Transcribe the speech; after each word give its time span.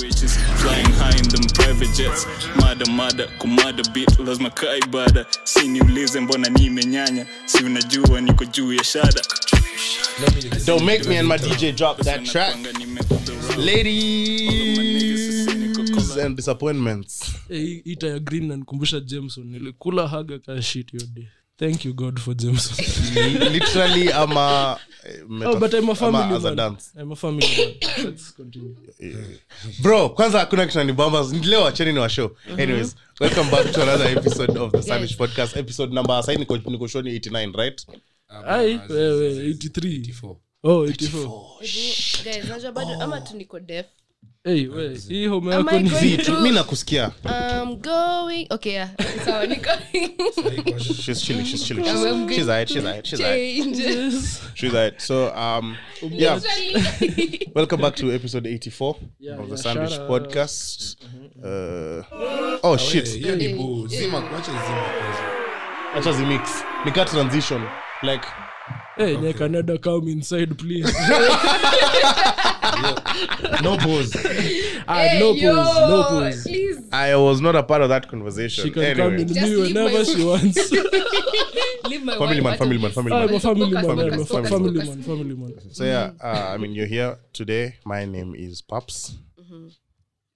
Riches 0.00 0.36
flying 0.62 0.90
high 1.00 1.16
in 1.18 1.28
them 1.28 1.44
private 1.54 1.92
jets. 1.94 2.26
Mada 2.56 2.86
mada 2.90 3.26
kumada 3.38 3.82
bit 3.92 4.18
lazima 4.18 4.50
kaa 4.50 4.76
ibada 4.76 5.26
si 5.44 5.68
niulize 5.68 6.20
mbona 6.20 6.48
nimenyanya 6.48 7.26
si 7.44 7.64
unajua 7.64 8.20
niko 8.20 8.44
juu 8.44 8.72
ya 8.72 8.84
shada. 8.84 9.22
Don't 10.66 10.84
make 10.84 11.08
me 11.08 11.18
and 11.18 11.28
my 11.28 11.38
DJ 11.38 11.72
drop 11.76 11.98
that 11.98 12.24
track. 12.24 12.56
Ladies 13.58 15.48
and 16.18 16.36
disappointments. 16.36 17.34
Eh, 17.50 17.80
ita 17.84 18.06
ya 18.06 18.18
green 18.18 18.46
nanikumbusha 18.48 19.00
jameson 19.00 19.44
nilikula 19.46 20.08
haga 20.08 20.38
ka 20.38 20.62
shit 20.62 20.92
day 21.14 21.28
thank 21.58 21.84
you 21.84 21.92
god 21.94 22.18
for 22.20 22.34
jameson 22.34 22.84
Literally, 23.52 24.12
I'm 24.12 24.36
a. 24.36 24.78
oh, 25.44 25.58
but 25.60 25.74
i'm 25.74 25.88
a 25.88 25.94
family 25.94 26.22
I'm 26.22 26.32
a, 26.32 26.36
as 26.36 26.44
a 26.44 26.48
man. 26.48 26.56
dance. 26.56 26.92
i'm 26.98 27.12
a 27.12 27.16
family 27.16 27.46
man. 27.58 28.04
Let's 28.04 28.30
continue. 28.32 28.74
Bro 29.82 30.08
kwanza 30.08 30.46
kuna 30.46 30.66
kitu 30.66 30.78
nanibamba 30.78 31.26
leo 31.42 31.66
acheni 31.66 31.92
ni 31.92 31.98
wa 31.98 32.08
show. 32.08 32.30
Anyways 32.58 32.96
welcome 33.20 33.50
back 33.50 33.72
to 33.72 33.82
another 33.82 34.18
episode 34.18 34.58
of 34.58 34.72
the 34.72 34.82
Sandwich 34.82 35.16
podcast. 35.16 35.56
Episode 35.56 35.94
number 35.94 36.22
sai 36.22 36.36
niko 36.36 36.56
niko 36.56 36.86
shoni 36.88 37.18
89 37.18 37.56
right? 37.58 37.86
Ai 38.46 38.80
wewe 38.88 39.48
83 39.52 40.36
oh 40.62 40.86
84 40.86 42.24
Guys, 42.24 42.44
najua 42.48 42.72
bado 42.72 43.02
ama 43.02 43.20
tu 43.20 43.36
niko 43.36 43.60
deaf 43.60 43.86
hey 44.46 44.68
we 44.68 44.98
hii 45.08 45.26
home 45.26 45.50
yako 45.54 45.78
ni 45.78 45.90
going 45.90 46.40
mi 46.42 46.50
nakusikia. 46.50 47.10
I'm 47.24 47.76
going 47.76 48.46
okay 48.50 48.72
yeah 48.72 48.88
sawa 49.24 49.46
niko 49.46 49.70
she's 50.78 51.22
chilling 51.22 51.44
she's 51.46 51.64
chilling. 51.64 51.84
She's, 51.84 52.02
good. 52.02 52.32
she's 52.32 52.48
alright 52.48 52.68
she's 52.68 52.84
alright 52.84 53.06
she's 53.06 53.20
alright. 53.20 54.54
she's 54.54 54.74
alright. 54.74 55.00
So 55.00 55.34
um 55.34 55.76
yeah. 56.10 56.40
Welcome 57.54 57.80
back 57.80 57.96
to 57.96 58.12
episode 58.12 58.46
84 58.46 58.96
Yeah, 59.20 59.38
of 59.38 59.48
the 59.48 59.54
yeah, 59.56 59.62
Sandwich 59.62 59.98
podcast. 60.08 60.96
Uh 61.42 62.04
oh 62.62 62.76
shit. 62.76 63.08
hiyo 63.08 63.36
ni 63.36 63.48
boo 63.48 63.86
zima 63.86 64.20
kuacha 64.20 64.52
zima 64.52 64.86
acha 65.96 66.12
zimix 66.12 66.40
nika 66.84 67.04
transition. 67.04 67.62
Like 68.02 68.26
hey 68.96 69.32
canada 69.32 69.78
come 69.78 70.08
inside 70.08 70.56
please 70.58 70.84
no 73.62 73.76
pause 73.78 74.14
no 74.14 75.32
Yo, 75.32 75.54
pause 75.54 75.90
no 75.90 76.02
pause 76.08 76.42
please 76.42 76.78
i 76.92 77.14
was 77.16 77.40
not 77.40 77.56
a 77.56 77.62
part 77.62 77.82
of 77.82 77.88
that 77.88 78.08
conversation 78.08 78.64
she 78.64 78.70
can 78.70 78.96
come 78.96 79.14
anyway 79.14 79.24
Just 79.24 79.40
me 79.40 79.56
whenever 79.62 80.04
she 80.04 80.24
wants 80.24 80.72
leave 81.88 82.04
my 82.04 82.16
family 82.18 82.40
wife 82.40 82.42
man 82.42 82.58
family 82.58 82.78
man 82.78 82.88
this. 82.88 82.94
family 82.94 83.12
I'm 83.12 83.34
a 83.34 83.40
family 83.40 83.70
Focus, 83.72 83.86
man. 83.86 83.98
I'm 83.98 84.20
a 84.20 84.24
focus, 84.24 84.28
focus, 84.28 84.50
family 84.50 84.84
man. 84.86 85.02
Family 85.02 85.34
man. 85.36 85.52
So 85.72 85.84
yeah, 85.84 86.10
uh, 86.22 86.52
I 86.54 86.56
mean, 86.56 86.72
you're 86.72 86.86
here 86.86 87.18
today. 87.32 87.76
My 87.84 88.04
name 88.04 88.34
is 88.34 88.62
Paps. 88.62 89.18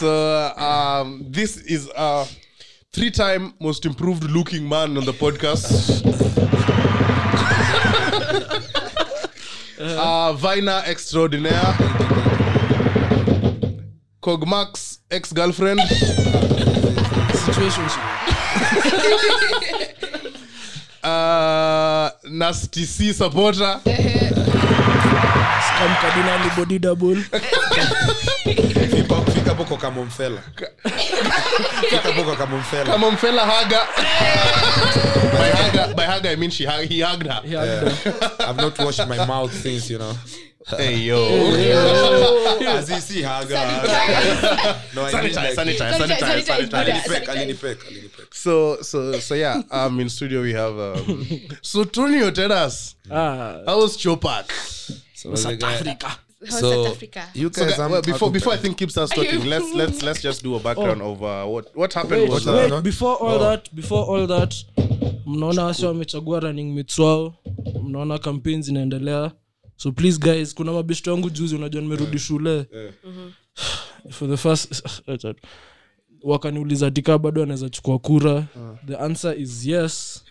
so 0.00 0.54
um, 0.56 1.26
this 1.28 1.58
is 1.58 1.90
a 1.94 2.26
three-time 2.90 3.52
most 3.60 3.84
improved 3.84 4.24
looking 4.24 4.66
man 4.66 4.96
on 4.96 5.04
the 5.04 5.12
podcast. 5.12 6.00
uh, 9.78 10.32
Vina 10.32 10.82
extraordinaire. 10.86 11.74
Cogmax 14.22 15.00
ex-girlfriend. 15.10 15.80
Situationship. 17.44 18.06
Uh, 21.02 22.10
Nasty 22.28 22.84
C 22.84 23.14
supporter. 23.14 23.80
Scam 25.64 25.96
cardinal 25.98 26.50
body 26.56 26.78
double. 26.78 27.16
Hapo 29.60 29.76
kamomfela 29.76 30.42
kwa 32.24 32.36
kamomfela 32.36 33.16
fella, 33.16 33.46
hugger. 33.46 33.86
by 35.38 35.50
hugger, 35.50 35.94
by 35.94 36.04
hugger, 36.06 36.30
I 36.30 36.36
mean 36.36 36.50
she 36.50 36.64
hug, 36.64 36.86
he 36.86 37.00
hugged 37.00 37.26
her. 37.26 37.42
Yeah. 37.44 37.92
i've 38.48 38.56
not 38.56 38.78
washed 38.78 39.06
my 39.06 39.24
mouth 39.26 39.52
since 39.52 39.90
you 39.90 39.98
know 39.98 40.14
Hey 40.76 40.96
yo. 41.04 41.18
azisi 42.76 43.22
haga 43.22 43.66
no 44.94 45.04
I 45.04 45.22
mean 45.22 45.32
sanitize, 45.34 45.56
like 45.56 45.76
sanitize, 45.76 45.92
sanitize, 45.92 45.98
Sanitize, 45.98 46.42
sanitize, 46.42 46.46
sanitize. 46.46 46.76
Alinipek 46.80 47.28
alinipek 47.28 47.78
alinipek 47.86 48.34
So, 48.34 48.78
so, 48.82 49.18
so 49.20 49.34
yeah. 49.34 49.60
Um, 49.70 50.00
in 50.00 50.08
studio 50.08 50.40
we 50.42 50.52
have. 50.54 50.78
Um, 50.78 51.26
so 51.62 51.84
tell 51.84 52.52
us 52.52 52.94
Ah, 53.10 53.60
how 53.66 53.80
Chopak? 53.86 54.50
so 55.14 55.30
the 55.32 55.56
guy 55.56 56.16
How's 56.40 56.60
so 56.60 56.84
South 56.84 56.96
Africa? 56.96 57.28
you 57.34 57.50
guys 57.50 57.76
so, 57.76 57.88
well, 57.88 58.02
before 58.02 58.30
before 58.30 58.54
I 58.54 58.56
think 58.56 58.78
Kip 58.78 58.90
starts 58.90 59.14
talking, 59.14 59.44
let's 59.44 59.74
let's 59.74 60.02
let's 60.02 60.22
just 60.22 60.42
do 60.42 60.54
a 60.54 60.60
background 60.60 61.02
of 61.02 61.22
uh, 61.22 61.44
what 61.44 61.76
what 61.76 61.92
happened 61.92 62.22
wait, 62.22 62.30
was. 62.30 62.46
Uh, 62.48 62.68
wait, 62.70 62.82
before 62.82 63.16
all 63.16 63.38
that, 63.38 63.74
before 63.74 64.04
all 64.06 64.26
that, 64.26 64.54
mnaona 65.26 65.64
wasi 65.64 65.86
wamechagua 65.86 66.40
running 66.40 66.74
mates 66.74 66.98
wao, 66.98 67.34
mnaona 67.82 68.18
campaign 68.18 68.62
zinaendelea. 68.62 69.32
So 69.76 69.92
please 69.92 70.18
guys, 70.18 70.54
kuna 70.54 70.72
mabeshto 70.72 71.12
wangu 71.12 71.30
juzi, 71.30 71.54
unajua 71.54 71.82
nimerudi 71.82 72.18
shule. 72.18 72.66
For 74.10 74.28
the 74.28 74.36
first 74.36 74.82
wakaniuliza 76.22 76.90
tika 76.90 77.18
bado 77.18 77.42
anaweza 77.42 77.68
chukua 77.68 77.98
kura. 77.98 78.46
The 78.86 78.96
answer 78.96 79.40
is 79.40 79.66
yes. 79.66 80.24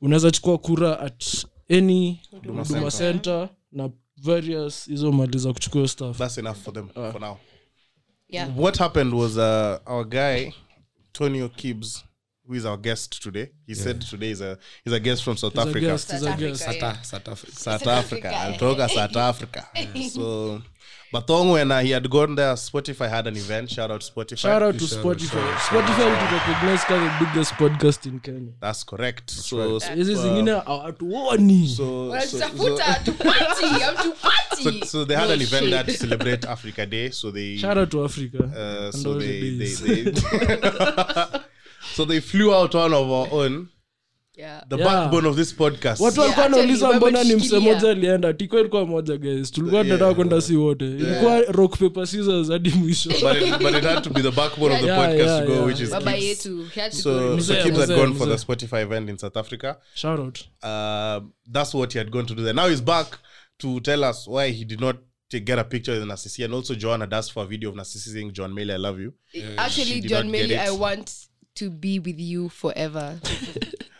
unaweza 0.00 0.30
chukua 0.30 0.58
kura 0.58 1.00
at 1.00 1.46
any 1.70 2.20
huduma 2.30 2.90
center 2.90 3.48
na 3.72 3.90
various 4.22 4.86
hizo 4.86 5.12
mali 5.12 5.38
za 5.38 5.52
kuchukua 5.52 5.88
stuff 5.88 6.18
that's 6.18 6.38
enough 6.38 6.56
for 6.56 6.74
them 6.74 6.88
for 6.88 7.20
now. 7.20 7.36
Yeah. 8.28 8.58
What 8.58 8.78
happened 8.78 9.14
was 9.14 9.36
uh, 9.36 9.78
our 9.86 10.04
guy 10.08 10.52
Tonio 11.12 11.48
Kibbs, 11.48 12.04
who 12.46 12.54
is 12.54 12.64
our 12.66 12.76
guest 12.76 13.22
today. 13.22 13.50
He 13.66 13.74
said 13.74 14.00
today 14.00 14.30
is 14.30 14.40
a 14.40 14.58
he's 14.84 14.92
a 14.92 15.00
guest 15.00 15.22
from 15.24 15.36
South 15.36 15.52
He's 15.52 15.64
a 15.64 15.68
Africa. 15.68 15.86
guest, 15.86 16.10
he's 16.12 16.22
a 16.22 16.24
South 16.26 16.38
guest. 16.38 16.62
Africa, 16.62 16.86
yeah. 16.86 17.02
South 17.02 17.28
Africa. 17.28 17.52
South 17.52 17.82
South 17.82 18.04
Africa. 18.04 18.34
Africa. 18.34 18.64
Alitoka 18.64 18.88
South 18.90 19.16
Africa. 19.16 19.68
So, 20.10 20.62
but 21.12 21.26
Thong, 21.26 21.50
when 21.50 21.70
uh, 21.70 21.80
he 21.80 21.90
had 21.90 22.08
gone 22.08 22.34
there, 22.34 22.54
Spotify 22.54 23.06
had 23.08 23.26
an 23.26 23.36
event. 23.36 23.70
Shout 23.70 23.90
out 23.90 24.00
Spotify. 24.00 24.38
shout 24.38 24.62
out 24.62 24.78
to 24.78 24.86
Shout 24.86 25.04
out, 25.04 25.16
spotify 25.18 25.54
spotify 25.56 25.96
to 25.96 26.36
recognize 26.36 26.84
the 26.86 27.26
biggest 27.26 27.52
podcast 27.52 28.06
in 28.06 28.18
kenya 28.20 28.52
That's 28.60 28.82
correct. 28.82 29.30
so, 29.30 29.78
hizi 29.78 30.14
zingine 30.14 30.50
hawatuoni 30.52 31.68
so, 31.68 32.18
so, 32.20 32.38
so, 34.62 34.70
so 34.84 35.04
they 35.04 35.14
had 35.14 35.30
an 35.30 35.40
event 35.42 35.70
that 35.70 35.86
to 35.86 35.92
celebrate 35.92 36.44
Africa 36.46 36.86
Day. 36.86 37.10
So 37.10 37.30
they, 37.30 37.56
shout 37.58 37.76
out 37.78 37.90
to 37.90 38.04
africa 38.04 38.44
uh, 38.44 38.90
so 38.92 39.14
they, 39.18 39.56
they, 39.58 39.74
they 39.74 40.12
so 41.96 42.06
they 42.06 42.20
flew 42.20 42.54
out 42.54 42.74
one 42.74 42.94
of 42.96 43.10
our 43.10 43.28
own, 43.32 43.68
Yeah. 44.36 44.64
the 44.68 44.76
Yeah. 44.76 44.84
backbone 44.92 45.28
of 45.28 45.36
this 45.36 45.54
podcast. 45.54 46.00
watu 46.00 46.20
walikuwa 46.20 46.48
nauliza 46.48 46.92
mbona 46.92 47.24
ni 47.24 47.34
mse 47.36 47.58
moja 47.58 47.90
alienda 47.90 48.32
tiko 48.34 48.60
ilikuwa 48.60 48.86
moja 48.86 49.16
guys 49.16 49.50
tulikuwa 49.52 49.82
tunataka 49.84 50.14
kwenda 50.14 50.40
si 50.40 50.56
wote 50.56 50.84
ilikuwa 50.84 51.40
rock 51.42 51.78
paper 51.78 52.06
scissors 52.06 52.48
hadi 52.48 52.70
mwisho 52.70 53.10
but 53.10 53.42
it, 53.42 53.58
but 53.58 53.74
it 53.76 53.84
had 53.84 54.00
to 54.00 54.10
be 54.10 54.22
the 54.22 54.30
backbone 54.30 54.74
of 54.74 54.80
the 54.80 54.86
Yeah, 54.86 54.98
podcast 55.06 55.28
yeah, 55.28 55.40
to 55.40 55.46
go, 55.46 55.52
yeah. 55.52 55.66
which 55.66 55.80
is 55.80 55.90
baba 55.90 56.14
yetu 56.14 56.64
he 56.74 56.90
So, 56.90 57.10
go. 57.12 57.20
so 57.20 57.36
Mzee, 57.36 57.62
Kibbs 57.62 57.78
had 57.78 57.88
mzee, 57.90 57.96
gone 57.96 58.14
for 58.14 58.28
the 58.28 58.38
Spotify 58.38 58.82
event 58.82 59.10
in 59.10 59.18
South 59.18 59.36
Africa. 59.36 59.76
shout 59.94 60.18
out 60.20 60.40
uh, 60.62 61.28
that's 61.52 61.74
what 61.74 61.92
he 61.92 61.98
had 61.98 62.10
gone 62.10 62.26
to 62.26 62.34
do 62.34 62.42
there. 62.42 62.54
Now 62.54 62.68
he's 62.68 62.82
back 62.82 63.18
to 63.58 63.80
tell 63.80 64.04
us 64.10 64.26
why 64.28 64.50
he 64.52 64.64
did 64.64 64.80
not 64.80 64.96
get 65.30 65.58
a 65.58 65.64
picture 65.64 65.98
with 65.98 66.08
Narcissi. 66.08 66.44
And 66.44 66.54
also, 66.54 66.74
Joanna 66.74 67.06
does 67.06 67.30
for 67.32 67.42
a 67.44 67.46
video 67.46 67.70
of 67.70 67.76
Narcissi 67.76 68.10
saying, 68.12 68.32
John 68.32 68.54
Mayle, 68.54 68.72
I 68.74 68.76
love 68.78 69.00
you. 69.00 69.12
yeah. 69.32 69.64
actually 69.64 70.00
john 70.00 70.34
it. 70.34 70.50
i 70.52 70.70
want 70.70 71.10
to 71.56 71.70
be 71.70 71.98
with 71.98 72.18
you 72.18 72.48
forever 72.48 73.18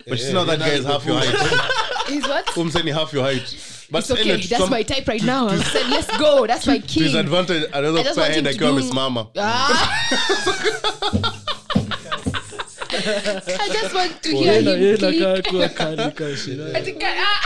But 0.09 0.19
you 0.19 0.25
see 0.25 0.33
now 0.33 0.45
that 0.45 0.59
guy 0.59 0.71
is 0.71 0.85
half 0.85 1.07
your 1.07 1.15
height. 1.17 1.29
He's 2.09 2.27
what 2.27 2.57
I'm 2.59 2.71
saying 2.71 2.89
half 2.89 3.13
your 3.13 3.23
height. 3.23 3.87
But 3.89 3.99
it's 4.01 4.11
okay 4.11 4.21
anyway, 4.23 4.37
that's 4.39 4.59
some- 4.63 4.69
my 4.71 4.83
type 4.83 5.07
right 5.07 5.23
now 5.23 5.47
i 5.55 5.57
said 5.59 5.87
let's 5.91 6.17
go 6.19 6.45
that's 6.45 6.67
my 6.67 6.79
to 6.79 6.87
his 7.01 7.13
king 7.13 7.21
advantage, 7.21 7.71
I 7.73 7.79
another 7.79 8.03
just 8.03 8.19
want 8.19 8.35
him 8.35 8.43
to 8.45 8.51
akiwa 8.51 8.59
do- 8.59 8.67
amesimama. 8.83 9.29
Ah. 9.37 10.09
I 12.91 13.69
just 13.73 13.95
want 13.95 14.23
to 14.23 14.29
hear 14.37 14.53
Yeye 14.55 14.65
na- 14.65 14.71
yeye 14.73 14.97
him 14.97 15.01
nakaa 15.01 15.35
click. 15.43 15.47
kuwa 15.47 15.69
kali 15.69 16.11
ka 16.13 16.25
shida. 16.37 16.75
I 16.77 16.83
think 16.83 17.03
I- 17.05 17.19
ah. 17.19 17.41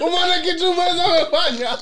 umeona 0.00 0.38
kitu 0.40 0.74
mweza 0.74 1.04
amefanya 1.04 1.78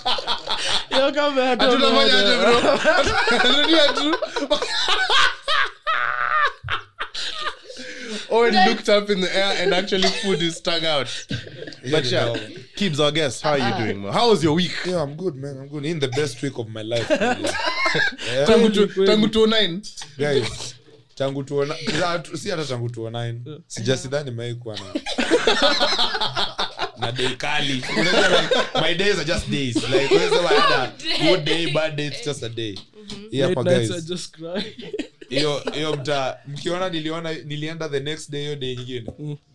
Hiyo 0.91 1.13
kama 1.13 1.43
hata 1.47 1.65
hatunafanya 1.65 2.19
aje 2.19 2.35
umeona. 2.35 2.79
bro 2.79 3.63
rudia 3.63 3.89
tu 3.93 4.17
Owen 8.31 8.55
looked 8.67 8.89
up 8.89 9.11
in 9.11 9.21
the 9.21 9.35
air 9.37 9.55
and 9.59 9.75
actually 9.75 10.09
put 10.23 10.41
his 10.41 10.61
tongue 10.61 10.85
out. 10.85 11.27
But 11.91 12.05
yeah, 12.05 12.35
Keebs, 12.77 13.01
our 13.01 13.11
guest, 13.13 13.43
how 13.43 13.53
are 13.53 13.59
you 13.59 13.85
doing, 13.85 14.03
man? 14.03 14.13
How 14.13 14.31
was 14.31 14.43
your 14.43 14.55
week? 14.55 14.73
Yeah, 14.85 15.03
I'm 15.03 15.15
good, 15.17 15.35
man. 15.37 15.59
I'm 15.59 15.69
good. 15.69 15.85
In 15.85 15.99
the 15.99 16.09
best 16.09 16.41
week 16.43 16.59
of 16.59 16.69
my 16.69 16.83
life. 16.83 17.09
Tangu 18.47 18.69
tangu 19.07 19.27
209 19.29 19.81
Guys, 20.19 20.75
tangu 21.15 21.43
tuona 21.43 21.75
ah, 22.05 22.23
si 22.37 22.51
hata 22.51 22.65
tangu 22.65 22.89
tuonine 22.91 23.41
sijasidhani 23.67 24.31
maikuwa 24.31 24.79
na 24.79 24.95
na 27.01 27.13
day 27.13 27.37
kali. 27.37 27.75
Like, 27.75 28.81
my 28.83 28.95
days 28.95 29.19
are 29.19 29.25
just 29.25 29.51
days. 29.51 29.77
Like 29.77 30.15
unaweza 30.15 30.49
had 30.49 30.91
good 31.23 31.45
day 31.45 31.73
bad 31.73 31.97
day 31.97 32.07
it's 32.07 32.25
just 32.25 32.43
a 32.43 32.49
day. 32.49 32.79
Hii 33.31 33.41
hapa 33.41 33.63
Late 33.63 33.77
nights 33.79 33.91
guys. 33.93 34.05
I 34.05 34.09
just 34.09 34.33
cry. 34.37 34.75
Hiyo 35.75 35.97
mtaa 36.01 36.37
mkiona 36.47 36.89
niliona 36.89 37.33
nilienda 37.33 37.89
the 37.89 38.01
next 38.01 38.31
day 38.31 38.43
hiyo 38.43 38.57
day 38.57 38.77
nyingine 38.77 39.13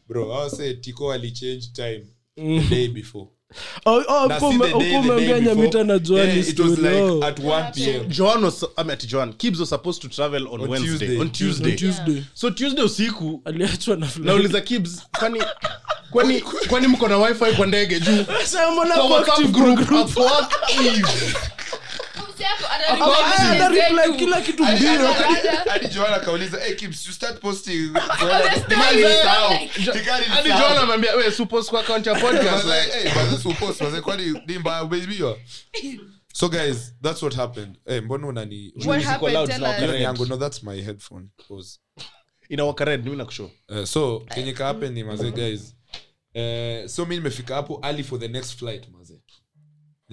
bro 0.08 0.34
awase 0.34 0.74
tiko 0.74 1.12
alichange 1.14 1.70
time 1.74 2.04
the 2.36 2.76
day 2.76 2.88
before 2.88 3.28
Oh, 3.86 4.02
oh, 4.08 4.28
the 4.28 4.40
day, 4.80 5.02
before. 5.02 5.42
nyamita 5.42 5.84
na 5.84 5.94
oh. 5.94 7.24
at 7.24 7.40
1 7.40 7.72
p.m. 7.74 8.10
Joan 8.10 8.44
was 8.44 8.66
I 8.78 8.84
met 8.84 9.06
Joan. 9.08 9.34
Kibbs 9.34 9.60
was 9.60 9.70
supposed 9.70 10.02
to 10.02 10.10
travel 10.10 10.48
on, 10.48 10.62
On 10.62 10.70
Wednesday. 10.70 10.98
Tuesday. 11.08 11.20
On 11.20 11.30
Tuesday. 11.30 11.72
On 11.72 11.78
Tuesday. 11.78 12.24
So 12.34 12.50
Tuesday 12.50 12.84
usiku 12.84 13.42
aliachwa 13.46 13.98
nauliza 14.20 14.62
Kibbs, 14.62 15.02
kwani 15.20 15.44
kwani 16.12 16.42
kwani 16.42 16.88
mko 16.88 17.08
na 17.08 17.18
wifi 17.18 17.46
kwa 17.58 17.68
ndege 17.68 18.00
juu 18.00 18.26
Sasa 22.38 22.96
mbona 22.96 22.98
kwa 22.98 23.08
kwa 23.08 23.08
WhatsApp 23.08 23.40
active 23.40 23.68
group 23.68 23.70
group? 23.70 23.70
at 23.70 23.70
work 23.70 23.90
Eve. 23.90 23.94
Ah, 23.94 23.96
ana 23.96 24.08
reply 24.10 24.18
kila 24.20 24.42
kitu 24.42 24.64
Hadi- 24.64 24.86
mbio. 24.88 25.08
hadi- 25.14 25.70
hadi 25.70 25.88
Joanna 25.88 26.16
akauliza 26.16 26.60
hey, 26.60 26.76
Kibbs, 26.76 27.08
you 27.08 27.14
start 27.14 27.40
posting 27.42 27.92
Manze, 27.92 28.60
Nikani 29.78 30.26
hadi 30.26 30.50
nisahau. 30.50 30.60
Joan 30.70 30.78
amwambia 30.78 31.16
we 31.16 31.32
suppose 31.32 31.70
kwa 31.70 31.80
account 31.82 32.08
ya 32.08 32.14
I 32.18 32.22
podcast 32.22 32.54
was 32.54 32.66
like, 32.66 32.98
like 32.98 33.10
hey, 33.10 33.24
but 33.24 33.30
this 33.36 33.46
will 33.46 33.56
post. 33.56 33.82
I 33.82 33.86
was 33.86 33.94
like, 33.94 34.04
kwani 34.06 34.42
ni 34.48 34.58
mbaya 34.60 34.84
umeibiwa? 34.84 35.38
so 36.34 36.50
guys 36.50 36.94
that's 37.02 37.22
what 37.22 37.36
happened 37.36 37.78
hey, 37.86 38.00
mbona 38.02 38.28
unani 38.28 38.74
What 38.86 39.04
happened? 39.04 39.34
loud, 39.34 39.50
Tell 39.50 39.64
us. 39.64 40.02
yangu 40.02 40.26
no 40.26 40.38
that's 40.38 40.64
my 40.64 40.82
headphone 40.82 41.28
Pause. 41.48 41.80
inawaka 42.50 42.86
red 42.86 43.04
mimi 43.04 43.16
nakushow 43.18 43.50
Uh, 43.70 43.84
so 43.84 44.20
kenye 44.20 44.54
ka 44.54 44.66
happen 44.66 44.94
ni 44.94 45.04
maze 45.04 45.32
guys 45.32 45.76
uh, 46.36 46.88
so 46.90 47.04
mimi 47.06 47.16
nimefika 47.16 47.56
hapo 47.56 47.80
early 47.84 48.04
for 48.04 48.20
the 48.20 48.28
next 48.28 48.56
flight 48.60 48.84
maze 48.90 49.03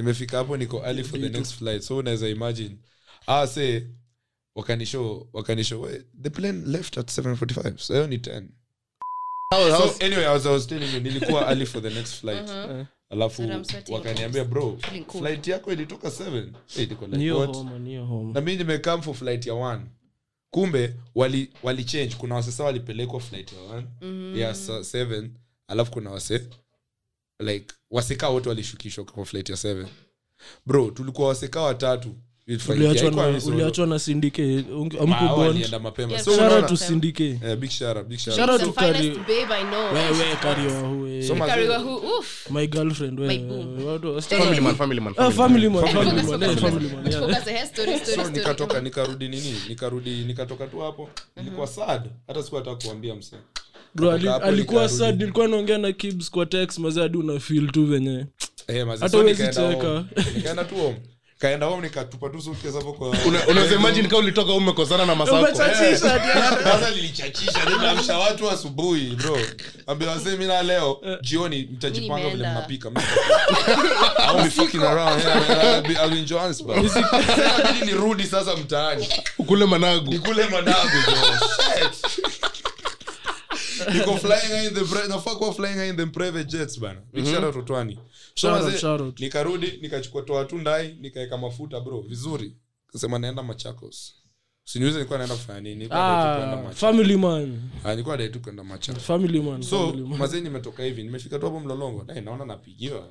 nimefika 0.00 0.36
hapo 0.38 0.56
niko 0.56 0.76
early 0.84 1.04
for 1.04 1.20
the 1.20 1.28
next 1.28 1.52
flight 1.54 1.82
so 1.82 1.96
unaweza 1.96 2.28
imagine. 2.28 2.76
Ah 3.26 3.46
say 3.46 3.80
wakanishow 4.54 5.28
wakanishow 5.32 5.88
the 6.22 6.30
plane 6.30 6.62
left 6.66 6.98
at 6.98 7.18
745 7.18 7.76
so 7.78 7.94
hiyo 7.94 8.06
ni 8.06 8.16
10 8.16 8.44
How- 9.54 9.76
so 9.98 10.04
anyway 10.06 10.24
I 10.26 10.32
was, 10.32 10.46
i 10.46 10.52
was 10.52 10.66
telling 10.66 10.94
you 10.94 11.00
nilikuwa 11.00 11.46
early 11.48 11.66
for 11.66 11.82
the 11.82 11.90
next 11.90 12.14
flight. 12.14 12.50
Alafu 13.10 13.36
Sorry, 13.36 13.54
I'm 13.54 13.64
sweating. 13.64 13.94
wakaniambia 13.94 14.44
bro 14.44 14.78
cool. 15.06 15.22
flight 15.22 15.46
yako 15.48 15.72
ilitoka 15.72 16.08
7 16.08 16.52
hey, 16.74 16.86
niko 16.86 17.06
like, 17.06 17.62
na 18.34 18.40
mi 18.40 18.56
nimekam 18.56 19.02
for 19.02 19.14
flight 19.14 19.46
ya 19.46 19.54
1 19.54 19.80
kumbe 20.50 20.94
wali, 21.14 21.50
wali 21.62 21.84
change. 21.84 22.14
Kuna 22.18 22.34
wasesa 22.34 22.64
walipelekwa 22.64 23.20
flight 23.20 23.52
ya 23.52 23.60
one. 23.62 23.86
Ya 24.40 24.54
sa- 24.54 24.84
seven. 24.84 25.30
Alafu 25.68 25.90
kuna 25.90 26.10
wase 26.10 26.48
like 27.40 27.66
waseka 27.90 28.28
wote 28.28 28.48
walishukishwa 28.48 29.04
kwa 29.04 29.24
flight 29.24 29.48
ya 29.48 29.56
7 29.56 29.86
bro 30.66 30.90
tulikuwa 30.90 31.28
waseka 31.28 31.60
watatu. 31.60 32.14
Uliachwa 32.68 33.10
na- 33.10 33.40
uliachwa 33.46 33.86
na 33.86 33.98
sindike. 33.98 34.64
Amkubond 35.00 35.38
walienda 35.38 35.78
mapema. 35.78 36.12
Yeah, 36.12 36.24
so 36.24 36.30
shout 36.30 36.42
out 36.42 36.48
unaona- 36.50 36.60
shara 36.66 36.68
tu 36.68 36.76
sindike. 36.76 37.40
Eh, 37.44 37.56
big 37.56 37.70
shout 37.70 37.96
out, 37.96 38.06
big 38.06 38.18
shout 38.18 38.36
Shout 38.36 38.50
out. 38.50 38.60
out. 38.62 38.74
The 38.74 38.80
to 38.80 38.86
finest 38.92 39.18
Kari- 39.18 39.40
babe 39.46 39.54
I 39.54 39.62
know. 39.64 39.94
wewe 39.94 40.36
kariwahu 40.42 41.22
So 41.26 41.34
ma- 41.34 41.46
Kariwa 41.46 41.78
who? 41.78 42.16
Oof. 42.18 42.50
my 42.50 42.66
girlfriend 42.66 43.18
My 43.18 43.26
wewe 43.26 43.38
boo. 43.38 43.86
watu 43.86 44.14
wa- 44.14 44.22
family 44.22 44.60
man 44.60 44.74
family 44.76 45.00
man 45.00 45.14
Ah, 45.16 45.30
nikarudi 48.80 49.28
nini? 49.28 49.54
Nikarudi 49.68 50.24
nikatoka 50.24 50.66
tu 50.66 50.78
hapo. 50.78 51.08
Nilikuwa 51.36 51.66
sad. 51.66 52.10
Hata 52.26 52.42
siku 52.42 52.56
hata 52.56 52.74
kuambia 52.74 53.14
msee 53.14 53.36
Bro, 53.94 54.10
ali- 54.12 54.28
alikuwa 54.28 54.88
sad 54.88 55.18
nilikuwa 55.20 55.48
naongea 55.48 55.78
na 55.78 55.92
kibs 55.92 56.30
kwa 56.30 56.46
text 56.46 56.78
mazee 56.78 57.00
hadi 57.02 57.16
una 57.18 57.40
feel 57.40 57.70
tu 57.70 57.86
venye. 57.86 58.26
Eh, 58.68 58.86
Hata 58.86 59.08
so 59.08 59.24
cheka. 59.34 60.04
nikaenda 60.34 60.64
tu 60.64 60.74
home. 60.74 60.96
Kaenda 61.38 61.66
home 61.66 61.82
nikatupa 61.82 62.28
tu 62.28 62.40
suitcase 62.42 62.78
hapo 62.78 62.92
kwa 62.92 63.08
unaweza 63.48 63.74
imagine 63.74 64.08
kama 64.08 64.22
ulitoka 64.22 64.52
umekosana 64.52 65.06
na 65.06 65.14
masako. 65.14 65.54
Sasa 65.56 66.90
lilichachisha 66.94 67.64
nimeamsha 67.70 68.18
watu 68.18 68.50
asubuhi 68.50 69.10
bro. 69.16 69.38
Ambia 69.86 70.08
wasee 70.10 70.36
mina 70.36 70.62
leo 70.62 71.00
jioni 71.22 71.68
mtajipanga 71.72 72.28
vile 72.28 72.48
mnapika 72.50 72.90
Mimi 72.90 73.02
sitapika. 73.02 74.50
Fucking 74.62 74.82
around 74.82 75.22
here. 75.22 75.32
I'll 75.76 75.82
be- 75.82 75.94
I'll 76.02 76.10
be 76.10 76.18
in 76.18 76.24
Johannesburg. 76.26 76.90
Nirudi 77.86 78.24
sasa 78.24 78.56
mtaani. 78.56 79.08
Ukule 79.38 79.66
managu. 79.66 80.10
Nikule 80.12 80.44
managu 80.48 80.88
bro. 81.06 81.16
Niko 83.94 84.16
flying 84.22 84.66
in 84.66 84.74
the 84.74 85.08
nafaa 85.08 85.34
kuwa 85.34 85.54
flying 85.54 85.88
in 85.88 85.96
the 85.96 86.06
private 86.06 86.44
jets 86.58 86.80
bana. 86.80 87.00
Out 87.44 87.54
totwani 87.54 87.98
So 88.34 88.48
wazee, 88.48 89.12
nikarudi 89.18 89.78
nikachukua 89.82 90.22
toa 90.22 90.44
tu 90.44 90.58
ndai 90.58 90.96
nikaeka 91.00 91.38
mafuta 91.38 91.80
bro 91.80 92.00
vizuri. 92.00 92.56
Kasema 92.86 93.18
naenda 93.18 93.42
machakos. 93.42 94.14
Siniuze 94.64 94.94
nilikuwa 94.94 95.18
naenda 95.18 95.36
kufanya 95.36 95.60
nini 95.60 95.86
Ah, 95.90 96.70
family 96.74 97.16
man. 97.16 97.70
Ah, 97.84 97.90
nilikuwa 97.90 98.16
dai 98.16 98.28
tu 98.28 98.40
kwenda 98.40 98.64
machakos. 98.64 99.02
Family 99.02 99.40
man 99.40 99.62
so 99.62 99.92
mazee 99.92 100.40
nimetoka 100.40 100.82
hivi 100.82 101.02
nimefika 101.02 101.38
tu 101.38 101.44
hapo 101.46 101.60
mlolongo. 101.60 102.04
Dai, 102.04 102.20
naona 102.20 102.44
napigiwa 102.44 103.08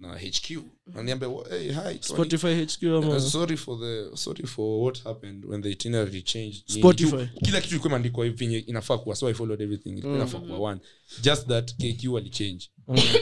na 0.00 0.18
hq 0.18 0.50
naniambia 0.94 1.28
hey, 1.50 1.72
hi 1.72 1.98
spotify 2.00 2.54
hq 2.64 2.82
Uh, 2.82 3.04
ama? 3.04 3.20
Sorry 3.20 3.56
for 3.56 3.80
the 3.80 4.16
sorry 4.16 4.46
for 4.46 4.84
what 4.84 5.04
happened 5.04 5.44
when 5.44 5.62
the 5.62 5.70
itinerary 5.70 6.22
changed. 6.22 6.62
Ni- 6.68 6.80
Spotify. 6.82 7.10
ju- 7.16 7.28
kila 7.44 7.60
kitu 7.60 7.70
ilikuwa 7.74 7.90
imeandikwa 7.90 8.24
hivi 8.24 8.44
yenye 8.44 8.58
inafaa 8.58 8.98
kuwa 8.98 9.16
so 9.16 9.28
i 9.28 9.34
followed 9.34 9.60
everything. 9.62 9.88
Ilikuwa 9.90 10.14
inafaa 10.16 10.38
kuwa 10.40 10.58
one. 10.70 10.80
Just 11.22 11.46
that 11.48 11.74
kq 11.74 12.16
alichange 12.16 12.68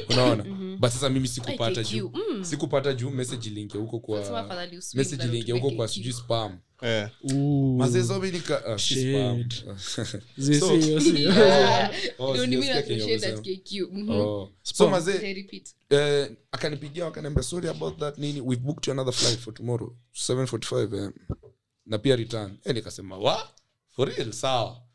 unaona? 0.09 0.45
But 0.81 0.91
sasa 0.91 1.09
mimi 1.09 1.29
sikupata 1.29 1.83
juu. 1.85 2.13
mm. 2.15 2.45
sikupata 2.45 2.93
juu 2.93 3.11
message 3.11 3.49
iliingia 3.49 3.81
huko 3.81 3.99
kwa 4.01 4.19
message 4.95 5.17
than 5.17 5.53
huko 5.53 5.71
kwa 5.71 5.89
sijui 5.89 6.13
spam. 6.13 6.59
Eh. 6.83 7.09
So 10.61 10.73
Oh. 14.09 14.51
Mhm. 14.85 14.91
Mazee 14.91 15.63
eh, 15.91 16.31
akanipigia 16.53 17.05
wakaniambia 17.05 17.43
sorry 17.43 17.69
about 17.69 17.99
that 17.99 18.19
nini? 18.19 18.41
We've 18.41 18.63
booked 18.63 18.87
you 18.87 18.93
another 18.93 19.13
flight 19.13 19.39
for 19.39 19.55
tomorrow 19.55 19.97
745 20.13 20.95
um, 21.07 21.13
na 21.87 21.99
pia 21.99 22.17
return. 22.17 22.57
Eh, 22.65 22.75
nikasema 22.75 23.19
wa 23.19 23.49
for 23.91 24.09
real? 24.09 24.33
Sawa 24.33 24.88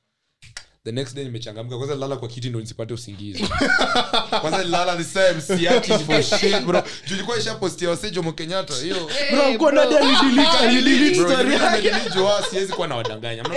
the 0.86 0.92
next 0.92 1.14
day 1.14 1.24
nimechangamka. 1.24 1.78
Kwanza 1.78 1.96
lala 1.96 2.16
kwa 2.18 2.28
kiti 2.28 2.50
ndo 2.50 2.60
nisipate 2.60 2.94
usingizi. 2.94 3.44
Kwanza 4.42 4.64
lala 4.64 4.98
the 4.98 5.04
same 5.04 5.42
siati 5.42 5.92
for 5.94 6.24
shit 6.24 6.62
bro. 6.66 6.84
Tulikuwa 7.08 7.38
isha 7.38 7.56
postia 7.56 7.90
wase 7.90 8.12
jomo 8.12 8.32
kenyatta 8.32 8.74
hiyo. 8.76 9.10
Bro, 9.32 9.58
kwa 9.58 9.72
bro. 9.72 9.84
nani 9.84 9.96
alidelete- 9.96 10.58
alidelete 10.68 11.16
story 11.16 11.54
yake? 11.54 11.92
juu 12.16 12.26
hao 12.26 12.44
siwezi 12.50 12.74
kuwa 12.74 12.88
na 12.88 12.96
wadanganya 12.96 13.44
mna. 13.44 13.56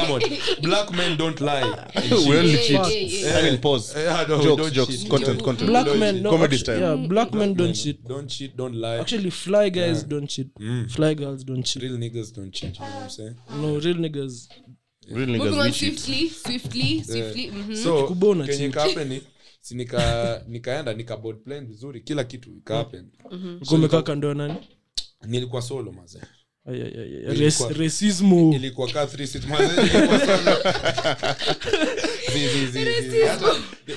Come 0.00 0.12
on. 0.12 0.22
black 0.62 0.90
men 0.90 1.16
don't 1.16 1.40
lie. 1.40 1.72
Well 2.28 2.48
hey. 2.48 2.76
I 3.36 3.42
will 3.42 3.58
pause. 3.58 4.00
Eh, 4.00 4.26
Jokes, 4.42 4.72
jokes, 4.72 5.08
content, 5.08 5.42
content. 5.42 5.70
black 5.70 5.96
men 5.96 6.22
no, 6.22 6.30
Comedy 6.30 6.58
style. 6.58 6.80
yeah, 6.80 6.96
black 6.96 7.34
men 7.34 7.54
don't 7.54 7.74
cheat. 7.74 8.08
Don't 8.08 8.28
cheat 8.30 8.56
don't 8.56 8.74
lie. 8.74 8.98
Actually 9.00 9.30
fly 9.30 9.70
guys 9.70 10.04
don't 10.08 10.26
cheat. 10.28 10.48
Fly 10.88 11.14
girls 11.14 11.44
don't 11.44 11.62
cheat. 11.66 11.82
Real 11.82 11.98
niggas 11.98 12.32
don't 12.34 12.52
cheat 12.52 12.74
you 12.78 12.84
know 12.84 12.94
what 12.94 13.02
i'm 13.02 13.10
saying? 13.10 13.34
No 13.60 13.78
real 13.78 13.96
niggas 13.96 14.48
Mhm. 17.50 17.74
kenye 18.46 18.68
kaapeni 18.94 19.22
si 19.60 19.74
nika 19.74 20.42
nikaenda 20.48 20.94
nika 20.94 21.16
board 21.16 21.38
vizuri 21.66 22.00
kila 22.00 22.24
kitu 22.24 22.50
umekaa 23.74 24.02
kando 24.02 24.28
ya 24.28 24.34
nani? 24.34 24.54
nilikuwa 25.26 25.62
solo 25.62 25.92
maze. 25.92 26.20
Ilikuwa- 27.32 27.68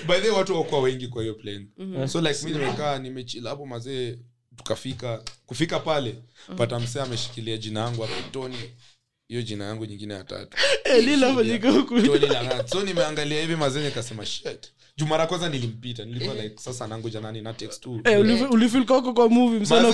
by 0.07 0.19
the 0.21 0.29
watu 0.29 0.55
wakuwa 0.55 0.81
wengi 0.81 1.07
kwa 1.07 1.21
hiyo 1.21 1.33
plane 1.33 1.67
so 2.07 2.21
like 2.21 2.45
mi 2.45 2.51
nimekaa 2.51 2.99
nimechila 2.99 3.49
hapo 3.49 3.65
mazee 3.65 4.17
tukafika 4.55 5.23
kufika 5.45 5.79
pale 5.79 6.15
pata 6.57 6.79
msee 6.79 7.01
ameshikilia 7.01 7.57
jina 7.57 7.79
yangu 7.79 8.01
hapo 8.01 8.13
tony 8.31 8.55
hiyo 9.27 9.41
jina 9.41 9.65
yangu 9.65 9.85
nyingine 9.85 10.13
ya 10.13 10.23
tatu. 10.23 10.57
Eh, 10.83 11.03
lilafanyika 11.05 11.71
nimeangalia 12.83 13.41
hivi 13.41 13.55
mazee 13.55 13.85
nikasema 13.85 14.25
shit. 14.25 14.71
Juu 14.97 15.05
mara 15.05 15.27
kwanza 15.27 15.49
nilimpita. 15.49 16.05
Nilikuwa 16.05 16.35
like 16.35 16.57
sasa 16.57 16.87
nangoja 16.87 17.21
nani 17.21 17.41
na 17.41 17.53
Eh, 18.03 18.19
ulifi- 18.19 18.53
ulifeel 18.53 18.85
kako 18.85 19.13
kwa 19.13 19.29
movie 19.29 19.59
msana 19.59 19.93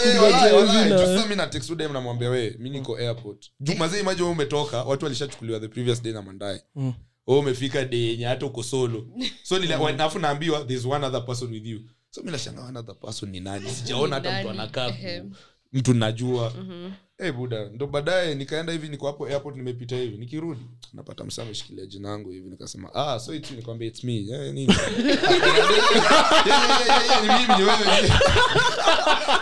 mi 1.29 1.35
na 1.35 1.47
text 1.47 1.73
dem 1.75 1.93
namwambia 1.93 2.29
we 2.29 2.55
mi 2.59 2.69
niko 2.69 2.97
airport. 2.97 3.51
Juu 3.59 3.75
mazee 3.75 3.99
imaji 3.99 4.21
umetoka 4.23 4.83
watu 4.83 5.05
walishachukuliwa 5.05 5.59
the 5.59 5.67
previous 5.67 6.01
day 6.03 6.13
na 6.13 6.21
mandae 6.21 6.61
Mm. 6.75 6.93
umefika 7.27 7.79
yenye 7.91 8.25
hata 8.25 8.45
uko 8.45 8.63
solo. 8.63 9.07
So 9.43 9.59
nila- 9.59 9.87
alafu 9.87 10.19
naambiwa 10.19 10.63
there's 10.63 10.85
one 10.85 11.05
other 11.05 11.25
person 11.25 11.51
with 11.51 11.65
you. 11.65 11.81
So 12.09 12.21
mi 12.23 12.31
nashanga 12.31 12.61
one 12.61 12.79
other 12.79 12.95
person 12.99 13.29
ni 13.29 13.39
nani? 13.39 13.69
Sijaona 13.75 14.15
hata 14.15 14.39
mtu 14.39 14.49
anakaa 14.49 14.93
mtu 15.73 15.93
najua 15.93 16.53
hey, 17.21 17.31
buda 17.31 17.65
ndo 17.69 17.87
baadaye 17.87 18.35
nikaenda 18.35 18.73
hivi 18.73 18.87
niko 18.89 19.07
hapo 19.07 19.27
airport 19.27 19.55
nimepita 19.55 19.95
hivi 19.95 20.17
nikirudi 20.17 20.61
napata 20.93 21.23
msa 21.23 21.41
ameshikilia 21.43 21.85
jina 21.85 22.09
yangu 22.09 22.31
hivi 22.31 22.49
nikasema 22.49 22.89
ah 22.95 23.19
so 23.19 23.33
it's 23.35 23.51
nikwambia 23.51 23.87
it's 23.87 24.03
me. 24.03 24.15
Eh, 24.31 24.53
nini? 24.53 24.73
Yeah, 26.45 26.69
yeah, 26.69 26.87
yeah, 26.87 27.05
yeah, 27.05 27.21
ni 27.21 27.27
mimi 27.47 27.57
ni 27.57 27.63
wewe 27.63 27.77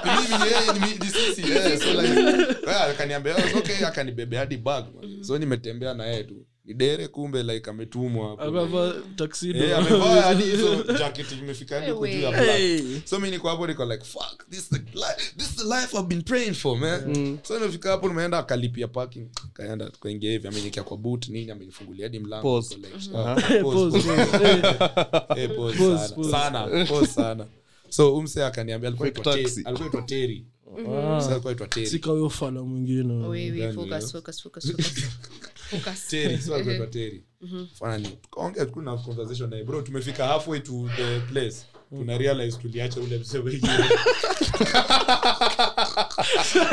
ni 0.05 0.11
mimi 0.11 0.43
ni 0.45 0.51
yeye 0.51 0.73
ni 0.73 0.79
mi- 0.79 1.11
sisi 1.11 1.51
yeah, 1.51 1.79
so 1.79 2.01
like 2.01 2.71
akaniambia 2.91 3.35
oh, 3.35 3.57
okay 3.57 3.85
akanibebea 3.85 4.39
hadi 4.39 4.57
bag 4.57 4.85
so 5.21 5.37
nimetembea 5.37 5.93
na 5.93 6.05
yeye 6.05 6.23
tu 6.23 6.45
ni 6.69 6.75
dere 6.75 7.07
kumbe 7.07 7.43
like 7.43 7.69
ametumwa. 7.69 8.37
Eh, 12.49 13.01
so 13.09 13.19
mi 13.19 13.31
niko 13.31 13.49
hapo 13.49 13.67
niko 13.67 13.85
like 13.85 14.05
fuck 14.05 14.49
this 14.49 14.69
the 14.69 14.77
life 14.77 15.33
this 15.37 15.55
the 15.55 15.63
life 15.63 15.97
i've 15.97 16.07
been 16.07 16.21
praying 16.21 16.53
for 16.53 16.77
man. 16.77 17.37
So 17.43 17.59
nimefika 17.59 17.89
hapo 17.91 18.07
nimeenda 18.07 18.37
akalipia 18.37 18.87
parking. 18.87 19.27
Kaenda 19.53 19.89
tukaingia 19.89 20.31
hivi 20.31 20.47
amenikia 20.47 20.83
kwa 20.83 20.97
boot 20.97 21.27
nini 21.27 21.51
amenifungulia 21.51 22.05
hadi 22.05 22.19
mlango. 22.19 22.61
Sana. 26.31 26.87
sana 27.07 27.45
so 27.89 28.15
umse 28.15 28.45
akaniambia 28.45 28.87
alikuwa 28.87 29.07
teri 30.01 30.45
Ah, 30.87 31.25
alikuwa 31.31 31.51
aitwa 31.51 31.67
teri 31.67 31.87
sika 31.87 32.13
mwingine 32.63 33.13
Tukaongea 38.21 38.65
na 38.83 38.97
conversation 38.97 39.49
naye. 39.49 39.63
Bro 39.63 39.81
tumefika 39.81 40.27
halfway 40.27 40.59
to 40.59 40.89
the 40.95 41.19
place. 41.19 41.55
Tuna 41.89 42.17
realize 42.17 42.57
tuliacha 42.57 42.99
ule 42.99 43.17
mzee 43.17 43.37
wengine 43.37 43.73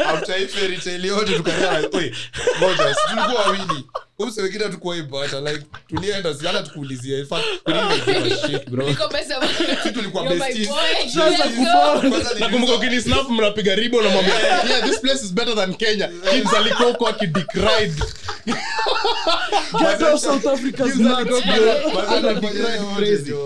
after 0.06 0.36
hii 0.38 0.46
fairy 0.46 0.78
tale 0.78 1.08
yote 1.08 1.36
tukarealize 1.36 1.96
oi 1.96 2.14
ngoja 2.58 2.94
tulikuwa 2.94 3.42
wawili 3.42 3.84
umse 4.18 4.42
wengine 4.42 4.64
hatukuwa 4.64 4.96
like 4.96 5.66
tulienda 5.88 6.34
si 6.34 6.44
tukuulizia 6.62 7.26
nakumbuka 12.40 12.74
ukinisnap 12.74 13.30
mnapiga 13.30 13.74
ribo 13.74 14.02
namwambia 14.02 14.62
place 15.00 15.24
is 15.24 15.32
better 15.32 15.54
than 15.54 15.74
kenya. 15.74 16.08
Kids 16.32 16.54
alikuwa 16.54 16.88
huko 16.88 17.04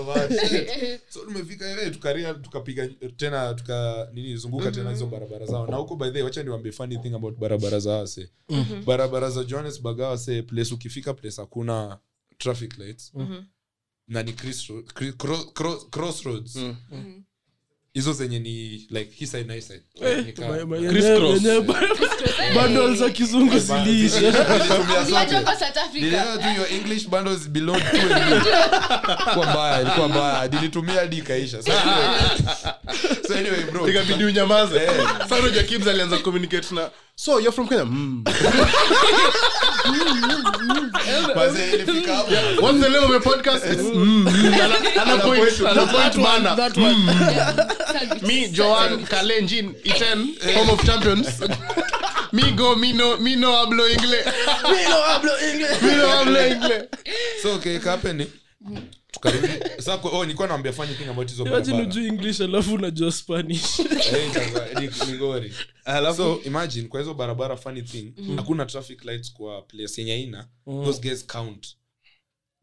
but- 0.07 0.31
so 1.13 1.21
tumefika 1.21 1.91
tukaria 1.91 2.35
tukapiga 2.35 2.89
tena 3.17 3.55
tuka 3.55 4.09
nini 4.15 4.37
zunguka 4.37 4.71
tena 4.71 4.91
hizo 4.91 5.07
barabara 5.07 5.47
zao. 5.47 5.67
Na 5.67 5.77
huko 5.77 5.97
by 5.97 6.07
the 6.07 6.13
way 6.13 6.23
wacha 6.23 6.43
niwaambie 6.43 6.73
funny 6.73 6.97
thing 6.99 7.15
about 7.15 7.39
barabara 7.39 7.79
za 7.79 7.93
wase 7.93 8.29
barabara 8.87 9.31
za 9.31 9.45
johannesburg 9.45 10.01
awase 10.01 10.43
place 10.43 10.60
ukifika 10.73 11.15
place 11.15 11.41
hakuna 11.41 11.99
traffic 12.39 12.79
lights. 12.79 13.13
Na 14.09 14.23
ni 14.23 14.33
Criss- 14.33 14.83
Cri- 14.95 15.13
cro- 15.13 15.53
cro- 15.53 15.89
crossroads. 15.91 16.59
Hizo 17.95 18.13
zenye 18.13 18.39
ni 18.39 18.69
like 18.91 19.11
hii 19.15 19.27
side 19.27 19.45
na 19.45 19.55
hii 19.55 19.61
side 19.61 19.83
bundles 22.55 22.99
za 22.99 23.11
kizungu 23.11 23.59
ziliisha. 23.59 24.21
Nilitumia 24.21 25.01
Uliacha 25.07 25.31
zote. 25.31 25.45
kwa 25.45 25.57
South 25.57 25.77
Africa. 25.77 26.03
Niliona 26.05 26.37
tu 26.39 26.49
your 26.61 26.73
english 26.73 27.09
bundles 27.09 27.49
below. 27.49 27.77
Ilikuwa 27.77 29.47
mbaya 29.51 29.81
ilikuwa 29.83 30.09
mbaya. 30.09 30.49
Nilitumia 30.49 30.95
hadi 30.95 31.19
ikaisha. 31.19 31.63
So 31.63 31.73
anyway, 33.39 33.63
bro. 33.73 33.89
Ikabidi 33.89 34.25
unyamaze 34.25 34.77
Eh. 34.77 35.09
Sasa 35.29 35.63
Kibz 35.63 35.89
alianza 35.89 36.19
communicate 36.19 36.75
na 36.75 36.91
so 37.21 37.37
you're 37.37 37.53
from 37.53 37.69
kenya 37.69 37.85
mm. 37.85 38.25
What's 42.63 42.81
the 42.81 42.89
name 42.89 43.03
of 43.05 43.11
your 43.11 43.21
podcast 43.21 43.63
It's, 43.65 43.83
mm, 43.83 44.25
mm. 44.25 44.53
Ana- 44.65 45.01
ana 45.01 45.23
point 45.23 45.61
ana 45.61 45.85
point. 45.93 46.17
Mana. 46.17 46.57
that 46.57 46.75
one. 46.81 48.27
me 48.29 48.49
joan 48.51 49.05
kalenjin 49.13 49.75
iten 49.85 50.19
home 50.55 50.71
of 50.71 50.81
champions. 50.87 51.41
Mi 52.33 52.53
go 52.57 52.75
me 52.75 52.93
no 52.95 53.17
me 53.19 53.37
no 53.37 53.53
hablo 53.53 53.85
ingle 53.95 54.21
me 54.73 54.81
no 54.89 54.99
hablo 55.09 55.33
ingle 55.49 55.69
me 55.85 55.93
no 56.01 56.07
hablo 56.17 56.41
tukarudi 56.49 56.89
So, 57.43 57.49
okay, 57.57 57.77
oh 57.87 59.00
nilikuwa 60.21 60.49
naambia 60.49 60.73
fanya 60.73 60.95
thing 60.95 61.05
about 61.09 61.31
hizo 61.31 61.45
barabara. 61.45 61.83
ujui 61.83 62.07
english 62.07 62.41
alafu 62.41 62.75
unajua 62.75 63.13
spanish. 63.13 63.81
Eh, 63.81 64.31
itakuwa- 64.31 64.81
ni- 64.81 65.13
ni 65.13 65.19
ngori. 65.19 65.55
so 66.17 66.41
imagine 66.45 66.89
kwa 66.89 67.01
hizo 67.01 67.15
barabara 67.15 67.57
funny 67.57 67.83
thing 67.83 68.13
hakuna 68.37 68.67
traffic 68.67 69.05
lights 69.05 69.33
kwa 69.33 69.63
place 69.63 70.01
yenye 70.01 70.13
aina 70.13 70.49
those 70.67 71.01
guys 71.01 71.27
count. 71.27 71.77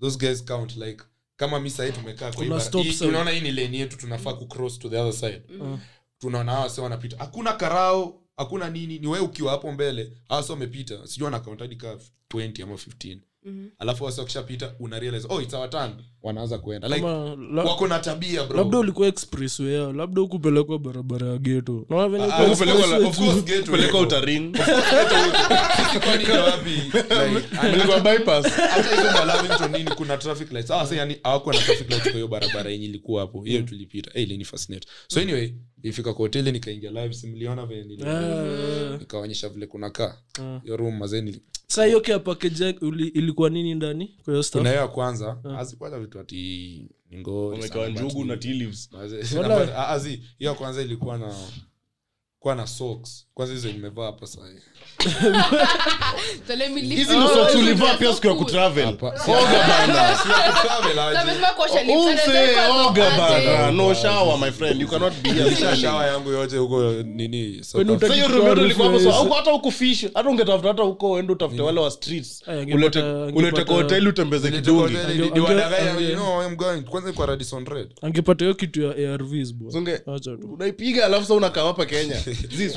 Those 0.01 0.17
guys 0.17 0.45
count 0.45 0.75
like 0.77 1.03
kama 1.35 1.59
mi 1.59 1.69
sahii 1.69 1.91
tumekaa 1.91 2.31
kwa 2.31 2.43
hii 2.43 2.47
Kuna 2.49 2.49
bara- 2.55 2.65
stop 2.67 2.83
hii- 2.85 2.93
sign. 2.93 3.09
unaona 3.09 3.31
hii 3.31 3.39
ni 3.41 3.51
lane 3.51 3.77
yetu 3.77 3.97
tunafaa 3.97 4.33
kucross 4.33 4.79
to 4.79 4.89
the 4.89 4.97
other 4.97 5.13
side. 5.13 5.41
Tunaona 6.19 6.51
hawa 6.51 6.63
wase 6.63 6.81
wanapita. 6.81 7.17
Hakuna 7.17 7.53
karao 7.53 8.21
hakuna 8.37 8.69
nini 8.69 8.99
ni 8.99 9.07
wewe 9.07 9.25
ukiwa 9.25 9.51
hapo 9.51 9.71
mbele. 9.71 10.03
Hawa 10.27 10.41
wase 10.41 10.51
wamepita. 10.53 11.07
Sijui 11.07 11.25
wanakaunt 11.25 11.59
hadi 11.59 11.75
kaa 11.75 11.97
20 12.29 12.63
ama 12.63 12.73
15 12.77 13.19
alafu 13.79 14.03
wasi 14.03 14.20
wakishapita 14.20 14.74
una 14.79 15.00
oh 15.29 15.41
it's 15.41 15.53
our 15.53 15.70
turn. 15.70 15.91
Wanaanza 16.24 16.58
kuenda. 16.58 16.88
Like 16.88 17.01
Kama 17.01 17.63
wako 17.63 17.88
na 17.88 18.00
tabia 18.00 18.44
bro. 18.44 18.58
labda 18.58 18.77
ulikuwa 18.79 19.08
yao 19.70 19.94
labda 19.94 20.22
ukupelekwa 20.22 20.79
barabara 20.79 21.27
ya 21.27 21.38
geto 21.38 21.86
naona 21.89 22.10
venye 22.10 22.24
Ah, 22.24 22.27
uko 22.27 22.51
of 22.51 22.58
course, 22.60 22.62
expressway 22.62 23.08
of 23.08 23.17
course, 23.17 23.36
tu. 23.36 23.41
gate 23.41 23.62
peleka 23.72 23.77
uliko. 23.98 24.00
utarin 24.00 24.51
Kwani 26.03 26.24
ni 26.24 26.32
wapi? 26.32 26.70
Like, 26.70 27.48
peleka 27.62 28.00
bypass. 28.00 28.46
hata 28.53 28.96
hizo 28.96 29.12
malavington 29.12 29.72
nini 29.72 29.91
kuna 29.96 30.17
traffic 30.17 30.51
lights. 30.51 30.72
Ah, 30.72 30.79
sasa 30.79 30.96
yani 30.96 31.17
hawakuwa 31.24 31.56
na 31.56 31.62
traffic 31.62 31.89
lights 31.89 32.03
kwa 32.03 32.12
hiyo 32.13 32.27
barabara 32.27 32.70
yenye 32.72 32.86
ilikuwa 32.86 33.22
hapo. 33.22 33.41
Hiyo 33.44 33.62
tulipita. 33.62 34.12
Hey, 34.13 34.24
ilini 34.24 34.46
fascinate 34.46 34.88
so 35.08 35.20
anyway 35.20 35.53
ilifika 35.84 36.13
kwa 36.13 36.22
hoteli 36.25 36.51
nikaingia 36.51 36.91
live 36.91 37.13
simliona 37.13 37.65
vile 37.65 37.84
nili 37.84 38.03
Ah, 38.07 38.98
nikaonyesha 39.00 39.50
vile 39.50 39.67
kuna 39.67 39.89
kaa 39.89 40.17
Ah. 40.41 40.60
hiyo 40.63 40.77
room 40.77 40.98
mazeni 40.98 41.41
saa 41.67 41.86
hiyo 41.86 42.01
care 42.01 42.19
package 42.19 42.63
yake 42.65 42.86
uli- 42.86 43.07
ilikuwa 43.07 43.50
nini 43.50 43.75
ndani 43.75 44.07
kwa 44.24 44.34
hiyo 44.34 44.43
stuff 44.43 44.60
kuna 44.60 44.69
hiyo 44.69 44.81
ya 44.81 44.88
kwanza 44.88 45.38
hazikuwa 45.55 45.89
na 45.89 46.00
vitu 46.00 46.19
ati 46.19 46.36
ni 47.12 47.17
ngori 47.17 47.63
sana, 47.67 47.88
njugu 47.88 48.25
na 48.25 48.38
tea 48.38 48.53
leaves 48.53 48.89
Mazee- 48.91 49.38
Wala. 49.38 49.60
but, 49.65 49.69
ah, 49.75 49.88
azi, 49.89 50.10
hiyo 50.10 50.51
ya 50.51 50.53
kwanza 50.53 50.81
ilikuwa 50.81 51.17
na 51.17 51.36
kuwa 52.47 52.55
na 52.55 52.67
socks. 52.67 53.25
Kwanza 53.33 53.53
hizo 53.53 53.67
nimevaa 53.71 54.05
hapa 54.05 54.27
hizi 56.81 57.17
ndo 57.17 57.27
socks 57.27 57.55
ulivaa 57.55 57.93
pia 57.97 58.07
so 58.07 58.13
siku 58.13 58.27
ya 58.27 58.33
kutravel. 58.33 58.87
Oga 58.87 59.67
bana. 59.67 60.15
Umse 61.89 62.41
oga 62.87 63.11
bana. 63.17 63.71
No 63.71 63.93
shower 63.93 64.37
my 64.39 64.51
friend. 64.51 64.81
You 64.81 64.87
cannot 64.87 65.13
be 65.23 65.29
here 65.33 65.75
shower 65.75 66.07
yangu 66.07 66.29
yote 66.31 66.57
huko 66.57 66.91
nini 66.91 67.63
South 67.63 67.71
Kwani 67.71 67.93
Africa. 67.95 68.11
utaki- 68.11 68.21
Sasa 68.21 68.27
hiyo 68.37 68.45
room 68.55 68.65
ilikuwa 68.65 68.87
hapo, 68.87 68.99
so 68.99 69.05
Yes. 69.05 69.15
hauko- 69.15 69.33
hata 69.35 69.53
ukufish 69.53 70.05
hata 70.13 70.29
ungetafuta 70.29 70.67
hata 70.67 70.83
huko 70.83 71.11
uende 71.11 71.33
utafute 71.33 71.61
wale 71.61 71.79
wa 71.79 71.91
streets. 71.91 72.43
Ulete 72.73 73.01
ulete 73.35 73.63
kwa 73.63 73.75
hoteli 73.75 74.07
utembeze 74.07 74.51
kidungi 74.51 74.81
hoteli, 74.81 74.99
Ange- 74.99 75.13
ni- 75.13 75.21
ni 75.21 75.29
ange- 75.29 75.39
wadanganya, 75.39 75.93
ange- 75.93 76.09
you 76.09 76.15
know, 76.15 76.43
I'm 76.47 76.55
going. 76.55 76.81
kwanza 76.81 77.13
kwa 77.13 77.25
radisson 77.25 77.65
red. 77.65 77.87
Angepata 78.01 78.45
hiyo 78.45 78.55
kitu 78.55 78.81
ya 78.81 79.13
arvs 79.13 79.53
bwana. 79.53 79.97
Unaipiga 80.53 81.05
alafu 81.05 81.25
sa 81.27 81.33
unakaa 81.33 81.63
hapa 81.65 81.85
kenya 81.85 82.15
Zis, 82.51 82.75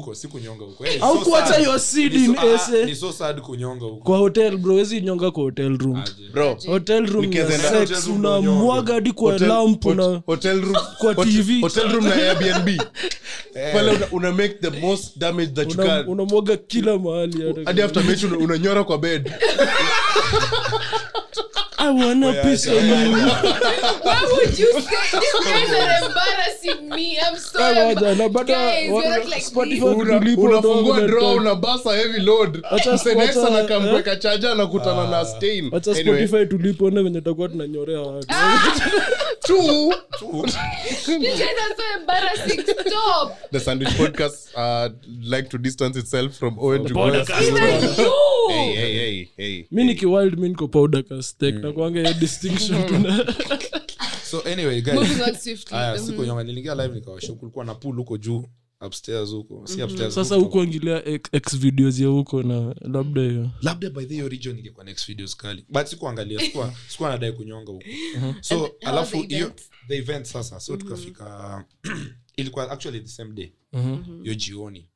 una- 0.00 0.14
si 0.14 0.26
Eh, 0.26 0.34
ulinyonga 0.34 0.64
huko. 0.64 0.84
Hey, 0.84 0.94
Eh, 0.96 1.02
Au 1.04 1.18
so 1.18 1.24
kuacha 1.24 1.58
your 1.58 1.80
seed 1.80 2.12
Ni 2.14 2.26
so- 2.26 2.32
in 2.32 2.38
ah, 2.38 2.84
ni 2.86 2.94
so 2.94 3.12
sad 3.12 3.40
kunyonga 3.40 3.84
huko. 3.84 4.04
Kwa 4.04 4.18
hotel 4.18 4.56
bro 4.56 4.74
wezi 4.74 5.00
nyonga 5.00 5.30
kwa 5.30 5.42
hotel 5.42 5.78
room. 5.78 5.96
Aje. 5.96 6.12
bro 6.32 6.56
hotel 6.66 7.06
room 7.06 7.32
ya 7.32 7.58
sex 7.58 8.06
unamwaga 8.08 8.94
hadi 8.94 9.12
kwa 9.12 9.32
Hotel- 9.32 9.48
lamp 9.48 9.84
na 9.84 10.22
hotel 10.26 10.60
room 10.60 10.76
kwa 10.98 11.14
TV. 11.14 11.60
hotel 11.60 11.92
room 11.92 12.04
na 12.04 12.14
airbnb. 12.14 12.82
Pale 13.72 13.90
una, 13.90 14.06
una 14.12 14.32
make 14.32 14.54
the 14.60 14.70
most 14.80 15.18
damage 15.18 15.52
that 15.52 15.74
you 15.74 15.80
una- 15.80 15.86
can. 15.86 16.08
unamwaga 16.08 16.56
kila 16.56 16.98
mahali 16.98 17.64
hadi 17.64 17.82
after 17.82 18.04
mechi 18.04 18.26
unanyora 18.26 18.84
kwa 18.84 18.98
bed 18.98 19.32
I 21.78 21.90
wanna 21.90 22.32
piece 22.42 22.66
of 22.66 22.74
you. 22.74 22.80
Why 24.06 24.22
would 24.32 24.58
you 24.58 24.72
say 24.80 24.96
these 25.12 25.44
guys 25.44 25.70
are 25.70 26.06
embarrassing 26.06 26.88
me? 26.88 27.18
I'm. 27.20 27.34
Eh, 27.34 28.28
bado 28.28 28.44
Guys, 28.46 28.88
you're 28.88 29.08
not 29.18 29.28
like 29.28 29.42
Spotify 29.44 29.68
this. 29.68 29.82
Una- 29.82 30.36
unafungua 30.38 31.00
draw 31.06 31.34
unabasa 31.34 31.96
heavy 31.96 32.20
load 32.20 32.62
Acha- 32.70 32.92
Msenexa 32.94 33.40
acha- 33.42 33.50
na 33.50 33.64
kamweka 33.64 34.16
chaja 34.16 34.52
anakutana 34.52 35.06
na 35.10 35.24
stain 35.24 35.68
wacha 35.72 35.94
spotify 35.94 36.46
tulipoone 36.46 37.02
venye 37.02 37.20
takuwa 37.20 37.48
tunanyorea 37.48 38.00
watu 38.00 38.26
two, 39.46 39.92
You 41.08 41.18
guys 41.20 41.40
are 41.40 41.74
so 41.76 42.00
embarrassing. 42.00 42.60
Stop. 42.62 43.50
the 43.52 43.60
sandwich 43.60 43.96
podcast 43.96 44.48
uh, 44.56 44.88
like 45.22 45.48
to 45.50 45.58
distance 45.58 45.98
itself 45.98 46.32
from 46.38 46.58
Owen 46.58 46.84
Jugulas. 46.86 47.28
Even 47.42 47.82
you. 47.98 48.12
Hey, 48.48 48.74
hey, 48.74 48.94
hey, 48.96 49.26
hey. 49.36 49.64
mi 49.70 49.84
nikiwild 49.84 50.38
mi 50.38 50.48
niko 50.48 50.68
powder 50.68 51.04
castek 51.04 51.54
nakwanga 51.54 52.00
hiyo 52.00 52.14
distinction. 52.14 52.86
Tuna 52.86 53.34
so 54.30 54.40
anyway 54.40 54.80
guys. 54.82 54.94
Moving 54.94 55.22
on 55.22 55.34
swiftly. 55.36 55.76
aya 55.76 55.98
siku 55.98 56.24
nyonga 56.24 56.44
niliingia 56.44 56.74
live 56.74 56.94
nikawasha 56.94 57.32
kulikuwa 57.32 57.64
na 57.64 57.74
pool 57.74 57.96
huko 57.96 58.18
juu 58.18 58.44
upstairs 58.86 59.30
huko. 59.30 59.66
Si 59.66 59.82
upstairs 59.82 60.14
sasa 60.14 60.34
rooftop. 60.34 60.42
hukuangilia 60.52 60.98
ex- 61.04 61.28
ex 61.32 61.58
videos 61.58 62.00
ya 62.00 62.08
huko 62.08 62.42
na 62.42 62.74
labda 62.80 63.22
hiyo. 63.22 63.50
Labda 63.62 63.90
by 63.90 64.04
the 64.04 64.14
hiyo 64.14 64.28
region 64.28 64.58
ingekuwa 64.58 64.84
next 64.84 65.06
videos 65.06 65.36
kali. 65.36 65.64
But 65.68 65.86
sikuangalia 65.86 66.40
sikuwa 66.40 66.74
sikuwa 66.88 67.10
nadai 67.10 67.32
kunyonga 67.32 67.72
huko. 67.72 67.84
So 68.40 68.64
And 68.64 68.72
alafu 68.80 69.22
hiyo 69.22 69.52
the 69.88 69.96
event 69.96 70.26
sasa 70.26 70.60
so 70.60 70.76
tukafika 70.76 71.64
ilikuwa 72.36 72.70
actually 72.70 73.00
the 73.00 73.08
same 73.08 73.32
day. 73.34 73.52
Hiyo 74.22 74.34
jioni. 74.34 74.80
Juu 74.80 74.86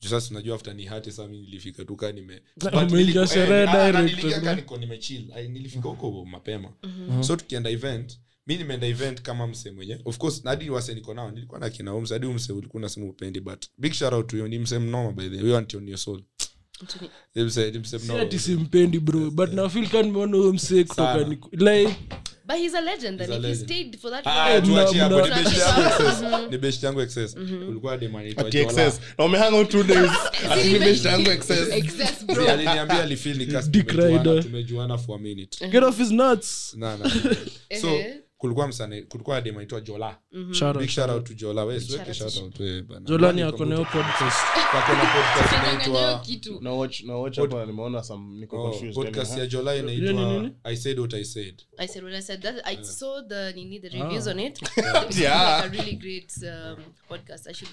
sasa 0.00 0.30
unajua 0.30 0.54
afta 0.56 0.74
ni 0.74 0.84
hati 0.84 1.12
saa 1.12 1.26
mi 1.28 1.40
nilifika 1.40 1.84
tuka 1.84 2.12
nime 2.12 2.40
but 2.56 2.72
Umeingia 2.74 3.22
niliku- 3.22 3.26
sherehe 3.34 3.62
eh, 3.62 3.68
ah, 3.74 3.88
eh. 3.88 5.50
nilifika 5.50 5.88
huko 5.88 6.24
mapema. 6.24 6.72
So 7.20 7.36
tukienda 7.36 7.70
event 7.70 8.18
mi 8.46 8.56
nimeenda 8.56 8.86
event 8.86 9.22
kama 9.22 9.46
mse 9.46 9.70
mwenye. 9.70 9.98
Of 10.04 10.18
course 10.18 10.44
hadi 10.44 10.70
wase 10.70 10.94
niko 10.94 11.14
nao 11.14 11.30
nilikuwa 11.30 11.60
na 11.60 11.70
kina 11.70 11.94
umse 11.94 12.14
hadi 12.14 12.26
umse 12.26 12.52
ulikuwa 12.52 12.80
unasema 12.80 13.06
upendi 13.06 13.40
but 13.40 13.64
big 13.78 13.92
shout 13.92 14.12
out 14.12 14.26
to 14.26 14.36
you 14.36 14.48
ni 14.48 14.58
mse 14.58 14.78
mnoma 14.78 15.12
by 15.12 15.22
the 15.22 15.30
way. 15.30 15.40
Huyo 15.40 15.58
Antonio 15.58 15.96
Soul. 15.96 16.22
Ni 17.34 17.42
mse 17.44 17.70
ni 17.70 17.78
mse 17.78 17.98
mnoma. 17.98 18.20
Ati 18.20 18.38
simpendi 18.38 19.00
bro 19.00 19.30
but 19.30 19.52
nafil 19.52 19.88
ka 19.88 20.02
nimeona 20.02 20.36
huyo 20.36 20.52
msee 20.52 20.84
kutoka 20.84 21.18
like 21.52 21.96
But 22.48 22.56
he's 22.56 22.74
a 22.74 22.80
legend, 22.80 23.20
he's 23.20 23.28
and 23.30 23.32
a 23.32 23.36
if 23.36 23.42
legend. 23.42 23.70
he 23.70 23.74
stayed 23.74 23.98
for 24.00 24.10
that 24.10 24.22
Ah, 24.26 24.54
long, 24.54 24.62
tuachie 24.62 24.98
hapo. 25.00 25.20
Ni 25.20 25.28
best 25.38 25.52
yangu 25.52 25.80
excess. 25.90 26.22
Ni 26.50 26.58
best 26.58 26.82
yangu 26.82 27.00
excess 27.00 27.36
ulikuwa 27.68 27.96
dem 27.98 28.16
anaitwa 28.16 28.50
Jola. 28.50 28.64
excess. 28.64 29.00
Na 29.18 29.24
umehang 29.24 29.54
out 29.54 29.68
two 29.70 29.82
days 29.82 30.10
mi 30.72 30.78
best 30.78 31.04
yangu 31.04 31.30
excess 31.30 31.68
excess, 31.70 32.26
bro. 32.26 32.48
aliniambia 32.50 33.02
alifeel 33.02 33.36
ni 33.38 33.46
Dick 33.46 33.86
tumejuana- 33.88 34.42
tumejuana 34.42 34.98
for 34.98 35.16
a 35.16 35.18
minute 35.18 35.68
get 35.68 35.82
off 35.82 35.98
his 35.98 36.10
nuts 36.10 36.74
Na, 36.76 36.96
na. 36.96 37.10
so 37.80 37.88
Ehe. 37.88 38.14
Kulikuwa 38.38 38.68
msane 38.68 39.02
kulikuwa 39.02 39.40
dem 39.40 39.54
anaitwa 39.54 39.80
jola 39.80 40.18
Shout 40.52 40.62
out. 40.62 40.78
big 40.78 40.88
shout 40.90 41.10
out 41.10 41.24
to 41.26 41.34
jola 41.34 41.64
wewe 41.64 41.80
siweke 41.80 42.14
Shout 42.14 42.26
out 42.26 42.32
shout 42.34 42.44
out 42.44 42.60
we 42.60 42.82
bana 42.82 43.00
jola 43.00 43.32
ni 43.32 43.42
ako 43.42 43.64
na 43.64 43.74
hiyo 43.74 43.84
podcast 43.92 44.36
Wako 44.74 44.92
na 44.92 45.04
podcast 45.14 45.52
inaitwa 45.52 46.24
na 46.60 46.72
watch 46.72 47.02
na 47.02 47.14
watch 47.16 47.38
hapa 47.38 47.66
nimeona 47.66 48.02
some 48.02 48.40
niko 48.40 48.56
oh, 48.64 48.70
confused 48.70 48.94
podcast 48.94 49.38
ya 49.38 49.46
jola 49.46 49.76
inaitwa 49.76 50.50
i 50.64 50.76
said 50.76 50.98
what 50.98 51.14
i 51.14 51.24
said 51.24 51.62
I 51.78 51.88
said 51.88 52.04
what 52.04 52.14
I 52.16 52.22
said. 52.22 52.42
That 52.42 52.56
I 52.66 52.84
saw 52.84 53.22
the 53.28 53.52
Nini 53.52 53.78
the 53.80 53.88
reviews 53.88 54.26
Ah. 54.26 54.30
on 54.30 54.38
it. 54.40 54.58
It's 55.08 55.18
Yeah. 55.20 55.62
like 55.64 55.66
a 55.66 55.82
really 55.82 55.96
great 55.96 56.32
um, 56.42 56.82
podcast. 57.08 57.46
I 57.46 57.52
should 57.54 57.70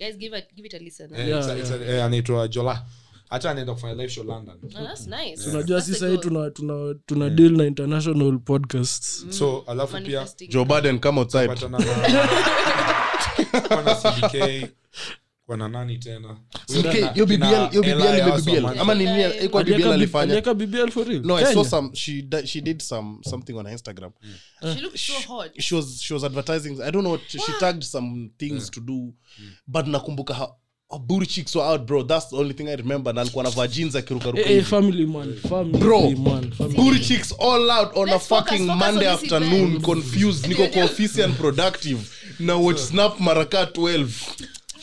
guys 0.00 0.16
give 0.16 0.38
it 0.38 0.54
give 0.56 0.66
it 0.66 0.74
a 0.74 0.78
listen. 0.78 1.10
yeah, 1.12 1.28
Yeah, 1.28 1.38
it's 1.38 1.48
a- 1.48 1.58
it's 1.58 1.70
a- 1.70 1.96
eh, 1.96 2.04
anaitwa 2.04 2.48
jola 2.48 2.84
hata 3.30 3.50
anaenda 3.50 3.74
kufanya 3.74 3.94
live 3.94 4.08
show 4.08 4.24
london. 4.24 4.56
Oh, 4.64 4.68
that's 4.86 5.06
nice. 5.06 5.50
unajua 5.50 5.82
si 5.82 5.94
sahii 5.94 6.18
tuna, 6.18 6.50
tuna, 6.50 6.94
tuna, 7.06 7.24
yeah. 7.24 7.36
deal 7.36 7.52
na 7.52 7.64
international 7.64 8.38
podcasts. 8.38 9.26
So 9.30 9.64
alafu 9.66 9.96
pia 10.02 10.28
Joe 10.48 10.64
Biden 10.64 10.98
come 11.00 11.20
outside. 11.20 11.46
Patana 11.48 11.78
kwa 13.68 13.82
na 13.82 13.94
cdk 13.94 14.68
kwa 15.46 15.56
nani 15.56 15.98
tena? 15.98 16.36
CK, 16.66 17.14
BBL 17.26 17.68
yo 17.72 17.82
BBL 17.82 18.18
ime 18.18 18.32
BBL 18.42 18.80
ama 18.80 18.94
nini 18.94 19.44
iko 19.44 19.64
BBL 19.64 19.92
alifanya. 19.92 20.32
alieka 20.32 20.54
bbl 20.54 20.90
for 20.90 21.06
real? 21.06 21.22
No 21.22 21.36
i 21.36 21.54
saw 21.54 21.64
some 21.64 21.90
she 21.94 22.28
she 22.44 22.60
did 22.60 22.80
some 22.82 23.18
something 23.22 23.52
on 23.56 23.66
her 23.66 23.72
instagram. 23.72 24.10
She 24.74 24.80
looks 24.80 25.00
so 25.00 25.12
hot. 25.34 25.50
she 25.60 25.74
was 25.74 26.00
she 26.02 26.14
was 26.14 26.24
advertising 26.24 26.80
i 26.82 26.90
don't 26.90 27.02
know 27.02 27.12
what, 27.12 27.20
she 27.28 27.52
tagged 27.60 27.82
some 27.82 28.30
things 28.38 28.70
to 28.70 28.80
do 28.80 29.12
but 29.66 29.86
nakumbuka 29.86 30.48
her 30.94 31.00
booty 31.06 31.26
cheeks 31.26 31.54
were 31.56 31.64
out 31.72 31.86
bro 31.86 32.02
that's 32.02 32.28
the 32.30 32.36
only 32.36 32.54
thing 32.54 32.68
i 32.68 32.76
remember 32.76 33.14
na 33.14 33.20
alikuwa 33.20 33.44
na 33.44 33.66
jeans 33.68 33.94
akirukaruka 33.96 34.40
Eh, 34.40 34.50
eh, 34.56 34.64
family 34.64 35.06
man 35.06 35.34
family 35.48 35.78
Bro. 35.78 36.10
man 36.10 36.50
family. 36.52 36.76
booty 36.76 36.98
cheeks 37.00 37.34
all 37.38 37.70
out 37.70 37.96
on 37.96 38.08
Let's 38.08 38.16
a 38.32 38.36
fucking 38.36 38.58
focus 38.58 38.66
focus 38.66 38.86
monday 38.86 38.98
this 39.16 39.22
afternoon 39.22 39.68
event. 39.68 39.82
confused 39.84 40.46
niko 40.46 40.66
kwa 40.66 40.84
ofisi 40.84 41.22
and 41.22 41.34
productive 41.34 41.98
na 42.40 42.56
watch 42.56 42.78
snap 42.78 43.20
maraka 43.20 43.64
12 43.64 44.06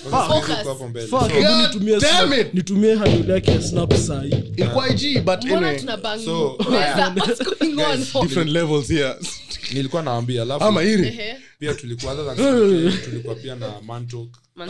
Focus. 0.10 0.67
Fuck, 1.10 1.32
hebu 1.32 1.41
God 1.47 1.62
nitumie 1.74 2.00
damn 2.00 2.30
snap- 2.32 2.41
it. 2.41 2.54
nitumie 2.54 2.95
handle 2.95 3.34
yake 3.34 3.52
ya 3.52 3.62
snap 3.62 3.93
sahi 3.93 4.30
ilikuwa 4.58 4.89
ig 4.89 5.24
but 5.24 5.45
anyway? 5.45 5.80
So, 6.26 6.56
Where's 6.69 6.95
that? 6.95 7.17
What's 7.17 7.43
going 7.43 7.80
on? 7.82 8.24
different 8.28 8.50
levels 8.52 8.88
here 8.88 9.15
nilikuwa 9.74 10.02
naambia 10.02 10.41
alafu 10.41 10.63
ama 10.65 10.82
pia 11.60 11.74
tulikuwa 11.74 12.13
other 12.13 12.36
than 12.36 12.93
tulikuwa 13.06 13.36
pia 13.36 13.56
na 13.56 13.74
mantok 13.88 14.28
Eh, 14.58 14.68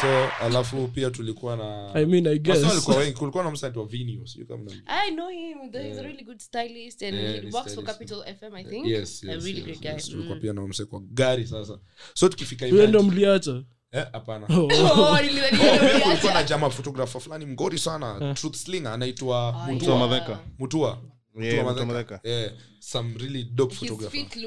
so 0.00 0.28
alafu 0.40 0.88
pia 0.88 1.10
tulikuwa 1.10 1.56
na 1.56 1.94
I 1.94 2.06
mean, 2.06 2.26
I 2.26 2.38
guess. 2.38 2.62
walikuwa 2.64 2.96
wengi 2.96 3.12
kulikuwa 3.12 3.44
na 3.44 3.50
msanii 3.50 3.78
wa 3.78 3.86
Vinio, 3.86 4.26
sijui 4.26 4.46
kama. 4.46 4.70
I 4.86 5.10
know 5.10 5.28
him. 5.28 5.70
The- 5.72 5.82
He's 5.82 5.98
a 5.98 6.02
really 6.02 6.24
good 6.24 6.38
stylist 6.38 7.02
and 7.02 7.14
Yeah, 7.14 7.42
he 7.42 7.50
works 7.50 7.74
for. 7.74 7.84
Capital 7.84 8.24
FM, 8.40 8.54
I 8.54 8.64
think. 8.64 8.86
Yes, 8.86 9.24
a 9.24 9.26
really 9.26 9.50
yes, 9.50 9.62
great 9.64 9.80
guy. 9.80 9.88
yes. 9.88 10.08
tulikuwa 10.08 10.38
pia 10.38 10.52
na 10.52 10.66
mse 10.66 10.84
kwa 10.84 11.00
gari 11.00 11.46
sasa. 11.46 11.78
So 12.14 12.28
tukifika 12.28 12.66
mliacha? 13.02 13.62
Eh, 13.92 14.06
hapana. 14.12 14.46
Oh, 14.58 15.18
nilidhani 15.22 16.00
kulikuwa 16.02 16.34
na 16.34 16.42
jama 16.42 16.70
photographer 16.70 17.20
fulani 17.20 17.46
mgori 17.46 17.78
sana 17.78 18.34
truth 18.34 18.56
slinger 18.56 18.92
anaitwa 18.92 19.66
mutua 20.58 20.98
yeah. 21.44 22.50
Some 22.80 23.14
really 23.18 23.44
dope 23.44 23.74
photographers. 23.74 24.38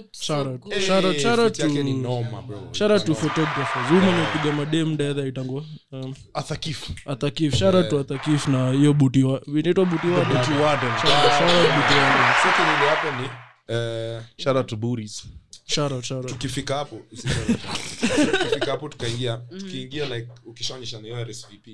Mwenye 3.91 4.51
madem 4.58 4.97
dedha 4.97 5.25
itangwa 5.25 5.63
um, 5.91 6.15
athakif. 6.34 6.89
Atakif 7.06 7.60
to 7.60 7.99
atakif 7.99 8.47
na 8.47 8.71
hiyo 8.71 8.93
buti 8.93 9.23
wa 9.23 9.41
inaitwa 9.45 9.86
buti 9.86 10.08
wa 10.08 10.25
Buti 10.25 10.51
Warden. 10.51 10.91
shout 11.01 11.13
out 11.13 11.71
buti 11.75 11.93
wa 11.93 12.36
So 12.43 12.49
kenye 12.58 12.89
hapo 12.89 13.21
ni 13.21 13.30
eh, 13.67 14.21
shout 14.38 14.58
out 14.58 14.67
to 14.67 14.75
booties 14.75 15.23
shout 15.65 15.91
out 15.91 16.04
shout 16.06 16.23
out. 16.23 16.32
tukifika 16.32 16.75
hapo 16.75 17.01
tukaingia 18.89 19.38
tukiingia 19.38 20.06
like 20.06 20.27
ukishaonyesha 20.45 20.97
na 21.01 21.08
hiyo 21.08 21.23
rsvp 21.23 21.67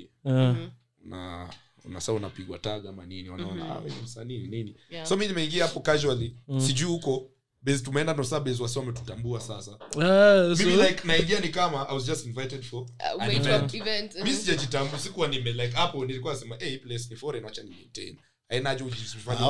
na 1.06 1.50
unasa 1.88 2.14
unapigwa 2.14 2.60
tag 2.60 2.86
ama 2.88 3.06
nini 3.06 3.30
wanaona 3.30 3.64
mm-hmm. 3.66 3.92
ah, 4.00 4.04
msanii 4.04 4.38
nini 4.48 4.76
Yeah. 4.90 5.08
so 5.08 5.18
mi 5.18 5.28
nimeingia 5.28 5.64
hapo 5.68 5.80
casually 5.80 6.36
mm. 6.48 6.62
sijui 6.62 6.88
huko 6.90 7.30
base 7.62 7.80
tumeenda 7.84 8.14
ndo 8.14 8.24
saa 8.24 8.40
base 8.40 8.64
wasi 8.64 8.80
wametutambua 8.80 9.42
sasa 9.42 9.72
eh, 10.02 10.58
mimi 10.58 10.76
like 10.84 11.08
naingia 11.08 11.40
ni 11.40 11.50
kama 11.50 11.90
i 11.90 11.96
was 11.96 12.06
just 12.06 12.26
invited 12.26 12.62
for 12.64 12.82
Uh, 13.16 13.24
an 13.24 13.32
event 13.32 13.74
event. 13.74 14.16
mi 14.24 14.34
sijajitambua 14.34 15.00
sikuwa 15.00 15.28
nime 15.28 15.52
like 15.54 15.76
hapo 15.76 16.06
nilikuwa 16.06 16.34
nasema 16.34 16.56
hey, 16.56 16.78
place 16.78 17.06
ni 17.10 17.16
foreign 17.16 17.46
wacha 17.46 17.64
ni 17.64 17.70
maintain 17.70 18.18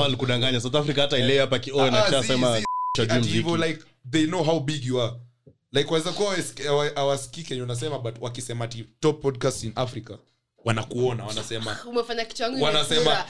walikudanganya 0.02 0.62
south 0.62 0.76
africa 0.76 0.98
hata 1.00 1.18
ile 1.18 1.40
hapa 1.40 1.60
kioe 1.60 1.92
na 1.92 2.06
Ah, 2.06 2.12
chasema 2.12 2.62
chajuu 2.96 3.14
ati 3.16 3.28
hivyo 3.30 3.58
like 3.58 3.84
they 4.12 4.26
know 4.26 4.44
how 4.44 4.60
big 4.60 4.86
you 4.86 5.02
are 5.02 5.14
like 5.72 5.90
waweza 5.90 6.12
kuwa 6.12 6.36
hawa- 6.66 6.92
hawasikii 6.96 7.44
kenye 7.44 7.62
unasema 7.62 8.00
but 8.00 8.16
wakisema 8.22 8.68
top 9.00 9.22
podcast 9.22 9.64
in 9.64 9.72
africa 9.76 10.18
wanakuona 10.66 11.24
wanasema 11.26 11.78
umefanya 11.86 12.26
kichwa 12.26 12.48
yangu 12.48 12.64
wanasema. 12.64 13.24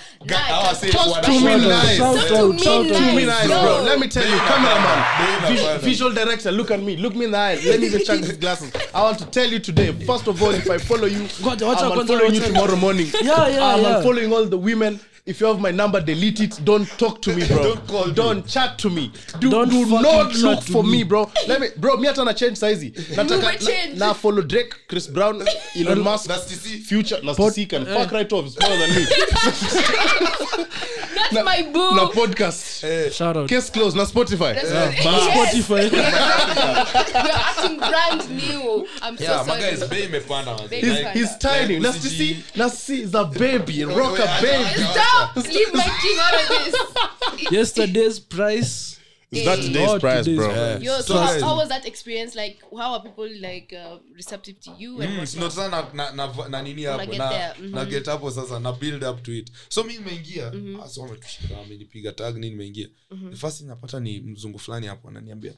Let 3.85 3.99
me 3.99 4.07
tell 4.07 4.29
you, 4.29 4.39
cameraman, 4.39 5.79
visual 5.81 6.13
director, 6.13 6.51
look 6.51 6.71
at 6.71 6.79
me, 6.79 6.95
look 6.95 7.15
me 7.15 7.25
in 7.25 7.31
the 7.31 7.37
eyes 7.37 7.65
Let 7.65 7.79
me 7.79 7.89
just 7.89 8.05
check 8.07 8.19
these 8.21 8.37
glasses. 8.37 8.71
I 8.93 9.01
want 9.03 9.19
to 9.19 9.25
tell 9.25 9.51
you 9.53 9.59
today. 9.59 9.91
First 10.05 10.27
of 10.27 10.41
all, 10.41 10.53
if 10.53 10.69
I 10.69 10.77
follow 10.79 11.05
you, 11.07 11.21
I'm 11.45 12.05
following 12.07 12.33
you 12.35 12.41
tomorrow 12.41 12.75
morning. 12.75 13.07
Yeah, 13.21 13.47
yeah, 13.47 13.65
I'm 13.75 13.81
yeah. 13.81 14.01
unfollowing 14.01 14.31
all 14.31 14.45
the 14.45 14.57
women. 14.57 14.99
If 15.27 15.41
you 15.41 15.47
have 15.47 15.59
my 15.59 15.71
number 15.71 15.99
delete 16.01 16.39
it 16.39 16.59
don't 16.63 16.87
talk 16.97 17.21
to 17.21 17.35
me 17.35 17.45
bro 17.47 17.75
Don't 17.75 18.15
call 18.15 18.33
me. 18.35 18.41
chat 18.43 18.77
to 18.79 18.89
me 18.89 19.11
do, 19.39 19.49
Don't 19.51 19.69
do 19.69 19.85
not 19.85 20.33
look 20.35 20.63
for 20.63 20.83
me. 20.83 20.91
me 20.91 21.03
bro 21.03 21.29
let 21.47 21.59
me 21.61 21.67
bro 21.77 21.97
mi 21.97 22.07
hata 22.07 22.23
na 22.29 22.33
change 22.33 22.55
saizi 22.57 22.91
nataka 23.15 23.51
na, 23.97 24.07
na 24.07 24.13
follow 24.13 24.41
drake 24.41 24.73
chris 24.87 25.07
brown 25.07 25.43
elon 25.75 25.99
musk 25.99 26.31
future 26.87 27.19
na 27.23 27.33
Pod- 27.33 27.53
CC 27.53 27.67
can 27.69 27.85
fuck 27.85 28.11
right 28.11 28.33
off 28.33 28.49
smaller 28.49 28.77
than 28.77 28.95
me 28.95 29.05
That's 31.31 31.43
my 31.45 31.61
boo. 31.73 31.95
na 31.95 32.07
podcast 32.09 33.11
Shout 33.11 33.35
out. 33.37 33.49
case 33.49 33.69
closed 33.69 33.97
na 33.97 34.05
spotify 34.05 34.53
That's 34.55 34.71
Yeah. 34.71 34.91
Yes. 34.91 35.27
Spotify. 35.27 35.91
We're 35.91 37.39
acting 37.49 37.77
brand 37.79 38.29
new. 38.29 38.87
I'm 39.01 39.17
so 39.17 39.23
Yeah, 39.23 39.43
sorry. 39.43 39.61
my 39.61 39.69
guys, 39.69 39.83
bei 39.89 40.01
imepanda. 40.07 40.69
Bei 40.69 40.79
He's, 41.13 41.37
tiny. 41.37 41.79
like 41.79 41.83
Na 41.83 41.89
UCG. 41.89 42.01
sisi, 42.01 42.43
na 42.55 42.65
is 43.03 43.13
a 43.15 43.25
baby, 43.25 43.83
rock 43.85 44.19
a 44.19 44.27
baby. 44.41 44.83
Stop! 44.83 45.16
Leave 45.35 45.73
my 45.73 45.89
king 46.01 46.17
out 46.19 46.33
of 46.41 46.47
this. 46.49 47.51
Yesterday's 47.51 48.19
price. 48.19 48.93
Is 49.29 49.43
that 49.43 49.57
today's 49.59 49.87
Not 49.87 49.99
price, 49.99 50.23
today's 50.23 50.37
bro? 50.39 50.47
price. 50.53 50.81
Yo, 50.81 51.01
so, 51.01 51.17
how, 51.17 51.39
how 51.41 51.55
was 51.57 51.67
that 51.67 51.85
experience? 51.85 52.33
Like, 52.33 52.61
how 52.71 52.93
are 52.93 53.01
people 53.03 53.27
like 53.41 53.73
uh, 53.77 53.97
receptive 54.15 54.57
to 54.61 54.71
you 54.79 55.01
and 55.01 55.11
Mm, 55.19 55.27
sino 55.27 55.49
sasa 55.49 55.69
na, 55.69 55.83
na, 55.93 56.11
na, 56.15 56.47
na 56.49 56.61
nini 56.61 56.83
hapo 56.83 57.05
get 57.05 57.17
na, 57.17 57.29
mm-hmm. 57.29 57.75
na 57.75 57.85
get 57.85 58.05
hapo 58.05 58.31
sasa 58.31 58.59
na 58.59 58.71
build 58.71 59.03
up 59.03 59.23
to 59.23 59.31
it 59.37 59.51
so 59.69 59.83
mi 59.83 59.93
nimeingia 59.97 60.51
ah, 60.83 60.87
so 60.87 61.01
wametushika 61.01 61.59
amenipiga 61.65 62.11
tag 62.11 62.33
nini 62.35 62.49
nimeingia 62.49 62.87
the 63.29 63.35
first 63.35 63.57
thing 63.57 63.65
napata 63.67 63.99
ni 63.99 64.19
mzungu 64.19 64.59
fulani 64.59 64.87
hapo 64.87 65.09
ananiambia 65.09 65.53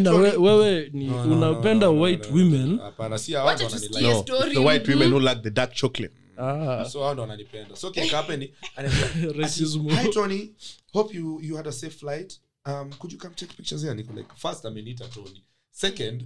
na 0.00 0.10
we- 0.12 0.36
wewe 0.36 0.90
ni 0.92 1.04
No, 1.06 1.24
no, 1.24 1.36
unapenda 1.36 1.86
no, 1.86 1.92
no, 1.92 2.00
white 2.00 2.24
no, 2.30 2.36
no, 2.36 2.42
women 2.42 2.76
no. 2.76 2.82
hapana 2.82 3.18
si 3.18 3.32
hao 3.32 3.46
wananilike. 3.46 4.00
No, 4.00 4.22
the 4.52 4.58
white 4.58 4.88
women 4.90 5.10
who 5.12 5.20
like 5.20 5.40
the 5.42 5.50
dark 5.50 5.72
chocolate. 5.74 6.14
Ah, 6.38 6.84
so 6.90 7.02
hao 7.02 7.12
ndo 7.12 7.22
wananipenda 7.22 7.76
so 7.76 7.90
kikapeni 7.90 8.54
ananiambia 8.76 9.32
racism 9.42 9.88
Hi 9.88 10.08
Tony, 10.08 10.50
hope 10.92 11.16
you 11.16 11.40
you 11.42 11.56
had 11.56 11.68
a 11.68 11.72
safe 11.72 11.96
flight. 11.98 12.40
Um, 12.66 12.92
could 12.92 13.12
you 13.12 13.18
come 13.18 13.34
take 13.34 13.52
pictures 13.56 13.82
here? 13.82 13.94
Niko 13.94 14.12
like 14.12 14.28
first 14.36 14.64
ameniita 14.64 15.08
Tony. 15.08 15.42
Second, 15.70 16.24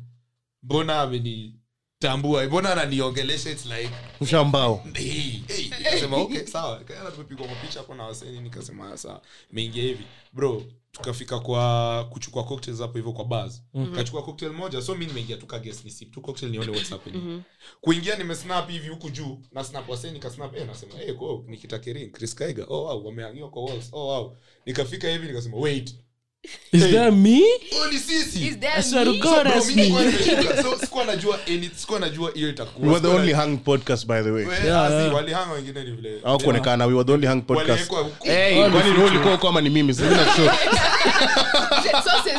mbona 0.63 1.01
amenitambua? 1.01 2.45
Mbona 2.47 2.73
ananiongelesha 2.73 3.51
it's 3.51 3.67
like 3.67 3.91
Mshambao. 4.21 4.85
hey, 4.95 5.41
hey. 5.49 6.05
Okay, 6.13 6.47
sawa. 6.47 6.85
Tumepigwa 7.15 7.47
mapicha 7.49 7.79
hapo 7.79 7.95
na 7.95 8.05
waseni 8.05 8.41
nikasema 8.41 8.97
sawa. 8.97 9.23
meingia 9.53 9.83
hivi. 9.83 10.05
Bro, 10.33 10.63
tukafika 10.99 11.39
kwa 11.41 12.05
kuchukua 12.11 12.45
cocktails 12.45 12.81
hapo 12.81 12.99
hivyo 12.99 13.13
kwa 13.13 13.25
bars. 13.25 13.63
Kachukua 13.95 14.23
cocktail 14.23 14.53
moja. 14.53 14.83
So 14.83 14.93
mimi 14.95 15.07
nimeingia 15.07 15.37
tu 15.37 15.47
ka 15.47 15.59
guess 15.59 15.85
ni 15.85 15.91
sip 15.91 16.13
tu 16.15 16.21
cocktail 16.21 16.53
nione 16.53 16.71
what's 16.71 16.91
happening. 16.91 17.43
Kuingia 17.81 18.17
nimesnap 18.17 18.71
hivi 18.71 18.89
huku 18.89 19.11
juu 19.11 19.39
na 19.53 19.65
snap 19.65 19.89
waseni 19.89 20.13
nikasnap 20.13 20.57
eh 20.57 20.67
nasema 20.67 21.03
eh 21.03 21.15
kwa 21.15 21.43
Nikita 21.47 21.79
Kering, 21.79 22.13
Chris 22.13 22.35
Kaiga. 22.35 22.65
Oh 22.69 22.85
wow, 22.85 23.07
wamehangiwa 23.07 23.51
kwa 23.51 23.65
walls. 23.65 23.89
Oh 23.93 24.07
wow. 24.07 24.37
Nikafika 24.67 25.11
hivi 25.11 25.27
nikasema 25.27 25.57
wait. 25.57 25.97
Is 26.73 26.83
Hey. 26.83 26.93
that 26.93 27.13
me 27.15 27.43
only 27.83 27.99
sisi. 27.99 28.47
Is 28.49 28.59
that 28.59 28.79
I 28.79 28.83
swear 28.83 29.05
to 29.05 29.11
me? 29.13 29.19
God, 29.19 29.47
So, 29.47 29.53
that's 29.53 29.77
me. 29.77 29.91
So 30.63 30.79
sikuwa 30.81 31.05
najua 31.05 31.39
any 31.47 31.71
sikuwa 31.77 32.01
najua 32.01 32.31
hiyo 32.35 32.49
itakuwa. 32.49 32.87
We 32.89 32.95
were 32.95 33.09
the 33.09 33.15
only 33.17 33.33
hung 33.33 33.57
podcast, 33.59 34.07
by 34.07 34.23
the 34.23 34.31
way. 34.31 34.45
We, 34.47 34.55
Yeah, 34.67 34.83
asi, 34.85 34.95
yeah. 34.95 35.15
walihanga 35.15 35.53
wengine 35.55 35.85
ni 35.85 35.91
vile. 35.91 36.21
Au 36.25 36.39
kuonekana, 36.39 36.87
we 36.87 36.93
were 36.95 37.05
the 37.07 37.13
only 37.13 37.27
hung 37.27 37.43
podcast. 37.43 37.91
Hey, 38.23 38.71
kwani 38.71 38.91
wewe 38.91 39.05
ulikuwa 39.11 39.39
kama 39.39 39.61
ni 39.61 39.71
mimi? 39.71 39.95
Sasa 39.95 40.11
na 40.11 40.25
show. 40.37 40.49
Sources, 42.05 42.39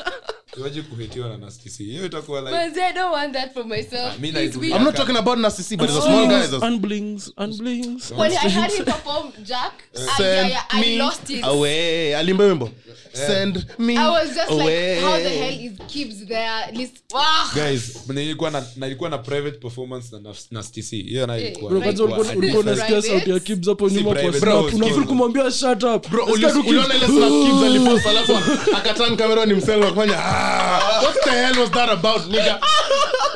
imagine 0.61 0.83
kuhetiwa 0.83 1.29
na 1.29 1.37
Nasty 1.37 1.83
Hiyo 1.83 2.05
itakuwa 2.05 2.41
like 2.41 2.51
Manze, 2.53 2.83
I 2.83 2.93
don't 2.93 3.13
want 3.13 3.33
that 3.33 3.53
for 3.53 3.65
myself. 3.65 4.13
Ah, 4.13 4.25
It's 4.25 4.33
naitumia. 4.33 4.59
weird. 4.59 4.75
I'm 4.77 4.83
not 4.83 4.95
talking 4.95 5.17
about 5.17 5.37
Narcissi, 5.39 5.77
but 5.77 5.89
it's 5.89 5.97
a 5.97 6.01
small 6.01 6.27
guy. 6.27 6.33
Unblings, 6.35 6.49
that's- 6.51 6.63
unblings, 6.63 7.31
unblings. 7.37 8.11
When 8.17 8.31
I 8.31 8.49
had 8.49 8.71
him 8.71 8.85
perform 8.93 9.31
Jack, 9.43 9.73
I, 9.95 9.99
yeah, 9.99 10.17
Send 10.17 10.49
yeah, 10.49 10.63
I 10.69 10.81
me 10.81 10.97
lost 10.97 11.29
it. 11.29 11.43
away. 11.45 12.15
Alimba 12.15 12.43
wimbo. 12.45 12.69
Send 13.13 13.65
me 13.79 13.97
I 13.97 14.09
was 14.09 14.29
just 14.35 14.51
away. 14.51 14.95
like, 14.95 15.05
how 15.05 15.17
the 15.17 15.29
hell 15.29 15.65
is 15.65 15.71
Gibbs 15.93 16.25
there? 16.27 16.71
List- 16.73 17.01
Wow. 17.13 17.21
guys 17.55 17.81
nilikuwa 18.07 18.51
na 18.51 18.63
nilikuwa 18.75 19.09
na 19.09 19.17
private 19.17 19.57
performance 19.57 20.07
na 20.11 20.19
Nas- 20.29 20.47
Nasty 20.51 20.83
C. 20.83 20.97
hiyo 21.03 21.27
na 21.27 21.37
ilikuwa 21.37 21.71
Bro, 21.71 21.81
kwanza 21.81 22.03
ulikuwa- 22.03 22.35
ulikuwa 22.35 22.61
unasikia 22.63 23.01
sauti 23.01 23.29
ya 23.29 23.39
Kibz 23.39 23.67
hapo 23.67 23.89
nyuma 23.89 24.15
kwa 24.15 24.33
snap. 24.33 24.71
Bro, 24.71 25.03
kumwambia 25.07 25.51
shut 25.51 25.83
up. 25.83 26.09
Bro, 26.09 26.25
uliona 26.25 26.95
ile 26.95 27.05
Kibz. 27.05 27.17
snap 27.17 27.29
Kibz 27.45 27.63
alipost, 27.67 28.05
alafu 28.05 28.33
akaturn 28.75 29.17
camera 29.17 29.45
ni 29.45 29.53
msela 29.53 29.87
akafanya, 29.87 30.17
"Ah, 30.25 31.01
what 31.03 31.23
the 31.23 31.29
hell 31.31 31.59
was 31.59 31.71
that 31.71 31.89
about, 31.89 32.25
nigga? 32.27 32.59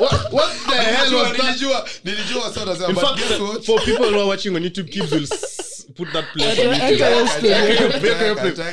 What- 0.00 0.32
what 0.32 0.50
the 0.68 0.74
hell 0.82 1.14
was 1.14 1.32
that?" 1.32 1.44
nilijua 1.46 1.88
nilijua 2.04 2.54
sana 2.54 2.76
sana. 2.76 2.88
In 2.88 2.94
but 2.94 3.04
fact, 3.04 3.16
guess 3.28 3.40
what? 3.40 3.64
for 3.64 3.84
people 3.84 4.04
who 4.06 4.14
are 4.20 4.28
watching 4.28 4.56
on 4.56 4.62
YouTube, 4.64 4.88
Kibz 4.92 5.12
will 5.12 5.26
put 5.94 6.12
that 6.12 6.24
place 6.32 6.58
on 6.60 6.74
YouTube. 6.74 7.02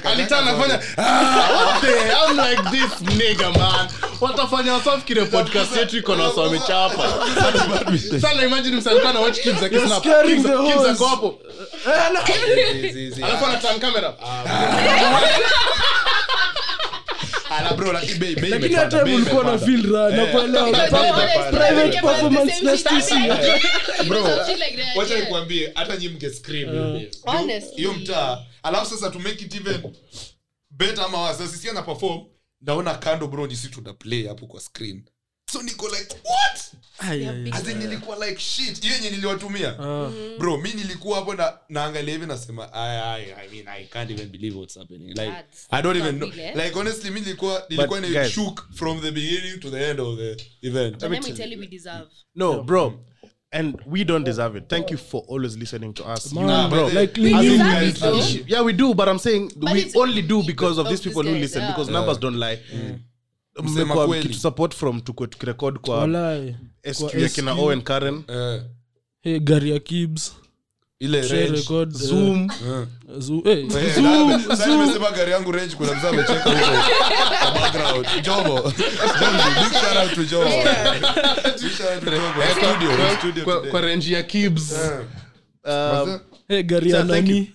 Aliturn 0.04 0.48
akafanya, 0.48 0.80
"Ah, 0.98 1.50
what 1.54 1.82
the- 1.82 2.14
I'm 2.14 2.38
like 2.38 2.64
this 2.72 3.02
nigga, 3.18 3.50
man. 3.58 3.88
Watafanya 4.22 4.74
wasafikire 4.74 5.26
podcast 5.26 5.78
yetu 5.78 5.98
iko 5.98 6.16
na 6.16 6.24
wamechapa. 6.30 7.04
Sana 8.22 8.44
imagine 8.46 8.76
msa 8.78 8.92
alikuwa 8.92 9.10
anawatch 9.12 9.40
Kibz 9.40 9.64
akisnap. 9.64 10.00
scaring 10.04 10.40
Kibz- 10.40 10.44
the 10.44 10.58
Kibz 10.74 10.76
host. 10.88 10.90
ako 10.90 11.08
hapo. 11.08 11.40
Zi- 12.94 13.24
Alafu 13.24 13.46
anaturn 13.46 13.80
camera. 13.80 14.14
Ala, 17.58 17.74
bro, 17.74 17.94
lakini 17.94 18.20
bei- 18.20 18.36
bei 18.42 18.50
lakini 18.50 18.76
hata 18.76 19.06
mlikuwa 19.06 19.44
na 19.44 19.58
feel 19.58 19.82
na 19.88 20.26
kuelewa 20.26 20.70
Private- 21.52 22.02
performance 22.02 22.62
na. 22.62 22.74
Bro, 24.08 24.24
wacha 24.96 25.20
nikwambie 25.20 25.72
hata 25.76 25.98
nyi 25.98 26.10
mke 26.10 26.30
scream. 26.30 26.70
Hiyo 27.76 27.94
mtaa. 27.94 28.46
Alafu 28.64 28.86
sasa 28.90 29.10
to 29.10 29.20
make 29.20 29.46
it 29.46 29.56
even 29.56 29.82
better 30.72 31.04
ama 31.04 31.22
wasa 31.22 31.48
sisi 31.48 31.70
ana 31.70 31.82
perform 31.82 32.22
naona 32.62 32.94
kando 32.96 33.28
bro 33.28 33.48
ni 33.48 33.56
sisi 33.56 33.70
tuna 33.70 33.94
play 33.94 34.28
hapo 34.28 34.48
kwa 34.48 34.62
screen 34.62 35.04
so 35.52 35.62
niko 35.62 35.88
like 35.90 36.16
what 36.26 37.68
in 37.72 37.78
nilikuwa 37.78 38.28
like 38.28 38.40
shit 38.42 38.82
hiyo 38.82 38.94
yenye 38.96 39.10
niliwatumia 39.10 39.80
Ah. 39.80 40.10
bro 40.40 40.58
mi 40.58 40.74
nilikuwa 40.74 41.18
hapo 41.20 41.34
na 41.36 41.58
naangalia 41.70 42.14
hivi 42.14 42.26
nasema 42.26 42.74
I, 42.74 42.98
I, 43.22 43.32
I 43.34 43.50
mean 43.52 43.68
I 43.68 43.86
can't 43.86 44.12
even 44.12 44.30
believe 44.30 44.58
what's 44.58 44.78
happening 44.78 45.08
like 45.08 45.32
That's 45.32 45.68
I 45.72 45.82
don't 45.82 45.98
even 45.98 46.16
know 46.18 46.30
like 46.64 46.72
honestly 46.80 47.12
mi 47.12 47.20
nilikuwa 47.22 47.64
nilikuwa 47.70 48.02
But 48.02 48.28
shook 48.32 48.66
from 48.74 49.02
the 49.02 49.12
beginning 49.12 49.60
to 49.60 49.70
the 49.70 49.90
end 49.90 50.00
of 50.00 50.18
the 50.18 50.38
event 50.68 51.02
let 51.02 51.12
me 51.12 51.34
tell 51.34 51.52
you, 51.54 51.60
we 51.60 51.68
deserve. 51.68 52.08
No, 52.36 52.64
bro. 52.64 53.00
And 53.52 53.76
we 53.86 54.04
don't 54.04 54.26
deserve 54.26 54.58
it. 54.58 54.68
Thank 54.68 54.92
you 54.92 54.98
for 54.98 55.24
always 55.30 55.56
listening 55.58 55.94
to 55.94 56.04
us. 56.14 56.34
Man, 56.34 56.48
Nah, 56.48 56.70
bro. 56.70 56.88
like 56.88 57.22
we 57.22 57.32
deserve 57.34 58.18
it, 58.18 58.50
yeah, 58.50 58.64
we 58.66 58.74
do, 58.74 58.94
but 58.96 59.08
I'm 59.08 59.20
saying 59.20 59.52
but 59.56 59.74
we 59.74 59.92
only 59.96 60.22
do 60.22 60.42
because 60.44 60.80
of 60.80 60.86
of 60.86 60.92
these 60.92 61.04
people 61.10 61.24
who 61.24 61.36
listen, 61.38 61.62
yeah. 61.62 61.72
because 61.72 61.88
Yeah. 61.92 62.00
numbers 62.00 62.18
don't 62.20 62.38
lie. 62.40 62.60
Msema 63.64 63.96
Mmekuwa 63.96 64.34
support 64.34 64.76
from 64.76 65.02
tuko 65.02 65.28
tukirekod 65.28 65.78
kwa 65.80 65.98
Walai. 65.98 66.56
SQ 66.94 67.00
Kwa 67.10 67.20
ya 67.22 67.30
kina 67.30 67.52
SQ. 67.54 67.60
Owen 67.60 67.82
Karen, 67.82 68.24
Eh, 68.28 68.62
Hey, 69.22 69.40
gari 69.40 69.72
ya 69.72 69.80
Kibz. 69.80 70.32
ile 71.00 71.22
range. 71.22 71.48
record, 71.48 71.96
eh, 71.96 72.02
Zoom. 72.02 72.42
Eh. 72.52 72.88
Zoom. 73.20 73.44
Hey, 73.44 73.60
Eh, 73.64 73.96
Zoom, 73.96 74.42
sasa 74.48 74.66
Zoom. 74.66 74.82
nimesema 74.82 75.12
gari 75.12 75.32
yangu 75.32 75.52
range 75.52 75.76
kuna 75.76 75.94
mzee 75.96 76.08
amecheka 76.08 76.50
huko 76.50 76.66
kwa 77.42 77.52
background 77.52 78.08
jomo 78.26 78.44
Jomo, 78.44 78.62
big 79.60 79.74
shout 79.74 79.98
out 80.04 80.14
to 80.16 80.24
jomo 80.24 80.46
big 81.62 81.72
shout 81.72 81.96
out 81.96 82.04
to 82.04 82.12
jomo 82.12 82.44
studio 82.52 83.18
studio 83.20 83.44
kwa- 83.44 83.56
today. 83.56 83.72
kwa 83.72 83.82
range 83.82 84.14
ya 84.14 84.24
Kibs. 84.24 84.72
Eh, 84.72 85.00
Um, 85.66 86.20
Hey, 86.48 86.64
gari 86.64 86.92
ya 86.92 86.98
thank 86.98 87.12
nani 87.12 87.52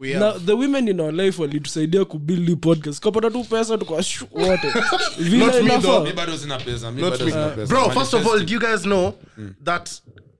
we 0.00 0.14
na 0.14 0.32
the 0.38 0.52
women 0.52 0.88
in 0.88 1.00
our 1.00 1.12
life 1.14 1.42
walitusaidia 1.42 2.04
kubuild 2.04 2.46
hii 2.48 2.56
podcast 2.56 3.00
kapata 3.02 3.30
tu 3.30 3.44
pesa 3.44 3.78
tuka 3.78 3.94
wote 3.94 4.72
vile 5.18 5.44
Not 5.46 5.54
me, 5.54 5.60
inafaa. 5.60 5.80
though. 5.80 6.04
mi 6.06 6.12
bado 6.12 6.38
sina 6.38 6.58
pesa 6.58 6.92
mi 6.92 7.00
not 7.00 7.10
bado 7.10 7.24
me. 7.24 7.30
sina 7.30 7.48
pesa 7.48 7.66
Bro, 7.66 7.90
first 7.90 8.14
of 8.14 8.26
all, 8.26 8.44
do 8.44 8.54
you 8.54 8.60
guys 8.60 8.82
know 8.82 9.12
that 9.64 9.90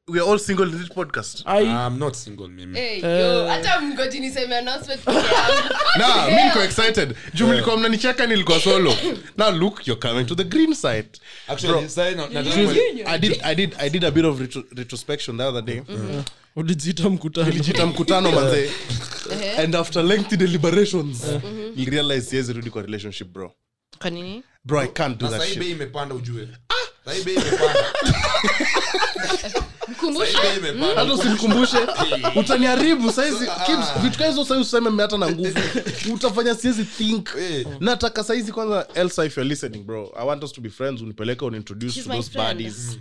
we 0.08 0.20
are 0.20 0.22
all 0.22 0.38
single 0.38 0.66
in 0.68 0.78
this 0.78 0.88
podcast? 0.88 1.42
I'm 1.46 1.98
not 1.98 2.14
single 2.14 2.48
mimi. 2.48 2.78
Hey, 2.78 3.00
yo, 3.00 3.48
hata 3.48 3.80
mgoji 3.80 4.20
niseme 4.20 4.56
announcement 4.56 5.04
peke 5.04 5.16
yangu. 5.18 5.74
nah, 5.98 6.26
mi 6.28 6.44
niko 6.44 6.62
excited. 6.62 7.16
Juu 7.34 7.46
mlikuwa 7.46 7.76
mnanicheka 7.76 8.26
nilikuwa 8.26 8.60
solo. 8.60 8.94
Now 9.38 9.50
look 9.50 9.86
you're 9.86 10.08
coming 10.08 10.24
to 10.26 10.34
the 10.34 10.44
green 10.44 10.74
side. 10.74 11.08
Actually 11.48 11.88
sasa 11.88 12.10
na- 12.10 12.28
nataka 12.28 12.60
You- 12.60 12.68
kuele- 12.68 13.04
I 13.06 13.18
did, 13.18 13.40
I 13.42 13.54
did, 13.54 13.74
I 13.78 13.90
did 13.90 14.04
a 14.04 14.10
bit 14.10 14.24
of 14.24 14.40
retro, 14.40 14.62
retrospection 14.76 15.36
the 15.36 15.44
other 15.44 15.62
day. 15.62 15.82
ulijiita 16.56 17.10
mkutano. 17.10 17.46
Nilijita 17.48 17.86
mkutano 17.86 18.32
manze. 18.32 18.64
Eh. 19.32 19.58
And 19.64 19.74
after 19.76 20.04
lengthy 20.04 20.36
deliberations, 20.36 21.24
you 21.76 21.90
realize 21.90 22.30
siwezi 22.30 22.52
rudi 22.52 22.70
kwa 22.70 22.82
relationship 22.82 23.28
bro. 23.28 23.52
kwa 23.98 24.10
nini? 24.10 24.42
Bro 24.64 24.80
i 24.80 24.88
can't 24.88 25.18
do 25.18 25.24
na 25.26 25.30
that 25.30 25.40
sahii 25.40 25.52
shit. 25.54 25.62
bei 25.62 25.70
imepanda 25.70 26.14
ujue 26.14 26.48
imepanda. 27.14 27.84
Hata 30.96 31.14
usinikumbushe 31.14 31.76
utaniharibu 32.40 33.12
saizi 33.12 33.46
Kims, 33.66 33.86
vitu 34.02 34.18
kaa 34.18 34.26
hizo 34.26 34.44
saizi 34.44 34.62
useme 34.62 34.90
mmeata 34.90 35.18
na 35.18 35.30
nguvu. 35.30 35.58
Utafanya 36.14 36.54
siwezi 36.54 36.84
think. 36.84 37.28
Eh. 37.38 37.66
nataka 37.80 38.24
saizi 38.24 38.52
kwanza 38.52 38.86
elsa 38.94 39.24
if 39.24 39.36
you're 39.36 39.48
listening 39.48 39.84
bro 39.84 40.12
i 40.18 40.26
want 40.26 40.44
us 40.44 40.52
to 40.52 40.60
be 40.60 40.70
friends 40.70 41.02
unipeleke 41.02 41.44
unintroduce 41.44 42.02
to 42.02 42.08
those 42.10 42.30
buddies 42.38 42.98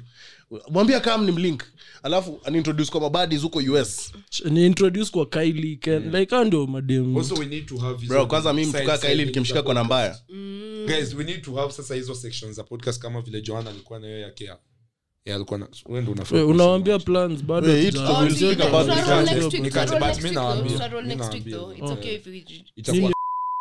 mwambia 0.70 1.00
kam 1.00 1.26
ni 1.26 1.32
mlink 1.32 1.64
alafu 2.04 2.40
anintroduce 2.44 2.92
kwa 2.92 3.02
mabadis 3.02 3.42
huko 3.42 3.60
us 3.60 4.12
niintroduce 4.46 5.12
kwa 5.12 5.26
kaili 5.26 5.76
ken 5.78 6.12
like 6.16 6.36
hao 6.36 6.44
ndio 6.46 6.68
mademu 6.68 7.18
also 7.20 7.36
we 7.36 7.46
need 7.46 7.66
to 7.66 7.78
have 7.78 8.08
bro 8.08 8.26
kwanza 8.26 8.54
mimi 8.54 8.68
mtukaa 8.68 8.98
kaili 8.98 9.26
nikimshika 9.26 9.64
kwa 9.64 9.84
mbaya 9.84 10.20
mm. 10.30 10.84
guys 10.88 11.14
we 11.14 11.24
need 11.24 11.42
to 11.42 11.56
have 11.56 11.74
sasa 11.74 11.96
hizo 11.96 12.16
sections 12.16 12.56
za 12.56 12.64
podcast 12.64 13.02
kama 13.02 13.22
vile 13.22 13.42
joana 13.42 13.70
alikuwa 13.70 14.00
nayo 14.00 14.20
ya 14.20 14.32
kea 14.32 14.58
na 15.58 15.68
wewe 15.86 16.02
ndio 16.02 16.14
unafaa 16.14 16.36
We, 16.36 16.42
kusema. 16.42 16.46
unawambia 16.46 17.00
plans 17.00 17.44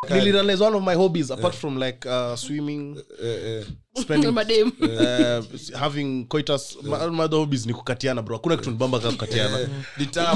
nilirealize 0.09 0.63
one 0.63 0.77
of 0.77 0.83
my 0.83 0.95
hobbies 0.95 1.31
apart 1.31 1.55
from 1.55 1.77
like 1.77 2.09
uh, 2.09 2.35
swimming 2.35 2.97
eh, 3.23 3.37
eh. 3.45 3.65
spending 4.01 4.27
uh, 4.37 5.43
having 5.79 6.25
coitus. 6.27 6.77
My, 6.83 7.07
my 7.07 7.23
other 7.23 7.37
hobbies 7.39 7.65
ni 7.65 7.73
kukatiana 7.73 8.21
bro. 8.21 8.35
Hakuna 8.37 8.57
kitu 8.57 8.71
nibamba 8.71 8.99
kama 8.99 9.11
kukatiana. 9.11 9.59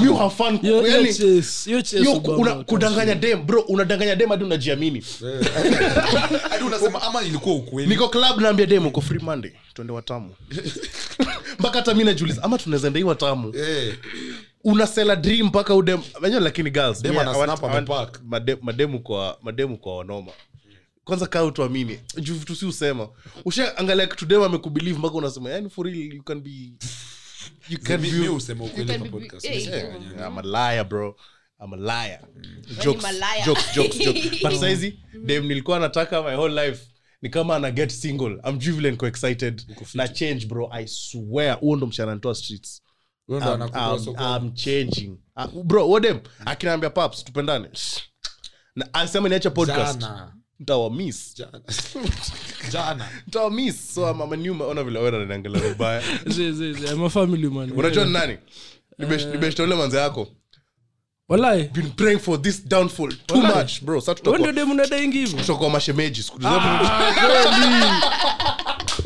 You 0.04 0.14
have 0.16 0.34
fun. 0.34 0.58
Hiyo- 0.58 0.80
hiyo 0.80 0.86
yani 0.96 1.08
chase- 1.08 1.64
hiyo 1.70 1.82
chase 1.82 1.98
hiyo 1.98 2.12
una- 2.12 2.54
kudanganya 2.54 3.14
dem 3.14 3.46
bro 3.46 3.60
unadanganya 3.60 4.16
dem 4.16 4.28
hadi 4.28 4.44
unajiamini. 4.44 5.04
Hadi 6.50 6.64
unasema 6.64 7.02
ama 7.02 7.22
ilikuwa 7.22 7.54
ukweli. 7.54 7.88
Niko 7.88 8.08
club 8.08 8.40
naambia 8.40 8.66
dem 8.66 8.86
uko 8.86 9.00
free 9.00 9.20
monday 9.22 9.52
twende 9.74 9.92
watamu. 9.92 10.34
Mpaka 11.58 11.78
hata 11.78 11.94
mi 11.94 12.04
najuliza 12.04 12.42
ama 12.42 12.58
tunaweza 12.58 12.86
enda 12.86 12.98
hii 12.98 13.04
watamu? 13.04 13.52
Eh, 13.56 13.94
unasela 14.64 15.16
dream 15.16 15.46
mpaka 15.46 15.74
udem 15.74 16.00
wenyewe 16.22 16.40
lakini 16.42 16.70
girls 16.70 17.02
Dem 17.02 17.12
yeah, 17.14 17.28
ana 17.28 17.34
snap 17.56 17.62
made- 18.24 18.58
mademu 18.62 19.00
kwa 19.02 19.38
mademu 19.42 19.78
kwa 19.78 19.96
wanoma 19.96 20.32
kwanza 21.04 21.26
kaa 21.26 21.44
utuamini 21.44 22.00
juu 22.18 22.34
vitu 22.34 22.56
si 22.56 22.66
usema 22.66 23.08
ushaangalia 23.44 24.06
kitu 24.06 24.26
dem 24.26 24.42
amekubelieve 24.42 24.98
mpaka 24.98 25.14
unasema 25.14 25.50
yani 25.50 25.70
for 25.70 25.86
real 25.86 26.14
you 26.14 26.22
can 26.22 26.40
be 26.40 26.72
you 27.68 27.78
can 27.82 28.00
mi- 28.00 28.10
be 28.10 28.18
mi 28.18 28.26
husema 28.26 28.64
ukweli 28.64 28.88
kwa 28.98 28.98
be- 28.98 29.08
podcast. 29.08 29.44
yeah, 29.44 30.00
Mi 30.00 30.06
Yeah. 30.16 30.28
I'm 30.28 30.38
a 30.38 30.42
liar, 30.42 30.84
bro. 30.88 31.16
I'm 31.64 31.72
a 31.72 31.76
liar. 31.76 32.20
ni 32.36 32.74
Jokes, 32.84 33.02
malaya. 33.02 33.46
jokes, 33.46 33.74
jokes, 33.74 33.98
jokes. 33.98 34.42
But 34.42 34.52
saizi 34.60 34.98
dem 35.24 35.46
nilikuwa 35.46 35.78
nataka 35.78 36.22
my 36.22 36.34
whole 36.34 36.66
life 36.66 36.86
ni 37.22 37.28
kama 37.28 37.56
ana 37.56 37.70
get 37.70 37.90
single 37.90 38.38
i'm 38.48 38.58
jubilant 38.58 38.96
ko 38.96 39.06
excited 39.06 39.62
na 39.94 40.08
change 40.08 40.46
bro 40.46 40.68
i 40.72 40.86
swear 40.88 41.58
huo 41.60 41.76
ndo 41.76 41.86
mshana 41.86 42.14
ntoa 42.14 42.34
streets 42.34 42.79
Wewe 42.79 42.79
I'm, 43.30 43.62
I'm. 43.74 44.16
I'm 44.18 44.54
changing. 44.54 45.18
Uh, 45.36 45.46
bro 45.64 45.88
wodem 45.88 46.20
akinaambia 46.46 46.90
paps 46.90 47.24
tupendane. 47.24 47.68
Na 48.76 48.94
ansema 48.94 49.28
niache 49.28 49.50
podcast. 49.50 50.00
Jana. 50.00 50.32
ntawa 50.60 50.90
miss 50.90 51.34
Jana. 51.36 51.60
Jana. 52.72 53.08
so 53.92 54.10
I'm, 54.10 54.20
I'm 54.20 54.32
a 54.32 54.36
new 54.36 54.62
ona 54.62 54.84
vile 54.84 54.98
wewe 54.98 55.16
unaniangalia 55.16 55.60
vibaya. 55.68 56.02
Zi- 56.26 56.52
zi- 56.52 56.72
zi, 56.72 56.86
I'm 56.86 57.04
a 57.04 57.10
family 57.10 57.48
man. 57.50 57.72
unajua 57.72 58.04
ni 58.04 58.12
nani? 58.12 58.38
Nibeshta 58.98 59.66
manze 59.66 59.96
yako. 59.96 60.28
Been 61.72 61.90
praying 61.96 62.18
for 62.18 62.42
this 62.42 62.68
downfall 62.68 63.12
too 63.26 63.40
much 63.40 63.82
bro. 63.82 64.00
Sasa 64.00 64.12
wewe 64.12 64.14
tutakuwa 64.14 64.38
ndio 64.38 64.52
demu 64.52 64.72
unadaingi 64.72 65.18
hivyo? 65.18 65.40
tutakuwa 65.40 65.70
mashemeji 65.70 66.22
siku 66.22 66.38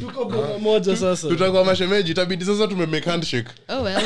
Tuko 0.06 0.24
boma 0.24 0.58
moja 0.58 0.96
sasa. 0.96 1.28
tutakuwa 1.28 1.64
mashemeji 1.64 2.10
itabidi 2.12 2.44
sasa 2.44 2.66
tumemake 2.66 3.10
handshake 3.10 3.48
Oh 3.68 3.82
well. 3.82 4.02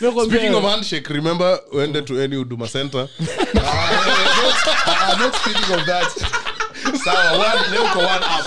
Nakwambia, 0.00 0.38
speaking 0.38 0.54
of 0.56 0.64
handshake 0.64 1.12
remember 1.12 1.60
uende 1.72 2.02
to 2.02 2.22
any 2.22 2.36
huduma 2.36 2.68
center 2.68 3.08
I'm 3.54 5.18
not 5.20 5.34
speaking 5.36 5.74
of 5.74 5.86
that. 5.86 6.45
Sawa, 7.06 7.54
leo 7.70 7.84
uko 7.84 7.98
one 7.98 8.24
up. 8.24 8.46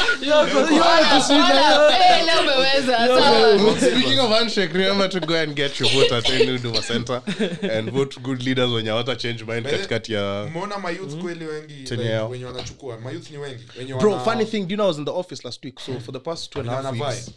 Eh, 3.71 3.77
speaking 3.77 4.19
of 4.19 4.29
handshake 4.31 4.73
remember 4.73 5.07
to 5.09 5.19
go 5.21 5.33
and 5.35 5.55
get 5.55 5.79
your 5.79 5.89
vote 5.89 6.11
at 6.11 6.29
any 6.29 6.45
huduma 6.57 6.81
center 6.81 7.21
and 7.71 7.89
vote 7.91 8.19
good 8.21 8.43
leaders 8.43 8.69
wenye 8.71 8.89
hawata 8.89 9.15
change 9.15 9.43
mind 9.45 9.65
katikati 9.65 10.13
ya 10.13 10.43
Umeona 10.47 10.77
mayouth 10.79 11.15
kweli 11.21 11.45
wengi 11.45 11.83
Chenye 11.83 12.03
like, 12.03 12.13
yao. 12.13 12.29
wenye 12.29 12.45
wanachukua. 12.45 12.99
Mayouth 12.99 13.31
ni 13.31 13.37
wengi 13.37 13.63
wenye 13.77 13.93
bro 13.93 14.19
funny 14.19 14.45
thing 14.45 14.59
do 14.59 14.69
you 14.71 14.75
know 14.75 14.85
i 14.85 14.89
was 14.89 14.97
in 14.97 15.05
the 15.05 15.11
office 15.11 15.41
last 15.47 15.65
week? 15.65 15.79
So 15.79 15.99
for 15.99 16.11
the 16.13 16.19
past 16.19 16.51
two 16.51 16.59
and 16.59 16.69
a 16.69 16.73
half 16.81 16.91
weeks 16.93 17.31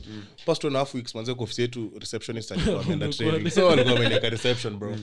past 0.46 0.60
two 0.60 0.66
and 0.66 0.76
a 0.76 0.78
half 0.78 0.94
weeks 0.94 1.14
manze 1.14 1.34
kwa 1.34 1.44
ofisi 1.44 1.62
yetu 1.62 1.92
receptionist 2.00 2.52
alikuwa 2.52 2.80
ameenda 2.80 3.08
training. 3.12 3.50
so 3.50 3.70
alikuwa 3.70 3.96
ameniweka 3.96 4.28
reception 4.28 4.76
bro. 4.76 4.96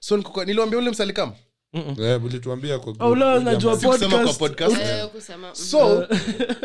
So 0.00 0.16
niliwaambia 0.44 0.78
ule 0.78 0.90
msalikam 0.90 1.32
Eh, 1.72 2.18
podcast. 2.20 4.38
podcast. 4.38 4.76
Eh, 4.80 5.08
mm. 5.36 5.54
so 5.70 6.02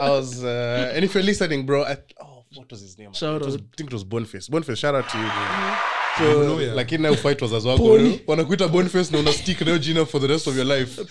i 0.02 0.10
was 0.10 0.44
uh, 0.44 0.96
and 0.96 1.04
if 1.04 1.14
you're 1.16 1.26
listening 1.26 1.64
bro 1.66 1.84
I, 1.86 1.98
oh 2.22 2.44
what 2.56 2.72
was 2.72 2.82
his 2.82 2.98
name? 2.98 3.14
Shout 3.14 3.42
it 3.42 3.46
was, 3.46 3.56
i 3.56 3.60
think 3.78 3.90
it 3.90 3.94
was 3.94 4.04
boniface. 4.04 4.50
Boniface 4.50 4.80
shout 4.80 4.96
out 4.96 5.08
to 5.10 5.18
you 5.18 5.30
so 6.18 6.62
lakini 6.76 7.04
na 7.04 7.12
ufight 7.12 7.42
wazazi 7.42 7.68
wako 7.68 8.00
wanakuita 8.28 8.68
boniface 8.68 9.12
na 9.14 9.20
una 9.20 9.34
stick 9.34 9.62
nayo 9.62 9.78
jina 9.78 10.06
for 10.06 10.22
the 10.22 10.28
rest 10.28 10.48
of 10.48 10.58
your 10.58 10.66
life. 10.66 11.02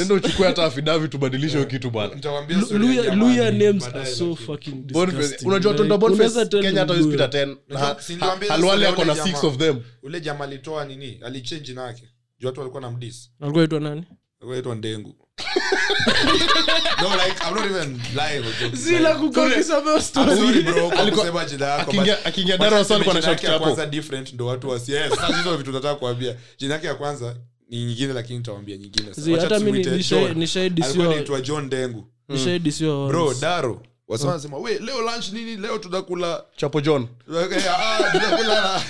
Enda 0.00 0.14
uchukue 0.14 0.46
hata 0.46 0.64
afidavi 0.64 1.08
tubadilishe 1.08 1.56
hiyo 1.56 1.68
kitu 1.68 1.90
bwana. 1.90 2.14
Nitawaambia 2.14 2.56
Lu- 2.56 2.66
story 2.66 2.86
ya 2.86 2.92
Luya- 2.92 3.04
jamaa 3.10 3.24
Luya 3.26 3.50
ni 3.50 3.58
names 3.64 3.82
baadaye, 3.84 4.04
are 4.04 4.14
so 4.14 4.24
lakini. 4.24 4.46
fucking 4.46 4.74
Boniface. 4.92 5.18
disgusting. 5.22 5.48
unajua 5.48 5.72
Like, 5.72 5.78
tondo 5.88 6.06
unaweza 6.06 6.18
boniface? 6.18 6.46
Tell 6.50 6.62
kenya 6.62 6.80
hata 6.80 6.94
hospita 6.94 7.26
10 7.28 7.56
Unajua, 7.70 7.96
si 8.02 8.12
niliwaambia 8.12 8.52
halwali 8.52 8.86
ako 8.86 9.04
na 9.04 9.12
ule 9.12 9.22
of 9.46 9.56
them. 9.56 9.80
Ule 10.02 10.20
jamaa 10.20 10.44
alitoa 10.44 10.84
nini? 10.84 11.20
Alichange 11.24 11.64
jina 11.64 11.82
yake 11.82 12.02
juu 12.42 12.46
watu 12.48 12.60
walikuwa 12.60 12.82
na 12.82 12.90
mdis. 12.90 13.30
Alikuwa 13.40 13.62
aitwa 13.62 13.80
nani? 13.80 14.04
Aitwa 14.54 14.74
ndengu. 14.74 15.14
No 17.02 17.08
like 17.08 17.36
i'm 17.48 17.54
not 17.54 17.64
even 17.64 18.00
lying 18.14 18.46
or 18.46 18.52
joking. 18.60 18.74
zila 18.76 19.08
Like, 19.12 19.20
kukokisa 19.20 19.78
I'm 19.78 20.00
sorry 20.00 20.62
bro 20.62 20.88
kwa 20.90 21.10
kusema 21.10 21.44
jina 21.44 21.66
yako 21.66 21.90
akiingia- 21.90 22.16
but- 22.16 22.26
akiingia 22.28 22.54
wacha 22.54 22.70
darasa 22.70 22.98
na 22.98 23.04
jina 23.04 23.12
shout 23.22 23.26
yake 23.26 23.46
ya 23.46 23.52
hapo. 23.52 23.64
kwanza 23.64 23.86
different 23.86 24.32
ndo 24.32 24.46
watu 24.46 24.68
wasi 24.68 24.92
yes 24.92 25.10
sasa 25.14 25.36
hizo 25.36 25.56
vitu 25.56 25.72
nataka 25.72 25.94
kuambia. 25.94 26.36
Jina 26.58 26.74
yake 26.74 26.86
ya 26.86 26.94
kwanza 26.94 27.36
ni 27.68 27.84
nyingine 27.84 28.12
lakini 28.12 28.38
nitawaambia 28.38 28.76
nyingine 28.76 29.14
Sasa. 29.14 29.30
Hata 29.30 29.60
John. 29.60 30.42
Alikuwa 30.82 31.06
anaitwa 31.06 31.40
john 31.40 31.70
dengu 31.70 32.06
bro 33.08 33.34
daro. 33.40 33.82
Wasa 34.08 34.40
we 34.58 34.78
leo 34.78 35.02
lunch 35.02 35.32
nini? 35.32 35.56
Leo 35.56 35.78
tunakula 35.78 36.44
chapo 36.56 36.80
john. 36.80 37.08
Ah, 37.76 38.10
tunakula 38.12 38.82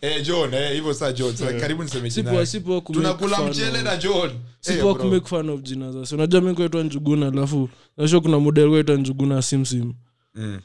eh, 0.00 0.22
john 0.26 0.54
hivyo 0.72 0.94
saa 0.94 1.12
john 1.12 1.36
Sasa 1.36 1.52
karibu 1.60 1.82
niseme 1.82 2.10
jina 2.10 2.30
Sipo- 2.30 2.34
yake. 2.34 2.46
sipo 2.46 2.80
ku 2.80 2.92
make 2.92 3.02
tunakula 3.02 3.36
fun 3.36 3.48
mchele 3.50 3.82
na 3.82 3.96
john. 3.96 4.30
Sipo 4.60 4.82
bro. 4.82 4.94
kumake 4.94 5.26
fun 5.28 5.50
of 5.50 5.60
jina 5.62 5.92
zasi 5.92 6.14
unajua 6.14 6.40
mi 6.40 6.54
njuguna 6.82 7.26
alafu 7.28 7.68
nasho 7.96 8.20
kuna 8.20 8.38
model 8.38 8.68
kuaitwa 8.68 8.96
njuguna 8.96 9.42
simsim 9.42 9.94
Mm. 10.34 10.60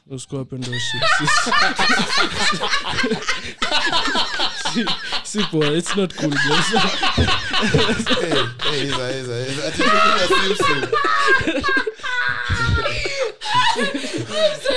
it's 5.76 5.96
not 5.96 6.14
cool 6.14 6.32
Eh, 8.22 8.48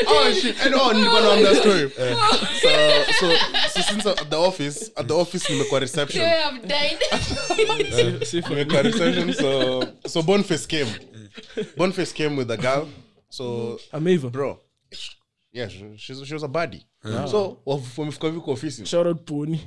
oh 0.07 0.33
shit. 0.33 0.65
And 0.65 0.75
oh 0.75 0.93
nilikuwa 0.93 1.21
naambia 1.21 1.55
story. 1.55 1.89
So 2.61 2.69
so 3.19 3.31
so 3.73 3.81
since 3.81 4.05
at 4.09 4.29
the 4.29 4.35
office 4.35 4.91
at 4.95 5.07
the 5.07 5.13
office 5.13 5.49
nimekuwa 5.53 5.79
reception. 5.79 6.23
You 6.23 6.29
have 6.29 6.67
died. 6.67 6.97
Sipo. 8.25 8.49
nimekuwa 8.49 8.81
reception 8.81 9.33
so 9.33 9.83
so 10.07 10.21
boniface 10.21 10.67
came. 10.67 10.91
Boniface 11.77 12.13
came 12.13 12.37
with 12.37 12.51
a 12.51 12.57
girl. 12.57 12.87
So 13.29 13.79
ameiva 13.91 14.29
bro 14.29 14.59
yeah 15.51 15.69
she, 15.69 15.97
she's, 15.97 16.25
she 16.25 16.33
was 16.33 16.43
a 16.43 16.47
buddy 16.47 16.85
so 17.31 17.57
waf- 17.65 17.97
wamefika 17.99 18.27
hivi 18.27 18.39
kwa 18.39 18.53
ofisi 18.53 18.85
shout 18.85 19.07
out 19.07 19.21
pony. 19.25 19.57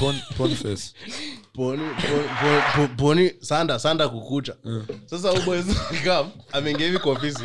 Pon- 0.00 0.20
Ponface. 0.36 0.92
boni 1.54 1.82
bo- 1.82 2.28
bo- 2.42 2.62
bo- 2.86 2.94
boni 2.94 3.32
sanda 3.40 3.78
sanda 3.78 4.08
kukucha. 4.08 4.56
Sasa 5.06 5.32
ubwezkam 5.32 6.30
ameingia 6.52 6.86
hivi 6.86 6.98
kwa 6.98 7.12
ofisi. 7.12 7.42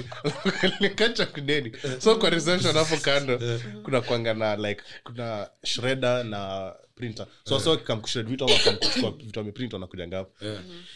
Kacha 0.95 1.25
kudeni. 1.25 1.71
So 1.99 2.15
kwa 2.15 2.30
reception 2.30 2.73
hapo 2.75 2.97
kando 2.97 3.39
kuna 3.84 4.01
kwanga 4.01 4.34
na 4.34 4.56
like 4.56 4.82
kuna 5.04 5.47
shreda 5.63 6.23
na 6.23 6.73
printer 7.02 7.26
so 7.44 7.60
so 7.60 7.78
kamkushred 7.78 8.28
vitu 8.28 8.46
ama 8.46 8.56
kamkuchukua 8.64 9.12
vitu 9.12 9.40
ameprint 9.40 9.74
wanakujanga 9.74 10.18
hapo. 10.18 10.32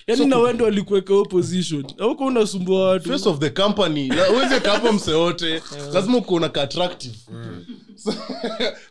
Yani 0.07 0.25
na 0.25 0.37
wendo 0.37 0.65
walikuweka 0.65 1.13
hiyo 1.13 1.25
position. 1.25 1.85
Auko 1.99 2.25
unasumbua 2.25 2.89
watu. 2.89 3.09
Face 3.09 3.29
of 3.29 3.39
the 3.39 3.49
company 3.49 4.11
uweze 4.33 4.59
kapo 4.59 4.91
mse 4.91 5.13
wote. 5.13 5.61
Lazima 5.93 6.17
ukuona 6.17 6.49
ka 6.49 6.61
attractive. 6.61 7.15
So, 7.95 8.13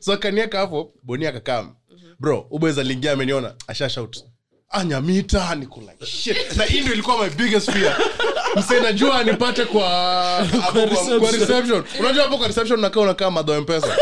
so 0.00 0.12
akanieka 0.12 0.58
hapo 0.58 0.92
boni 1.02 1.26
akakam. 1.26 1.74
Bro 2.20 2.46
ubweza 2.50 2.82
lingia 2.82 3.12
ameniona. 3.12 3.54
Ashashout 3.66 4.24
anyamita 4.68 5.54
niko 5.54 5.82
shit. 6.06 6.56
Na 6.56 6.64
hii 6.64 6.80
ndio 6.80 6.92
ilikuwa 6.92 7.24
my 7.24 7.30
biggest 7.30 7.70
fear. 7.70 7.96
Mse 8.56 8.80
najua 8.80 9.24
nipate 9.24 9.64
kwa 9.64 9.82
kwa 10.72 10.84
reception. 10.84 11.20
kwa 11.20 11.30
reception. 11.30 11.84
unajua 12.00 12.22
hapo 12.24 12.38
kwa 12.38 12.46
reception 12.48 12.80
nakaa 12.80 13.00
unakaa 13.00 13.30
madho 13.30 13.60
mpesa 13.60 13.86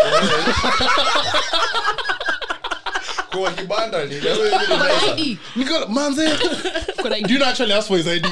kwa 3.33 3.51
kibanda 3.53 4.05
ni 4.05 4.15
Niko- 5.57 5.89
manze 5.89 6.27
do 6.27 7.35
you 7.35 7.39
know 7.39 7.49
actually 7.49 7.73
ask 7.73 7.89
for 7.89 7.97
his 7.97 8.07
ID? 8.07 8.27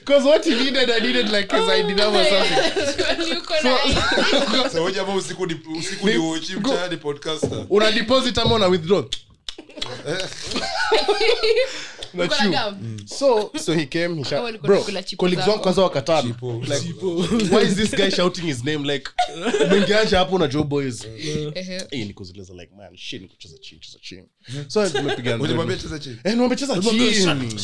Because 0.00 0.24
what 0.24 0.44
he 0.44 0.54
needed, 0.54 0.88
I 0.90 1.00
needed 1.00 1.30
like 1.32 1.50
his 1.50 1.68
ID 1.68 1.94
number 1.94 2.20
or 2.20 2.24
something. 2.24 2.62
So, 4.72 4.82
hoja 4.82 5.00
hapo 5.00 5.14
usiku 5.14 5.46
ni 5.46 5.60
usiku 5.78 6.06
ni 6.08 6.16
uchi 6.16 6.56
mchana 6.56 6.88
ni 6.88 6.96
podcaster. 6.96 7.66
Una 7.70 7.90
deposit 7.92 8.38
ama 8.38 8.54
una 8.54 8.66
withdraw? 8.66 9.02
Gum? 12.16 12.98
So 13.06 13.50
so 13.58 13.72
he 13.74 13.86
came 13.86 14.14
he 14.16 14.24
shout, 14.24 14.60
bro 14.62 14.84
colleagues 15.16 15.46
wangu 15.48 15.62
kwanza 15.62 15.82
wakatana. 15.82 16.34
Like 16.42 16.94
why 17.54 17.62
is 17.62 17.74
this 17.74 17.90
guy 17.90 18.10
shouting 18.10 18.42
his 18.46 18.64
name? 18.64 18.92
Like 18.92 19.10
umeingiaje 19.66 20.16
hapo 20.16 20.38
na 20.38 20.46
Joe 20.46 20.64
boys. 20.64 21.04
Ehe. 21.04 21.82
eh 21.90 22.14
like 22.54 22.72
man 22.76 22.96
shit 22.96 23.22
nikucheza 23.22 23.58
chini 23.58 23.80
cheza 23.80 23.98
chini 24.02 24.28
so 24.68 24.88
tumepiga 24.90 25.36
Unamwambia 25.36 25.76
cheza 25.76 25.98
chini. 25.98 26.16
Eh, 26.24 26.36
nimecheza 26.36 26.80
chini 26.80 27.58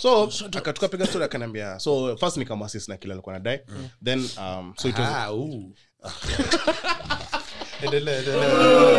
so 0.00 0.32
akatukapiga 0.52 1.06
story 1.06 1.24
akaniambia 1.24 1.78
so 1.80 2.16
first 2.16 2.36
nikamwasist 2.36 2.88
na 2.88 2.96
kile 2.96 3.12
alikuwa 3.12 3.32
nadai 3.34 3.60
then 4.04 4.28
um, 4.38 4.74
so 4.76 4.88
it 4.88 4.98
was, 4.98 5.08
Ah, 5.08 5.32
uh. 5.32 5.62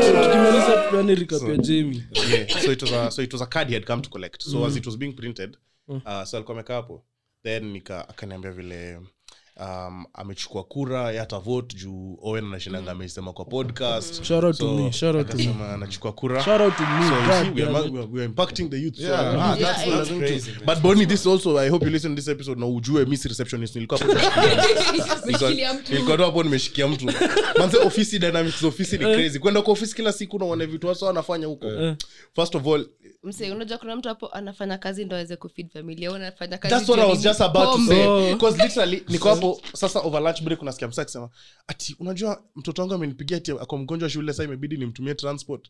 Tukimaliza 0.06 0.84
tupeane 0.84 1.16
recap 1.16 1.50
ya 1.50 1.58
Jamie. 1.58 2.04
yeah, 2.32 2.48
so 2.62 2.72
it 2.72 2.82
was 2.82 2.92
a 2.92 3.12
so 3.12 3.22
it 3.24 3.34
was 3.34 3.42
a 3.42 3.46
card 3.46 3.68
he 3.68 3.74
had 3.74 3.86
come 3.86 4.02
to 4.02 4.10
collect. 4.10 4.44
So 4.44 4.66
as 4.66 4.76
it 4.76 4.86
was 4.86 4.98
being 4.98 5.14
printed 5.14 5.58
uh, 5.88 6.24
so 6.24 6.38
alikuwa 6.38 6.58
amekaa 6.58 6.74
hapo. 6.76 7.04
Then 7.44 7.72
nika 7.72 8.10
akaniambia 8.10 8.52
vile 8.52 9.02
um, 9.60 10.06
amechukua 10.14 10.64
kura 10.64 11.12
yata 11.12 11.40
vote 11.40 11.76
juu 11.78 12.18
owen 12.22 12.46
anashindanga 12.46 12.92
amesema 12.92 13.34
kwa 13.34 13.46
podcast. 13.46 14.24
Shout 14.24 14.44
out 14.44 14.56
So, 14.56 14.74
me, 14.74 14.92
shout 14.92 15.16
out 15.16 15.30
to 15.30 15.38
me. 15.38 15.44
akasema 15.44 15.74
anachukua 15.74 16.12
kura. 16.12 16.44
Shout 16.44 16.62
out 16.62 16.78
to 16.78 16.84
me, 16.84 17.10
so 17.10 17.16
see, 17.16 17.50
we 17.52 17.64
are, 17.64 17.66
damn 17.66 17.72
ma- 17.74 17.80
it. 17.80 17.92
we 17.94 18.00
are, 18.00 18.08
we 18.12 18.20
are 18.20 18.26
impacting 18.26 18.70
the 18.70 18.78
youth 18.78 18.96
so 18.96 19.04
Yeah, 19.04 19.20
ah, 19.20 19.56
that's- 19.56 19.88
yeah. 19.88 19.98
that's 19.98 20.10
crazy, 20.10 20.52
man. 20.52 20.62
but 20.66 20.80
boni 20.82 21.06
this 21.06 21.28
also 21.28 21.58
i 21.60 21.70
hope 21.70 21.86
you 21.86 21.92
listen 21.92 22.12
to 22.16 22.22
this 22.22 22.28
episode 22.28 22.60
na 22.60 22.66
ujue 22.68 23.06
miss 23.06 23.26
receptionist. 23.26 23.76
Nilikuwa 23.76 24.00
hapo 24.00 24.12
Umeshikilia 25.24 25.74
mtu. 25.74 25.92
nilikuwa 25.94 26.18
tu 26.18 26.24
hapo 26.24 26.44
nimeshikia 26.44 26.88
mtu. 26.88 27.12
Manze 27.60 27.78
ofisi 27.78 28.20
dynamics 28.20 28.64
ofisi 28.64 28.98
ni 28.98 29.04
crazy. 29.06 29.40
Kwenda 29.40 29.62
kwa 29.62 29.74
ofisi 29.74 29.96
kila 29.96 30.12
siku 30.12 30.40
naone 30.40 30.66
vitu 30.66 30.88
wasa 30.88 31.06
wanafanya 31.06 31.48
huko. 31.48 31.68
First 32.36 32.56
of 32.56 32.68
all 32.68 32.88
Mse, 33.24 33.52
unajua 33.52 33.78
kuna 33.78 33.96
mtu 33.96 34.08
hapo 34.10 34.28
anafanya 34.34 34.78
kazi 34.78 35.06
ndo 35.06 35.16
aweze 35.16 35.36
kufeed 35.36 35.70
familia 35.74 36.12
unafanya 36.12 36.58
kazi 36.58 36.76
that's 36.76 36.90
what 36.90 37.02
i 37.04 37.10
was 37.10 37.22
just 37.22 37.42
about 37.42 37.76
to 37.76 37.80
say. 37.88 38.08
Oh. 38.08 38.34
because 38.34 38.64
literally 38.64 39.04
niko 39.10 39.30
hapo 39.30 39.45
sasa 39.74 40.00
over 40.00 40.22
lunch 40.22 40.42
break 40.42 40.62
unasikia 40.62 40.88
msa 40.88 41.02
akisema 41.02 41.30
ati 41.68 41.96
unajua 42.00 42.44
mtoto 42.56 42.82
wangu 42.82 42.94
amenipigia 42.94 43.38
ati 43.38 43.52
ako 43.52 43.78
mgonjwa 43.78 44.10
shule 44.10 44.34
saa 44.34 44.44
imebidi 44.44 44.78
nimtumie 44.78 45.16
transport 45.16 45.70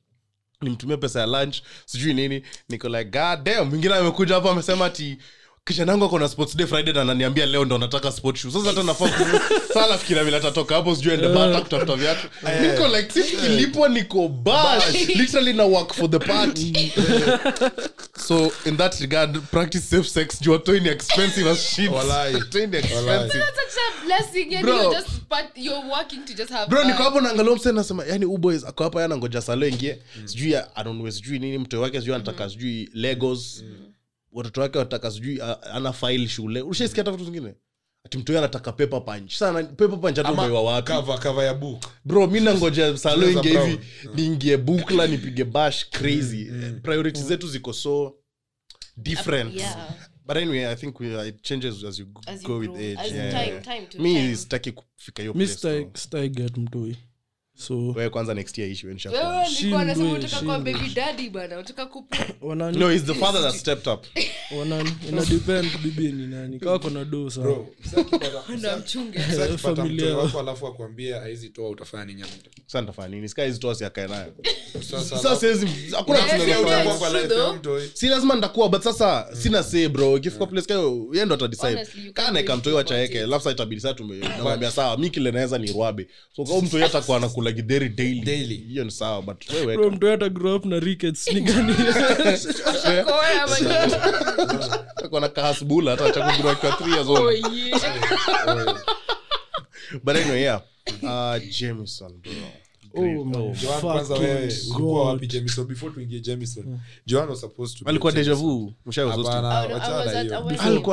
nimtumie 0.62 0.98
pesa 0.98 1.20
ya 1.20 1.26
lunch 1.26 1.58
sijui 1.86 2.14
nini. 2.14 2.44
Niko 2.70 2.90
like 2.90 3.04
god 3.06 3.44
damn. 3.44 3.70
Mwingine 3.70 3.94
amekuja 3.96 4.36
hapo 4.36 4.50
amesema 4.50 4.86
ati 4.86 5.18
kijana 5.68 5.94
ako 5.94 6.20
na 6.20 6.28
sports 6.28 6.56
day 6.56 6.68
friday 6.68 6.94
na 6.94 7.02
ananiambia 7.02 7.46
leo 7.46 7.66
ndo 7.66 7.78
nataka 7.78 8.12
sport 8.12 8.38
shoe. 8.38 8.52
Sasa 8.52 8.68
hata 8.70 8.84
nafaa 8.84 9.08
ku- 9.10 9.74
sasa 9.74 10.24
vile 10.24 10.38
atatoka 10.38 10.76
hapo 10.76 10.96
sijui 10.96 11.14
ende 11.14 11.28
bata 11.28 11.62
kutafuta 11.62 11.96
viatu. 11.96 12.28
Niko 12.62 12.88
like 12.88 13.12
si 13.24 13.36
kilipwa 13.38 13.90
niko 13.90 14.28
bash. 14.28 15.08
Literally 15.16 15.54
na 15.54 15.64
work 15.66 15.94
for 15.94 16.10
the 16.10 16.20
party. 16.20 16.74
So 18.18 18.52
in 18.66 18.78
that 18.78 19.00
regard 19.02 19.40
practice 19.52 19.84
safe 19.90 20.08
sex. 20.10 20.42
Juu 20.42 20.54
atoi 20.56 20.80
ni 20.80 20.90
expensive 20.90 21.50
as 21.50 21.70
shit. 21.76 21.92
Walai. 21.92 22.36
Atoi 22.36 22.68
ni 22.68 22.78
expensive. 22.78 23.40
That's 23.40 23.56
such 23.76 23.78
a 23.78 24.06
blessing, 24.06 24.52
yani 24.52 24.64
Bro. 24.64 24.76
you're 24.82 24.96
just 25.02 25.10
part- 25.30 25.52
you're 25.58 25.90
working 25.90 26.26
to 26.26 26.34
just 26.34 26.50
have 26.52 26.70
bro 26.70 26.84
niko 26.84 27.04
hapo 27.04 27.22
naangalia 27.22 27.56
mse 27.56 27.72
nasema 27.72 28.06
yani 28.06 28.26
uboys 28.26 28.64
ako 28.64 28.84
hapa 28.84 29.02
yana 29.02 29.18
ngoja 29.18 29.42
salo 29.42 29.68
ingie. 29.68 29.98
Sijui 30.26 30.56
anunue 30.76 31.12
sijui 31.12 31.40
nini 31.40 31.58
mtoe 31.58 31.80
wake 31.80 32.00
sijui 32.00 32.16
anataka 32.16 32.50
sijui 32.50 32.90
legos 32.94 33.64
watoto 34.36 34.62
wake 34.62 34.78
wataka 34.78 35.12
sijui 35.12 35.40
ana 35.74 35.94
file 35.94 36.28
shule. 36.28 36.62
Ushaisikia 36.62 37.04
hata 37.04 37.12
vitu 37.12 37.26
zingine 37.26 37.54
ati 38.06 38.38
anataka 38.38 38.72
paper 38.72 39.06
punch. 39.06 39.34
Sana 39.34 39.64
paper 39.64 40.00
punch 40.02 40.18
hata 40.18 40.30
Ama 40.30 40.42
umeiwa 40.44 40.64
wapi? 40.64 40.92
cover- 40.92 41.20
cover 41.24 41.46
ya 41.46 41.54
book. 41.54 41.86
bro 42.06 42.28
mi 42.28 42.40
nangoja 42.40 42.98
salo 43.04 43.28
hivi 43.28 43.80
niingie 44.16 44.58
bukla 44.58 45.08
nipige 45.08 45.44
bash 45.44 45.90
crazy. 45.90 46.46
Priority 46.84 47.22
zetu 47.22 47.48
ziko 47.48 47.74
so 47.74 48.16
different. 48.98 49.56
Yeah. 49.56 49.90
but 50.28 50.38
anyway 50.38 50.66
i 50.66 50.76
think 50.76 51.00
we, 51.00 51.28
it 51.28 51.42
changes 51.42 51.84
as 51.84 52.00
you 52.00 52.08
As 52.28 52.42
you 52.44 52.48
go 52.48 52.58
with 52.58 52.70
grow. 52.72 52.82
age 52.82 52.98
As 53.00 53.12
yeah, 53.12 53.32
time- 53.32 53.62
time 53.62 53.86
to 53.88 54.02
me 54.02 54.14
time. 54.14 54.36
sitaki 54.36 54.72
kufika 54.72 55.22
hiyo 55.22 55.34
mi 55.34 55.46
place, 55.48 55.84
so. 55.84 55.90
staiget 55.94 56.58
mtoi 56.58 56.96
so 57.56 57.88
wewe 57.88 58.10
kwanza 58.10 58.34
next 58.34 58.58
year 58.58 58.72
ishi 58.72 58.88
Wewe 58.88 58.96
nilikuwa 59.50 59.86
nasema 59.86 60.12
unataka 60.12 60.42
kuwa 60.42 60.60
baby 60.60 60.90
daddy 60.96 61.30
bana 61.30 61.56
unataka 61.56 61.86
kupu 61.86 62.18
wanani? 62.48 62.78
No 62.78 63.00
the 63.00 63.14
father 63.14 63.42
that 63.42 63.56
stepped 63.56 63.88
up. 63.94 64.06
Wanani? 64.60 64.92
Ina 65.10 65.26
depend 65.26 65.78
bibi 65.84 66.12
ni 66.12 66.28
nani? 66.28 66.60
Kawa 66.60 66.80
kona 66.80 67.06
do 67.06 67.30
sana 67.30 67.46
Bro, 67.46 67.68
msee 68.50 68.76
mchunge 68.80 69.20
Familia. 69.58 70.18
wako. 70.18 70.40
alafu 70.40 70.68
akuambie 70.68 71.14
haizi 71.14 71.50
toa 71.50 71.70
utafanya 71.70 72.06
nini? 72.06 72.24
Sasa 72.66 72.82
nitafanya 72.82 73.08
nini? 73.16 73.30
Sky 73.30 73.42
hizi 73.42 73.60
tosi 73.60 73.86
akae 73.86 74.08
nayo. 74.08 74.34
Sasa 74.82 75.04
sasa 75.04 75.36
siwezi 75.36 75.68
hakuna 75.96 76.18
Yeah, 76.18 76.30
kitu 76.32 76.50
yeah, 76.50 76.62
naweza 76.62 76.76
yeah. 76.76 76.84
fanya. 76.84 76.96
utakuwa 76.96 77.10
kwa 77.12 77.22
life 77.22 77.34
ya 77.34 77.60
though. 77.60 77.82
si 77.94 78.08
lazima 78.08 78.36
nitakuwa 78.36 78.70
but 78.70 78.82
sasa 78.82 79.28
sina 79.36 79.64
say 79.64 79.88
bro. 79.88 80.18
Ikifika 80.18 80.46
place 80.46 80.68
kayo 80.68 81.08
yeye 81.14 81.26
ndo 81.26 81.36
atadecide 81.36 81.86
kana 82.14 82.44
wacha 82.76 82.98
yake 82.98 83.24
alafu 83.24 83.44
sasa 83.44 83.52
itabidi 83.52 83.82
sasa 83.82 83.94
tumemwambia 83.94 84.72
sawa 84.72 84.98
mi 84.98 85.10
kile 85.10 85.32
naweza 85.32 85.58
ni 85.58 85.72
rwabe 85.72 86.08
so 86.36 86.44
kama 86.44 86.62
mtoi 86.62 86.84
atakuwa 86.84 87.18
anakula 87.18 87.45
daily 87.52 87.90
Daily. 87.90 88.58
Mm. 88.58 88.70
hiyo 88.70 88.84
ni 88.84 88.92
sawa 88.92 89.22
but 89.22 89.50
wewe 89.50 89.78
bro 89.78 89.92
mtoi 89.92 90.12
hata 90.12 90.30
grow 90.30 90.56
up 90.56 90.66
na 90.66 90.80
rickets 90.80 91.28
ni 91.34 91.42
gani? 91.42 91.74
Koe 93.06 93.40
ama 93.44 93.60
nini? 93.60 93.94
atakuwa 94.96 95.22
na 95.22 95.30
kahasbula 95.30 95.92
hata 95.92 96.06
acha 96.06 96.32
kugrow 96.32 96.54
3 96.54 96.94
years 96.94 97.08
old. 97.08 97.20
Oh, 97.20 97.32
yeah. 97.32 97.82
but 100.04 100.16
anyway 100.16 100.42
yeah. 100.42 100.62
Uh 101.04 101.38
Jameson 101.60 102.22
bro. 102.22 102.34
Oh 102.98 103.26
my 103.26 103.54
Joan, 103.54 103.82
kwanza 103.82 104.16
fucking 104.16 104.30
wewe 104.30 104.54
ulikuwa 104.76 105.06
wapi 105.08 105.28
god. 105.28 105.34
Jameson? 105.34 105.66
Before 105.66 105.94
tuingie 105.94 106.20
Jameson. 106.20 106.80
Joan 107.06 107.30
was 107.30 107.40
supposed 107.40 107.78
to 107.78 107.86
be 107.86 107.90
alikuwa 107.90 108.12
deja 108.12 108.34
vu? 108.36 108.74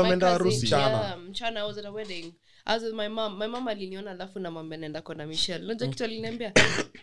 Ameenda 0.01 0.31
harusi. 0.31 0.67
Mchana. 0.67 1.17
Yeah, 2.67 2.75
mchana 2.75 2.75
I 2.75 2.75
was 2.75 2.75
at 2.75 2.75
a 2.75 2.75
wedding 2.75 2.75
I 2.75 2.75
was 2.75 2.83
with 2.83 2.95
my 2.95 3.09
mom. 3.09 3.39
My 3.39 3.47
mom 3.47 3.69
aliniona 3.69 4.11
alafu 4.11 4.39
namwambia 4.39 4.79
naenda 4.79 5.03
kona 5.03 5.27
michelle. 5.27 5.65
Unajua 5.65 5.89
kitu 5.89 6.05
aliniambia? 6.05 6.51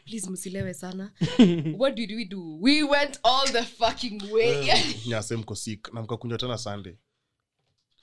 Please 0.06 0.30
msilewe 0.30 0.74
sana. 0.74 1.12
What 1.80 1.96
did 1.96 2.12
we 2.12 2.26
do? 2.26 2.58
We 2.62 2.84
went 2.84 3.20
all 3.24 3.48
the 3.52 3.64
fucking 3.64 4.22
way. 4.32 4.74
Nyase 5.08 5.36
mko 5.36 5.56
sick 5.56 5.94
na 5.94 6.02
mkakunywa 6.02 6.38
tena 6.38 6.58
sunday. 6.58 6.94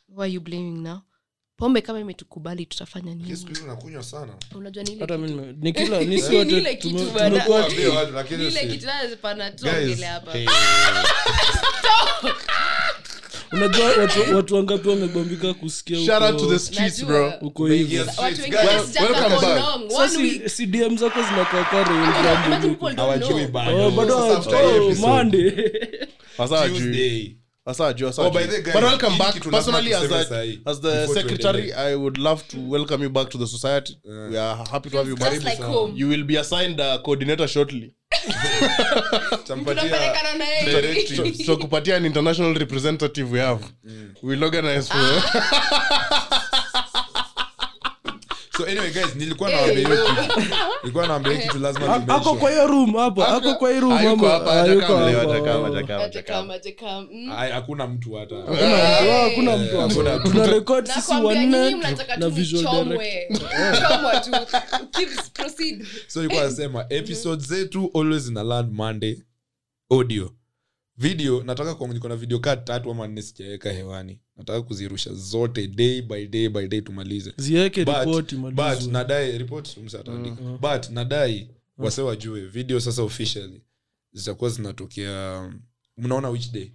Who 0.08 0.26
you 0.26 0.40
blaming 0.40 0.82
now? 0.82 0.98
Pombe 1.56 1.80
kama 1.80 2.00
imetukubali 2.00 2.66
tutafanya 2.66 3.12
Hii 3.12 3.18
nini? 3.18 3.36
Siku 3.36 3.48
hizi 3.48 3.62
unakunywa 3.62 4.02
sana. 4.02 4.32
Unajua 4.54 4.82
ni 4.82 4.90
kitu- 4.96 5.18
mi 5.18 5.28
nime- 5.30 5.52
ni 5.52 5.72
kila 5.84 6.00
ni 6.00 6.22
si 6.22 6.30
Ni 6.30 6.36
wote 6.36 6.58
ile 6.58 6.76
kitu 6.76 6.96
tume- 6.98 7.10
bana. 7.10 7.30
tumekuwa- 7.30 7.60
Waambie 7.60 7.86
watu, 7.86 8.12
lakini 8.12 8.38
ni 8.42 8.48
ile 8.48 8.60
si- 8.60 8.66
kitu 8.68 9.16
pana 9.22 9.50
tuongele 9.50 10.06
hapa. 10.06 10.32
hey, 10.32 10.46
unajua 13.52 13.87
watu, 13.98 14.37
watu 14.37 14.54
wangapi 14.54 14.88
wamebombika 14.88 15.54
kusikia 15.54 15.96
shout 16.06 16.22
out 16.22 16.30
uko- 16.35 16.40
to 16.46 16.52
the 16.52 16.59
streets 16.59 16.98
Najua. 17.02 17.06
bro 17.18 17.48
uko 17.48 17.66
hivi 17.66 17.94
Yes. 17.94 18.06
watu 18.06 18.22
wengine 18.42 18.48
Guys, 18.62 18.87
sijaka 18.87 19.12
welcome 19.12 19.35
for 19.37 19.40
back. 19.48 19.64
long, 19.66 19.82
one 19.82 20.09
sasa 20.09 20.18
week. 20.20 20.42
si- 20.42 20.48
si 20.48 20.66
dm 20.66 20.96
zako 20.96 21.22
zinakaa 21.22 21.64
kare 21.64 21.94
Imagine 21.94 22.56
people 22.74 22.87
don't 22.87 22.98
hawajui 22.98 23.28
know. 23.28 23.48
bado. 23.48 23.87
Oh, 23.87 23.90
after 27.66 27.83
oh, 28.18 28.31
But 28.31 28.74
welcome 28.83 29.18
back. 29.18 29.35
Personally, 29.40 29.92
as 29.92 30.09
tuseme 30.09 30.62
as 30.66 30.81
the 30.81 31.07
secretary. 31.09 31.72
I 31.72 31.96
would 31.96 32.18
love 32.18 32.46
to 32.48 32.61
welcome 32.61 33.02
you 33.02 33.11
back 33.11 33.29
to 33.31 33.38
the 33.38 33.46
society. 33.46 33.94
We 34.05 34.37
are 34.37 34.64
happy 34.70 34.90
to 34.90 34.96
have 34.98 35.09
you 35.09 35.16
back. 35.16 35.42
Like 35.42 35.59
home. 35.59 35.94
You 35.96 36.09
will 36.09 36.24
be 36.24 36.37
assigned 36.37 36.79
a 36.81 36.98
coordinator 37.05 37.48
shortly. 37.48 37.94
Tampatia 39.44 39.83
Tunapelekana 39.83 40.38
na 40.38 40.44
yeye. 40.44 40.64
directives. 40.70 41.38
So, 41.38 41.44
so 41.44 41.57
kupatia 41.57 41.96
an 41.96 42.05
international 42.07 42.55
representative 42.55 43.31
we 43.31 43.38
have. 43.40 43.62
We'll 44.22 44.44
organize 44.44 44.88
for 44.88 44.98
so 44.98 46.37
anyway 48.70 48.90
guys 48.90 49.14
nilikuwa 49.16 49.50
nawaambia 49.50 49.88
hiyo 49.88 50.07
kitu 50.07 50.42
nilikuwa 50.83 51.07
nawaambia 51.07 51.37
kitu 51.37 51.59
lazima 51.59 51.94
ako 52.09 52.35
kwa 52.35 52.50
hiyo 52.50 52.66
room 52.66 52.96
hapo 52.96 53.24
ako 53.24 53.55
kwa 53.55 53.68
hiyo 53.70 53.81
room 53.83 53.92
hapo 53.98 54.20
hayuko 54.20 54.26
leo, 54.26 54.31
hapa. 54.33 54.52
hajakam, 54.55 54.92
Oh. 54.92 54.98
hajakam, 54.98 55.62
Hajakam, 55.64 56.00
hajakam. 56.02 56.48
hajakam. 56.48 57.09
Mm. 57.12 57.29
Hakuna 57.52 57.87
mtu 57.87 58.12
hata 58.14 58.35
Hakuna 58.37 59.57
mtu, 59.57 59.79
ah, 59.79 59.83
hakuna 59.83 60.16
mtu 60.18 60.31
tuna 60.31 60.46
record 60.46 60.87
sisi 60.88 61.12
wanne 61.12 61.70
na 62.18 62.29
visual 62.29 62.85
director 62.85 64.22
tu. 64.24 64.31
Keep- 64.92 65.31
proceed. 65.35 65.87
so 66.07 66.20
nilikuwa 66.22 66.44
nasema 66.44 66.87
episode 66.88 67.45
zetu 67.45 67.90
always 67.95 68.28
ina 68.28 68.43
land 68.43 68.72
monday 68.72 69.16
audio 69.90 70.30
video 70.99 71.42
nataka 71.42 71.74
kwa 71.74 71.88
niko 71.88 72.09
na 72.09 72.16
video 72.16 72.38
kaa 72.38 72.57
tatu 72.57 72.90
ama 72.90 73.07
nne 73.09 73.22
sijaweka 73.22 73.72
hewani. 73.72 74.20
Nataka 74.36 74.62
kuzirusha 74.62 75.12
zote 75.14 75.66
day 75.68 76.03
by 76.03 76.26
day 76.26 76.49
by 76.49 76.68
day 76.68 76.80
tumalize. 76.80 77.32
Ziweke 77.36 77.84
But- 77.84 78.05
ripoti 78.07 78.36
but 78.36 78.55
malizo 78.55 78.90
nadai 78.90 79.44
but 80.61 80.90
nadai 80.90 81.51
wase 81.78 82.03
wajue 82.03 82.40
video 82.40 82.80
sasa 82.80 83.03
officially 83.03 83.62
zitakuwa 84.12 84.51
zinatokea 84.51 85.38
um, 85.40 85.61
mnaona 85.97 86.28
which 86.30 86.53
day? 86.53 86.70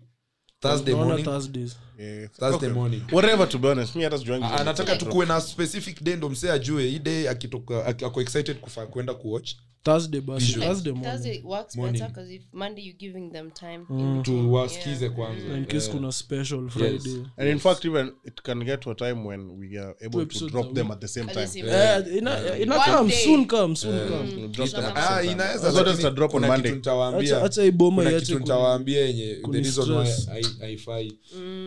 Thursday 0.60 0.94
morning? 0.96 1.26
Thursdays. 1.26 1.76
Yeah. 2.00 2.30
thursday 2.32 2.56
Okay. 2.70 2.70
morning. 2.70 3.02
Whatever 3.12 3.50
to 3.50 3.58
be 3.58 3.68
honest 3.68 3.96
me 3.96 4.04
hata 4.04 4.18
sijuangi 4.18 4.46
Ah, 4.46 4.60
anataka 4.60 4.96
tukuwe 4.96 5.26
na 5.26 5.42
specific 5.42 6.04
day 6.04 6.16
ndo 6.16 6.30
msee 6.30 6.52
ajue 6.52 6.88
hii 6.90 7.00
day 7.00 7.30
akitoka 7.30 7.86
ako 7.86 8.22
excited 8.22 8.58
kufa 8.60 8.88
kwenda 8.88 9.14
kuwatch 9.14 9.52
Thursday 9.84 10.22
basi 10.22 10.46
Visual. 10.46 10.68
Thursday 10.68 10.92
morning. 10.94 11.12
Thursday 11.12 11.42
works 11.44 11.76
Morning. 11.76 11.94
better 12.02 12.14
because 12.14 12.36
if 12.36 12.42
Monday 12.54 12.82
you're 12.84 12.98
giving 13.00 13.32
them 13.32 13.52
time. 13.52 13.86
in 13.90 13.96
Mm. 13.96 14.18
between. 14.18 14.44
tuwasikize 14.46 15.10
kwanza 15.10 15.58
in 15.58 15.66
case 15.66 15.86
Yeah. 15.86 15.96
kuna 15.96 16.12
special 16.12 16.70
friday 16.70 17.24
and 17.38 17.50
in 17.50 17.60
fact 17.60 17.86
even 17.86 18.12
it 18.26 18.42
can 18.42 18.64
get 18.64 18.80
to 18.80 18.92
a 18.92 18.96
time 18.96 19.28
when 19.28 19.50
we 19.60 19.80
are 19.80 19.90
able 20.02 20.10
to 20.12 20.22
episodes 20.22 20.52
drop 20.52 20.66
a 20.72 20.74
them 20.74 20.86
week. 20.88 20.94
at 20.96 21.02
the 21.02 21.08
same 21.08 21.24
At 21.32 21.34
the 21.34 21.36
time 21.36 21.48
same 21.48 21.68
Eh, 21.70 22.18
ina- 22.18 22.58
ina 22.60 22.76
One 22.76 22.92
come, 22.98 23.10
day. 23.10 23.24
soon 23.26 23.46
come, 23.48 23.76
soon 23.76 24.08
come. 24.10 24.48
Drop 24.48 24.70
them 24.70 24.86
at 24.86 24.94
the 24.96 25.00
Ah, 25.02 25.20
time. 25.22 25.32
inaweza 25.32 25.72
Zote 25.72 25.78
lakini 25.78 25.96
zita 25.96 26.12
drop 26.12 26.34
on 26.34 26.42
kuna 26.42 26.48
Monday. 26.48 26.64
kitu 26.72 26.76
nitawaambia 26.76 27.38
Acha- 27.38 27.46
acha 27.46 27.64
iboma 27.64 27.96
kuna 27.98 28.12
iache 28.12 28.26
kitu 28.26 28.38
kuni- 28.38 28.44
nitawaambia 28.44 29.06
yenye 29.06 29.36
the 29.36 29.42
kuni 29.42 29.58
reason 29.58 29.92
why 29.92 30.06
stress. 30.06 30.28
hai- 30.30 30.60
haifai 30.60 31.18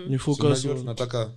ni 0.08 0.12
Si 0.12 0.18
focus 0.18 0.44
unajua 0.44 0.72
on- 0.72 0.78
tunataka 0.80 1.30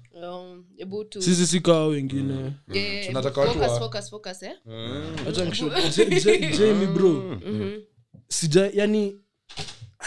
sisi 1.20 1.48
si 1.48 1.60
kaa 1.62 1.84
wengine. 1.86 2.54
Yeah, 2.74 3.06
Tunataka 3.08 3.42
watu 3.42 3.54
focus, 3.54 3.72
wa- 3.72 3.80
focus, 3.80 4.10
focus, 4.10 4.44
eh? 4.44 4.54
Jamie 6.58 6.88
bro. 6.88 7.38
Sija 8.30 8.70
yani 8.74 9.16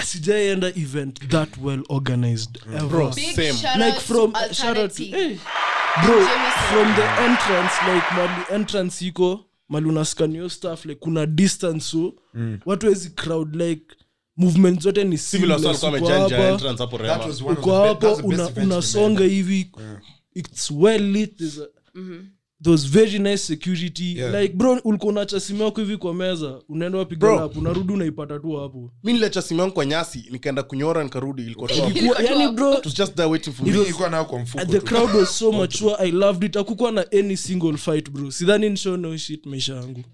sijaienda 0.04 0.68
event 0.68 1.28
that 1.28 1.48
well 1.62 1.82
organized 1.88 2.58
ever. 2.74 2.88
Bro, 2.88 3.12
Same. 3.12 3.52
like 3.78 4.00
from 4.00 4.32
shout 4.52 4.78
out 4.78 4.92
to 4.92 5.02
hey, 5.04 5.38
bro 6.04 6.20
from 6.70 6.94
the 6.96 7.06
entrance 7.24 7.72
like 7.94 8.04
mali 8.16 8.44
entrance 8.54 9.06
iko 9.06 9.44
mali 9.68 9.88
unaskanio 9.88 10.48
staff 10.48 10.84
like 10.84 11.00
kuna 11.00 11.26
distance 11.26 11.80
so 11.90 12.14
watu 12.66 12.86
wezi 12.86 13.10
crowd 13.10 13.56
like 13.56 13.84
movement 14.36 14.80
zote 14.82 15.04
ni 15.04 15.18
Uko 15.18 16.06
hapo 16.80 16.98
that 16.98 17.06
Rema. 17.06 17.26
was 17.26 17.42
one 17.42 17.52
of 17.52 17.58
uko 17.58 17.70
the 17.70 17.82
be- 17.82 17.88
hapo 17.88 18.00
that's 18.00 18.16
the 18.22 18.22
best 18.28 18.40
una- 18.40 18.48
event 18.50 18.66
unasonga 18.72 19.24
hivi 19.24 19.72
it's 20.34 20.70
well 20.70 21.02
lit 21.12 21.36
there's 21.36 21.58
a, 21.58 21.66
there 21.94 22.24
was 22.66 22.86
very 22.90 23.18
nice 23.18 23.38
security 23.38 24.16
Yeah. 24.18 24.42
like 24.42 24.54
bro 24.54 24.80
ulikuwa 24.84 25.12
unacha 25.12 25.40
simu 25.40 25.62
yako 25.64 25.80
hivi 25.80 25.96
kwa 25.96 26.14
meza 26.14 26.58
unaenda 26.68 26.98
wapiga 26.98 27.30
lap 27.36 27.56
unarudi 27.56 27.92
unaipata 27.92 28.38
tu 28.38 28.52
hapo. 28.56 28.90
Mi 29.04 29.12
niliacha 29.12 29.42
simu 29.42 29.60
yangu 29.60 29.74
kwa 29.74 29.86
nyasi 29.86 30.24
nikaenda 30.30 30.62
kunyora 30.62 31.04
nikarudi 31.04 31.42
ilikuwa 31.42 31.68
tu 31.68 31.74
hapo. 31.74 31.98
Ilikuwa- 31.98 32.22
yani 32.22 32.48
bro 32.52 32.78
It 32.78 32.84
was 32.86 32.94
just 32.96 33.14
there 33.14 33.28
waiting 33.28 33.52
for 33.52 33.66
Mimi 33.66 33.78
me 33.78 33.82
nilikuwa 33.84 34.08
nayo 34.10 34.24
kwa 34.24 34.38
mfuko 34.38 34.64
the 34.64 34.78
tu. 34.78 34.84
crowd 34.86 35.14
was 35.14 35.38
so 35.38 35.52
mature 35.60 35.94
i 35.98 36.10
loved 36.10 36.44
it. 36.44 36.56
Akukuwa 36.56 36.92
na 36.92 37.04
any 37.12 37.36
single 37.36 37.76
fight 37.76 38.10
bro. 38.10 38.30
Sidhani 38.30 38.70
nisho 38.70 38.96
no 38.96 39.16
shit 39.16 39.46
maisha 39.46 39.74
yangu. 39.74 40.04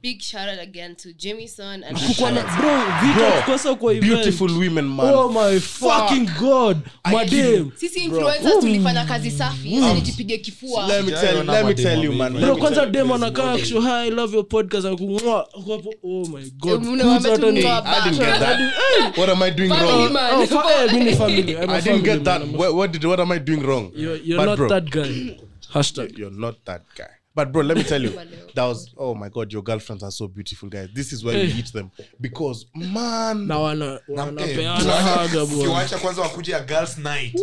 Kukosa 3.44 3.74
kwa 3.74 3.92
event. 3.94 4.12
beautiful 4.12 4.50
women 4.50 4.84
man. 4.84 5.14
Oh 5.14 5.28
my 5.28 5.60
fucking 5.60 6.28
god. 6.40 6.76
Madam 7.12 7.70
sisi 7.76 8.00
influencers 8.00 8.58
tulifanya 8.60 9.04
kazi 9.04 9.30
safi 9.30 9.74
Sasa 9.80 9.94
nijipige 9.94 10.38
kifua. 10.38 10.86
Let 10.86 11.04
me 11.04 11.10
tell, 11.10 11.20
Sijaona 11.20 11.52
let 11.52 11.62
me 11.64 11.68
mademu 11.70 11.88
tell 11.88 12.04
you 12.04 12.12
man. 12.12 12.20
wameiva. 12.20 12.35
let 12.35 12.35
bro 12.40 12.54
me 12.54 12.60
kwanza 12.60 12.80
tell 12.80 12.86
you. 12.86 12.92
dem 12.92 13.12
anakaa 13.12 13.52
akisho 13.52 13.80
hi 13.80 13.88
i 14.08 14.10
love 14.10 14.36
your 14.36 14.48
podcast 14.48 14.86
akumwa 14.86 15.48
hapo 15.52 15.94
oh 16.04 16.26
my 16.28 16.50
god 16.58 16.80
Kuza 16.86 17.30
hata 17.30 17.50
ni- 17.50 17.60
I 17.60 18.10
didn't 18.10 18.18
get 18.18 18.38
that. 18.38 18.58
What 19.18 19.28
am 19.28 19.42
I 19.42 19.50
doing 19.50 19.68
Family 19.68 20.08
wrong? 20.08 20.16
Oh, 20.42 20.46
fa- 20.46 20.84
eh, 20.84 20.92
mi 20.92 21.04
ni 21.04 21.14
family. 21.16 21.52
I'm 21.52 21.70
a 21.70 21.72
I 21.74 21.80
didn't 21.80 21.82
family 21.84 22.02
get 22.02 22.24
that. 22.24 22.40
man. 22.40 22.48
I'm 22.50 22.58
What, 22.58 22.74
what 22.74 22.92
did? 22.92 23.04
What 23.04 23.20
am 23.20 23.32
I 23.32 23.38
doing 23.38 23.62
wrong? 23.62 23.90
You're, 23.94 24.16
you're 24.16 24.38
But 24.38 24.44
not 24.46 24.56
bro, 24.58 24.68
that 24.68 24.90
guy. 24.90 25.36
Hashtag. 25.74 26.18
You're 26.18 26.30
not 26.38 26.54
that 26.64 26.82
guy. 26.96 27.12
But 27.36 27.52
bro, 27.52 27.62
let 27.62 27.76
me 27.76 27.82
tell 27.84 28.02
you, 28.02 28.10
that 28.54 28.64
was 28.64 28.88
oh 28.96 29.14
my 29.14 29.28
god, 29.28 29.52
your 29.52 29.62
girlfriends 29.62 30.02
are 30.02 30.10
so 30.10 30.26
beautiful, 30.26 30.70
guys. 30.70 30.88
This 30.94 31.12
is 31.12 31.22
why 31.22 31.34
we 31.34 31.42
eat 31.52 31.70
them. 31.72 31.90
Because 32.18 32.64
man, 32.74 33.46
na 33.46 33.58
wana- 33.58 34.00
Eh, 34.08 34.16
wanapeana 34.16 34.92
haga 34.92 35.46
bwana 35.46 35.62
kiwacha 35.64 35.98
kwanza 35.98 36.22
wakuje 36.22 36.52
ya 36.52 36.60
girls 36.60 36.98
night. 36.98 37.34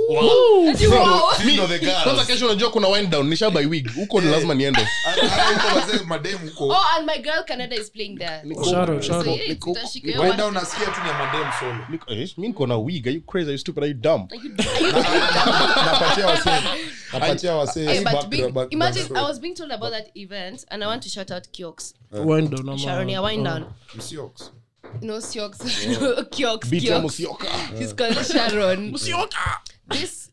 Ati 0.72 0.88
wow. 0.88 1.30
Are 1.32 1.68
the 1.68 1.80
girls. 1.80 2.04
kwanza 2.04 2.26
kesho 2.26 2.46
unajua 2.46 2.70
kuna 2.72 2.88
wind 2.88 3.10
down. 3.10 3.28
Nisha 3.30 3.50
by 3.50 3.66
wig 3.66 3.96
huko 3.96 4.22
ni 4.22 4.32
lazima 4.32 4.54
niende. 4.54 4.88
Hata- 5.06 5.28
hata 5.36 5.54
huko 5.70 5.80
wazee 5.80 6.04
mademu 6.06 6.50
huko. 6.50 6.68
Oh, 6.68 6.86
and 6.98 7.06
my 7.08 7.18
girl 7.18 7.44
Canada 7.48 7.76
is 7.76 7.92
playing 7.92 8.18
there. 8.18 8.42
Shout 8.66 8.90
out, 8.90 9.04
shout 9.04 9.26
So, 9.26 9.32
out. 9.32 9.40
hiyo 9.40 9.56
one. 10.22 10.38
tu 10.92 11.02
ni 11.04 11.10
ya 11.10 11.14
mademu 11.18 11.52
solo 11.60 11.86
Niko- 11.90 12.12
eh, 12.22 12.30
mi 12.38 12.48
niko 12.48 12.68
na 12.68 12.78
wig 12.78 13.08
are 13.08 13.16
you 13.16 13.22
crazy? 13.22 13.46
Are 13.46 13.52
you 13.52 13.58
stupid? 13.58 13.84
Are 13.84 13.88
you 13.90 13.94
dumb? 14.00 14.28
Wasee 14.32 14.50
napatia 15.86 16.26
wasee 16.28 16.50
Hey, 17.88 18.04
but 18.04 18.14
back- 18.14 18.30
being, 18.30 18.52
back- 18.54 18.68
imagine 18.72 19.16
I 19.18 19.22
was 19.28 19.40
being 19.40 19.56
told 19.56 19.72
about 19.72 19.92
that 19.92 20.16
event, 20.18 20.66
and 20.70 20.84
I 20.84 20.88
want 20.88 21.04
to 21.04 21.10
shout 21.10 21.32
out 21.32 21.48
Kioks. 21.54 21.94
Wind 22.12 22.52
down 22.52 22.70
ama- 22.70 22.78
Sharon, 22.78 23.10
yeah, 23.10 23.20
wind 23.20 23.44
down. 23.46 23.74
Msiox. 25.02 25.58
No, 26.00 26.24
Kioks. 26.32 26.70
Kioks. 26.70 27.20
Kioks. 27.40 27.96
Called 27.98 28.26
Sharon. 28.26 28.92
This, 29.88 30.30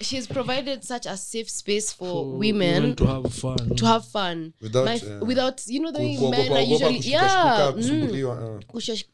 she's 0.00 0.26
provided 0.26 0.84
such 0.84 1.06
a 1.06 1.16
safe 1.16 1.50
space 1.50 1.92
for 1.92 2.36
women 2.38 2.94
to 2.94 3.06
have 3.06 3.34
fun. 3.34 3.76
to 3.76 3.86
have 3.86 4.04
fun. 4.04 4.52
Without, 4.60 4.84
My, 4.84 4.94
uh, 4.96 5.24
without 5.24 5.62
you 5.66 5.80
know 5.80 5.90
the 5.90 5.98
way 5.98 6.16
men 6.30 6.52
are 6.52 6.60
usually 6.60 6.98
yeah 6.98 7.72
mm, 7.76 8.62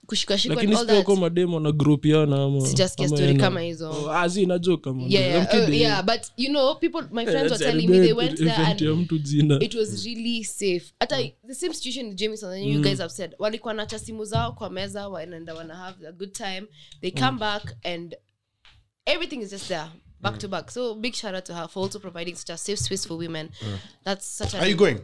kushikashikwa 0.07 0.57
lakini 0.57 0.77
all 0.77 0.87
that. 0.87 1.09
mademo 1.09 1.61
na 1.61 1.73
grupiana 1.73 2.45
ama 2.45 2.61
sijasikia 2.67 3.09
story 3.09 3.37
kama 3.37 3.61
hizo. 3.61 3.91
Oh, 3.91 4.13
ah, 4.13 4.29
zi, 4.29 4.47
najua 4.47 4.79
kama. 4.79 5.03
Yeah 5.09 5.27
yeah, 5.53 5.69
uh, 5.69 5.75
yeah 5.75 6.03
but 6.03 6.21
you 6.37 6.49
know 6.49 6.75
people 6.75 7.03
my 7.11 7.23
Eh, 7.23 7.31
friends 7.31 7.53
were 7.53 7.65
telling 7.65 7.89
me 7.89 7.99
they 7.99 8.13
went 8.13 8.39
there 8.39 8.51
and 8.53 9.63
it 9.63 9.75
was 9.75 10.05
really 10.05 10.45
safe. 10.45 10.93
Hata 11.01 11.17
the 11.47 11.55
same 11.55 11.73
situation 11.75 12.09
with 12.09 12.17
jameson 12.17 12.53
and 12.53 12.65
you 12.65 12.81
guys 12.83 12.99
have 12.99 13.13
said. 13.13 13.35
Walikuwa 13.39 13.75
nacha 13.75 13.99
simu 13.99 14.25
zao 14.25 14.53
kwa 14.53 14.71
meza 14.71 15.09
wanaenda 15.09 15.55
wana 15.55 15.75
have 15.75 16.07
a 16.09 16.13
good 16.13 16.33
time. 16.33 16.63
They 17.01 17.11
come 17.11 17.39
back 17.39 17.75
and 17.85 18.17
everything 19.07 19.37
is 19.41 19.51
just 19.51 19.69
there 19.69 19.89
back 20.25 20.39
to 20.39 20.49
back. 20.49 20.71
So 20.71 20.95
big 20.95 21.15
shout 21.15 21.35
out 21.35 21.45
to 21.45 21.55
her 21.55 21.69
for 21.69 21.83
also 21.85 21.99
providing 22.01 22.35
such 22.37 22.51
a 22.51 22.57
safe 22.57 22.79
space 22.79 23.07
for 23.09 23.17
women. 23.19 23.49
That's 24.05 24.27
such 24.27 24.55
a 24.55 24.59
are 24.61 24.67
you 24.71 24.77
going? 24.77 24.99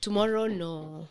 Tomorrow 0.00 0.46
no. 0.48 1.06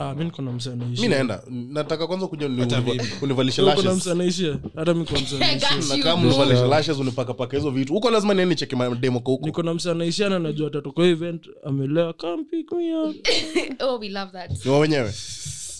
Ah, 0.00 0.14
mi 0.14 0.24
niko 0.24 0.42
na 0.42 0.52
msee 0.52 0.72
anaishi. 0.72 1.02
mi 1.02 1.08
naenda. 1.08 1.42
Nataka 1.50 2.06
kwanza 2.06 2.26
kuja 2.26 2.46
uni- 2.46 2.60
Hata 2.60 2.82
univalishe 3.22 3.62
Uko 3.62 3.70
na 3.70 3.76
lashes. 3.76 3.96
msee 3.96 4.10
anaishia. 4.12 4.58
Hata 4.76 4.94
mi 4.94 5.04
kwa 5.04 5.20
msee 5.20 5.36
I 5.36 5.44
anaishia. 5.44 5.68
got 5.76 5.88
na 5.88 5.94
you, 5.94 6.04
kama 6.04 6.16
bro. 6.22 6.30
univalishe 6.30 6.66
lashes 6.66 6.98
unipakapaka 6.98 7.56
hizo 7.56 7.70
vitu. 7.70 7.92
Huko 7.92 8.10
lazima 8.10 8.34
nieni 8.34 8.54
cheki 8.54 8.76
mademo 8.76 9.20
kwa 9.20 9.32
huko 9.32 9.46
niko 9.46 9.62
na 9.62 9.74
msee 9.74 9.90
anaishia 9.90 10.28
na 10.28 10.38
najua 10.38 10.68
atatoka 10.68 11.02
event. 11.02 11.48
Amelewa 11.66 12.12
come 12.12 12.44
pick 12.44 12.72
me 12.72 12.94
up. 12.96 13.16
Oh 13.80 13.98
we 13.98 14.08
love 14.08 14.32
that. 14.32 14.64
Ni 14.64 14.70
wenyewe 14.72 15.12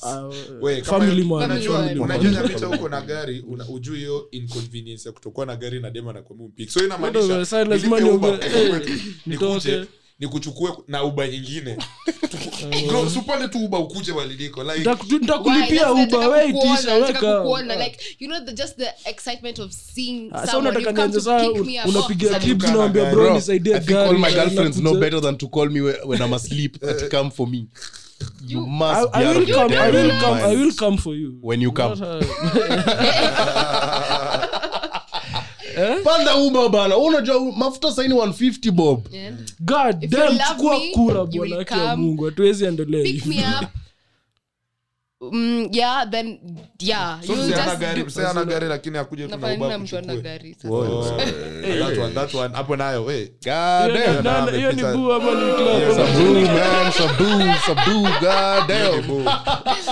Ah, 0.03 0.31
man 1.25 1.51
unajua- 2.03 2.67
huko 2.67 2.89
na 2.89 3.01
gari 3.01 3.45
ujui 3.69 3.99
hiyo 3.99 4.29
inconvenience 4.31 5.09
ya 5.09 5.13
kutokuwa 5.13 5.47
na 5.47 5.57
gari 5.57 5.81
na 5.81 5.91
dema 5.91 6.13
so 6.69 6.81
eh, 9.67 9.87
nikuchukue 10.21 10.71
na 10.89 11.05
uba 11.05 11.29
nyingine. 11.29 11.77
Supale 13.15 13.49
tu 13.49 13.65
uba 13.65 13.79
ukuje 13.79 14.13
nitakulipia 15.19 15.93
uba 15.93 16.01
nataka 16.01 16.29
we 16.29 16.47
kukuona, 16.53 16.73
itisha 16.75 16.99
nataka 16.99 17.27
weka. 17.29 17.41
kukuona. 17.41 17.77
Like, 17.77 17.99
you 18.19 18.29
know 18.29 18.45
the, 18.45 18.53
just 18.53 18.77
the 18.77 19.11
excitement 19.11 19.59
of 19.59 19.73
seeing 19.73 20.31
Ah, 20.33 20.47
sa 20.47 20.53
someone. 20.53 20.77
unataka 20.77 20.93
nianze 20.93 21.21
saa 21.21 21.51
unapiga 21.85 22.39
nawambia 22.73 23.03
gari. 23.05 23.17
bro 23.17 23.35
nisaidie 23.35 23.75
I 23.77 23.95
all 23.95 24.19
my 24.19 24.33
girlfriends 24.33 24.77
know 24.77 24.95
better 24.95 25.21
than 25.23 25.37
to 25.37 25.49
call 25.49 25.71
me 25.71 25.81
when 25.81 25.97
when 26.05 26.23
I'm 26.23 26.35
asleep 26.35 26.81
that 26.81 27.09
come 27.11 27.31
for 27.31 27.49
me. 27.49 27.67
You 28.47 28.65
I, 28.65 28.69
must 28.69 29.17
I, 29.17 29.25
I 29.25 29.39
will 29.39 29.47
come, 29.47 29.73
I 29.73 29.91
will 29.91 30.21
come, 30.21 30.39
I 30.39 30.55
will 30.57 30.73
come 30.73 30.99
for 30.99 31.15
you. 31.15 31.39
When 31.43 31.61
you 31.61 31.73
come. 31.73 31.99
Not 31.99 32.25
panda 36.05 36.37
uba 36.37 36.69
bana 36.69 36.97
unajua 36.97 37.53
mafuta 37.57 37.93
saini 37.93 38.15
150 38.15 38.71
bob 38.71 39.07
Yeah. 39.13 39.35
God 39.61 40.03
you 40.03 40.09
damn, 40.09 40.39
chukua 40.39 40.81
kura 40.95 41.21
you 41.21 41.27
bwana 41.27 41.57
will 41.57 41.67
ya 41.71 41.97
mungu 41.97 42.25
hatuwezi 42.25 42.65
endelea 42.65 43.07
hivi. 43.07 43.45
Mm, 45.21 45.67
yeah, 45.75 46.05
then 46.07 46.39
yeah. 46.79 47.19
so 47.21 47.35
you 47.35 47.51
just 47.51 47.79
gari 47.83 48.05
do- 48.07 48.29
ana 48.31 48.45
gari 48.45 48.69
lakini 48.69 48.99
akuje 48.99 49.25
tu 49.25 49.31
na 49.31 49.37
Nafanya 49.37 49.79
mtu 49.79 49.99
ana 49.99 50.17
gari 50.17 50.55
sasa. 50.55 50.69
That 50.69 51.99
one, 51.99 52.15
that 52.15 52.35
one. 52.35 52.55
hapo 52.55 52.77
nayo 52.77 53.05
we 53.05 53.33
God 53.45 53.93
Hiyo 53.93 54.13
ni- 54.17 54.23
damn. 54.23 54.55
hiyo 54.55 54.73
ni 54.73 54.83
boo 54.83 55.13
ama 55.13 55.31
ni 55.35 55.55
club? 55.55 55.97
Subdue, 55.97 56.45
man, 56.45 56.93
subdue, 56.93 57.55
subdue, 57.67 58.11
god 58.21 58.71
Hiyo 58.77 58.97
ni 58.97 59.03
boo. 59.03 59.31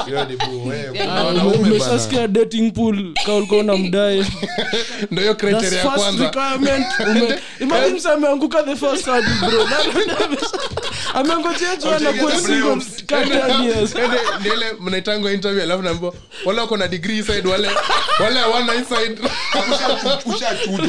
Hiyo 0.06 0.24
ni 0.24 0.36
boo. 0.36 0.68
We, 0.68 0.82
kuna 0.92 1.24
wanaume 1.24 1.56
bana. 1.56 1.66
umeshasikia 1.70 2.28
dating 2.28 2.70
pool 2.72 3.14
ka 3.26 3.32
na 3.40 3.56
unamdai 3.56 4.26
Ndio 5.10 5.22
hiyo 5.22 5.34
criteria 5.34 5.78
ya 5.78 5.90
kwanza. 5.90 6.24
requirement. 6.24 6.86
Imagine 7.60 7.94
msa 7.96 8.12
ameanguka 8.12 8.62
the 8.62 8.76
first 8.76 9.04
hurdle, 9.06 9.34
bro. 9.40 9.66
Amengojea 11.16 11.76
juana 11.76 12.12
kuwa 12.12 12.40
single 12.40 12.84
ka 13.06 13.24
10 13.24 13.64
years. 13.64 13.94
Ende- 13.94 14.20
ndile 14.40 14.72
mnaitangwa 14.80 15.32
interview 15.32 15.62
alafu 15.62 15.82
naambiwa 15.82 16.14
wale 16.44 16.60
wako 16.60 16.76
na 16.76 16.88
degree 16.88 17.22
side 17.22 17.48
wale 17.48 17.70
wale 18.20 18.40
hawana 18.40 18.74
inside 18.74 19.18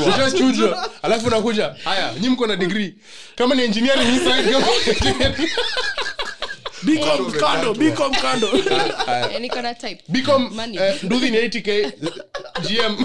ushachujwa. 0.07 0.89
Alafu 1.03 1.30
nakuja 1.30 1.75
haya 1.84 2.13
nyi 2.19 2.30
mko 2.30 2.47
na 2.47 2.55
degree. 2.55 2.93
Kama 3.36 3.55
ni 3.55 3.63
engineering 3.63 4.07
inside 4.09 4.51
kama 4.51 4.67
engineering. 4.88 5.49
Bcom 6.84 7.32
kando 7.32 7.73
bcom 7.73 8.15
kando. 8.15 8.47
Eh, 9.32 9.41
niko 9.41 9.61
na 9.61 9.73
type. 9.73 10.03
Bcom 10.07 10.49
Money. 10.55 10.78
eh, 10.78 11.03
nduthi 11.03 11.30
ni 11.32 11.38
80k 11.38 11.91
gm 12.61 12.95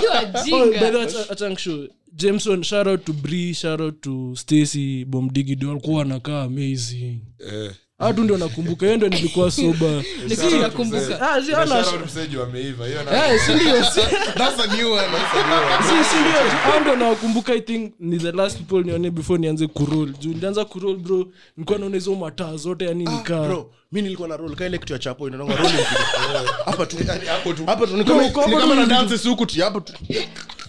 Kiwa 0.00 0.20
Oh, 0.22 0.44
jinga. 0.44 0.80
by 0.80 0.90
the 0.90 0.96
way, 0.96 1.06
acha- 1.06 1.48
nikushow. 1.48 1.86
Jameson 2.12 2.62
shout 2.62 2.86
out 2.86 3.04
to 3.04 3.12
Bree, 3.12 3.54
shout 3.54 3.80
out 3.80 4.00
to 4.00 4.34
stacy 4.36 5.04
bomdigidi 5.04 5.66
walikuwa 5.66 5.98
wanakaa 5.98 6.42
amazing. 6.42 7.18
Eh. 7.52 7.72
hatu 7.98 8.24
ndio 8.24 8.36
nakumbuka 8.38 8.86
hiyo 8.86 8.96
ndio 8.96 9.08
nilikuwa 9.08 9.50
soba. 9.50 10.02
Lakini 10.28 10.60
nakumbuka. 10.60 11.30
Ah, 11.32 11.42
si- 11.42 11.54
ana- 11.54 11.84
Shout 11.84 11.94
out 12.00 12.06
mseji 12.06 12.36
wameiva 12.36 12.86
hiyo 12.86 13.02
na- 13.04 13.26
Eh, 13.32 13.40
si 13.46 13.54
ndio, 13.54 13.84
si- 13.84 14.00
that's 14.38 14.60
a 14.60 14.76
new 14.76 14.92
one 14.92 15.02
that's 15.06 15.34
a 15.34 15.48
new 15.48 15.56
one. 15.56 16.04
Si- 16.04 16.10
si 16.10 16.16
ndio, 16.20 16.50
hao 16.64 16.80
ndio 16.80 16.96
nawakumbuka 16.96 17.54
i 17.54 17.60
think 17.60 17.92
ni 18.00 18.18
the 18.18 18.32
last 18.32 18.58
people 18.58 18.86
nione 18.90 19.10
before 19.10 19.40
nianze 19.40 19.66
kurol 19.66 20.12
juu 20.20 20.30
nilianza 20.30 20.64
kurol 20.64 20.96
bro 20.96 21.26
nilikuwa 21.56 21.78
naona 21.78 21.94
hizo 21.94 22.14
mataa 22.14 22.56
zote 22.56 22.84
yani 22.84 23.04
nikaa. 23.04 23.64
mi 23.92 24.02
nilikuwa 24.02 24.28
na 24.28 24.36
rol 24.36 24.54
kaile 24.56 24.78
kitu 24.78 24.92
ya 24.92 24.98
chapo 24.98 25.28
inanonga 25.28 25.56
rol 25.56 25.70
hapa 26.64 26.86
tu 26.86 26.96
hapa 27.66 27.86
tu. 27.86 27.96
Ni 27.96 28.04
Bro, 28.04 28.14
kama 28.14 28.26
uko 28.26 28.40
ni 28.46 28.54
hapo 28.54 28.60
kama 28.60 28.74
tu 28.74 28.80
na 28.80 28.86
dance 28.86 29.18
suku 29.18 29.46
tu 29.46 29.60
hapa 29.60 29.80
tu 29.80 29.92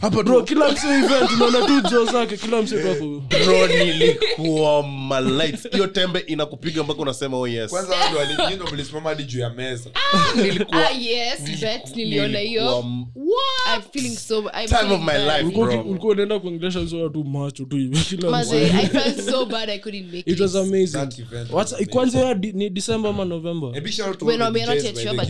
hapa 0.01 0.23
bro 0.23 0.43
kila 0.43 0.71
mse 0.71 0.87
event 0.87 1.31
unaona 1.35 1.67
tu 1.81 1.89
jo 1.89 2.05
zake 2.05 2.37
kila 2.37 2.61
mse 2.61 2.83
kako 2.83 3.05
bro 3.45 3.67
nilikuwa 3.67 4.83
malight. 4.83 5.71
Hiyo 5.71 5.87
tembe 5.87 6.19
inakupiga 6.19 6.83
mpaka 6.83 7.01
unasema 7.01 7.37
oh 7.37 7.47
yes. 7.47 7.71
Kwanza 7.71 7.95
wao 7.95 8.25
ndio 8.25 8.49
ndio 8.55 8.71
mlisimama 8.73 9.09
hadi 9.09 9.23
juu 9.23 9.39
ya 9.39 9.49
meza. 9.49 9.89
Nilikuwa 10.43 10.87
Ah, 10.89 10.91
yes, 10.91 11.41
bet 11.61 11.95
niliona 11.95 12.39
hiyo. 12.39 12.61
nilikuwa 12.63 13.41
I'm 13.75 13.81
feeling 13.93 14.15
so 14.15 14.39
I'm 14.39 14.67
Time 14.67 14.93
of 14.93 15.01
my 15.01 15.17
life. 15.25 15.43
ulikuwa 15.43 15.67
Bro. 15.67 15.81
ulikuwa 15.81 16.11
unaenda 16.13 16.39
kuongelesha 16.39 16.79
hizo 16.79 17.03
watu 17.03 17.23
macho 17.23 17.65
tu 17.65 17.75
hivi 17.75 17.97
kila 18.09 18.29
Maze, 18.29 18.57
I 18.65 18.87
felt 18.87 19.29
so 19.29 19.45
bad 19.45 19.69
I 19.69 19.79
couldn't 19.79 20.05
make 20.13 20.31
it 20.31 20.39
was 20.39 20.55
amazing. 20.55 20.91
That 20.97 21.19
event 21.19 21.51
was 21.51 21.73
What's- 21.73 21.85
kwanza 21.85 22.33
ni 22.33 22.69
december 22.69 23.09
ama 23.11 23.25
november? 23.25 23.91
Shout 23.91 24.07
out 24.07 24.17
to 24.19 24.25
When 24.25 24.39
we 24.41 24.45
are 24.63 24.75
not 24.75 24.83
yet 24.83 24.97
sure, 24.97 25.13
but 25.13 25.29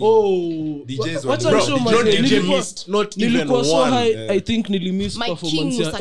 oh 0.00 0.82
DJs 0.86 1.24
not 2.88 3.16
even 3.18 3.32
nilikuwa 3.32 3.91
so 3.92 4.00
one. 4.00 4.30
i 4.30 4.40
think 4.40 4.68
nilimiss 4.68 5.18
performance 5.18 5.82
ya 5.82 5.92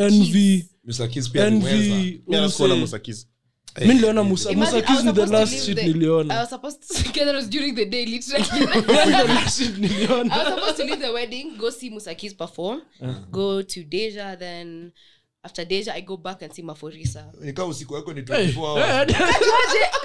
mi 3.79 3.87
niliona 3.87 4.23
musa 4.23 4.51
Imagine, 4.51 4.75
musa 4.75 4.77
I 4.77 4.81
Keys 4.81 4.95
was 4.95 5.05
ni 5.05 5.11
the 5.11 5.25
last 5.25 5.65
shit 5.65 5.77
niliona. 5.77 6.39
Was 6.39 6.49
supposed 6.49 6.81
to 6.87 7.11
get 7.13 7.25
those 7.25 7.47
during 7.47 7.75
the 7.75 7.85
day, 7.85 8.05
literally. 8.05 8.43
The 8.85 9.23
last 9.27 9.59
shit 9.59 9.77
niliona. 9.77 10.31
I 10.33 10.37
was 10.37 10.47
supposed 10.47 10.77
to 10.77 10.83
leave 10.83 10.99
the 10.99 11.13
wedding, 11.13 11.55
go 11.57 11.69
see 11.69 11.89
Musakis 11.89 12.37
perform, 12.37 12.81
go 13.31 13.61
to 13.61 13.83
Deja, 13.83 14.35
then 14.35 14.91
after 15.43 15.65
Deja, 15.65 15.93
I 15.95 16.01
go 16.01 16.17
back 16.17 16.43
and 16.43 16.53
see 16.53 16.61
Maforisa. 16.61 17.25
Nikaa 17.41 17.65
usiku 17.65 17.93
wako 17.93 18.13
ni 18.13 18.21
Hey, 18.21 18.45
24 18.47 18.65
hours. 18.67 18.85
hey, 18.85 19.05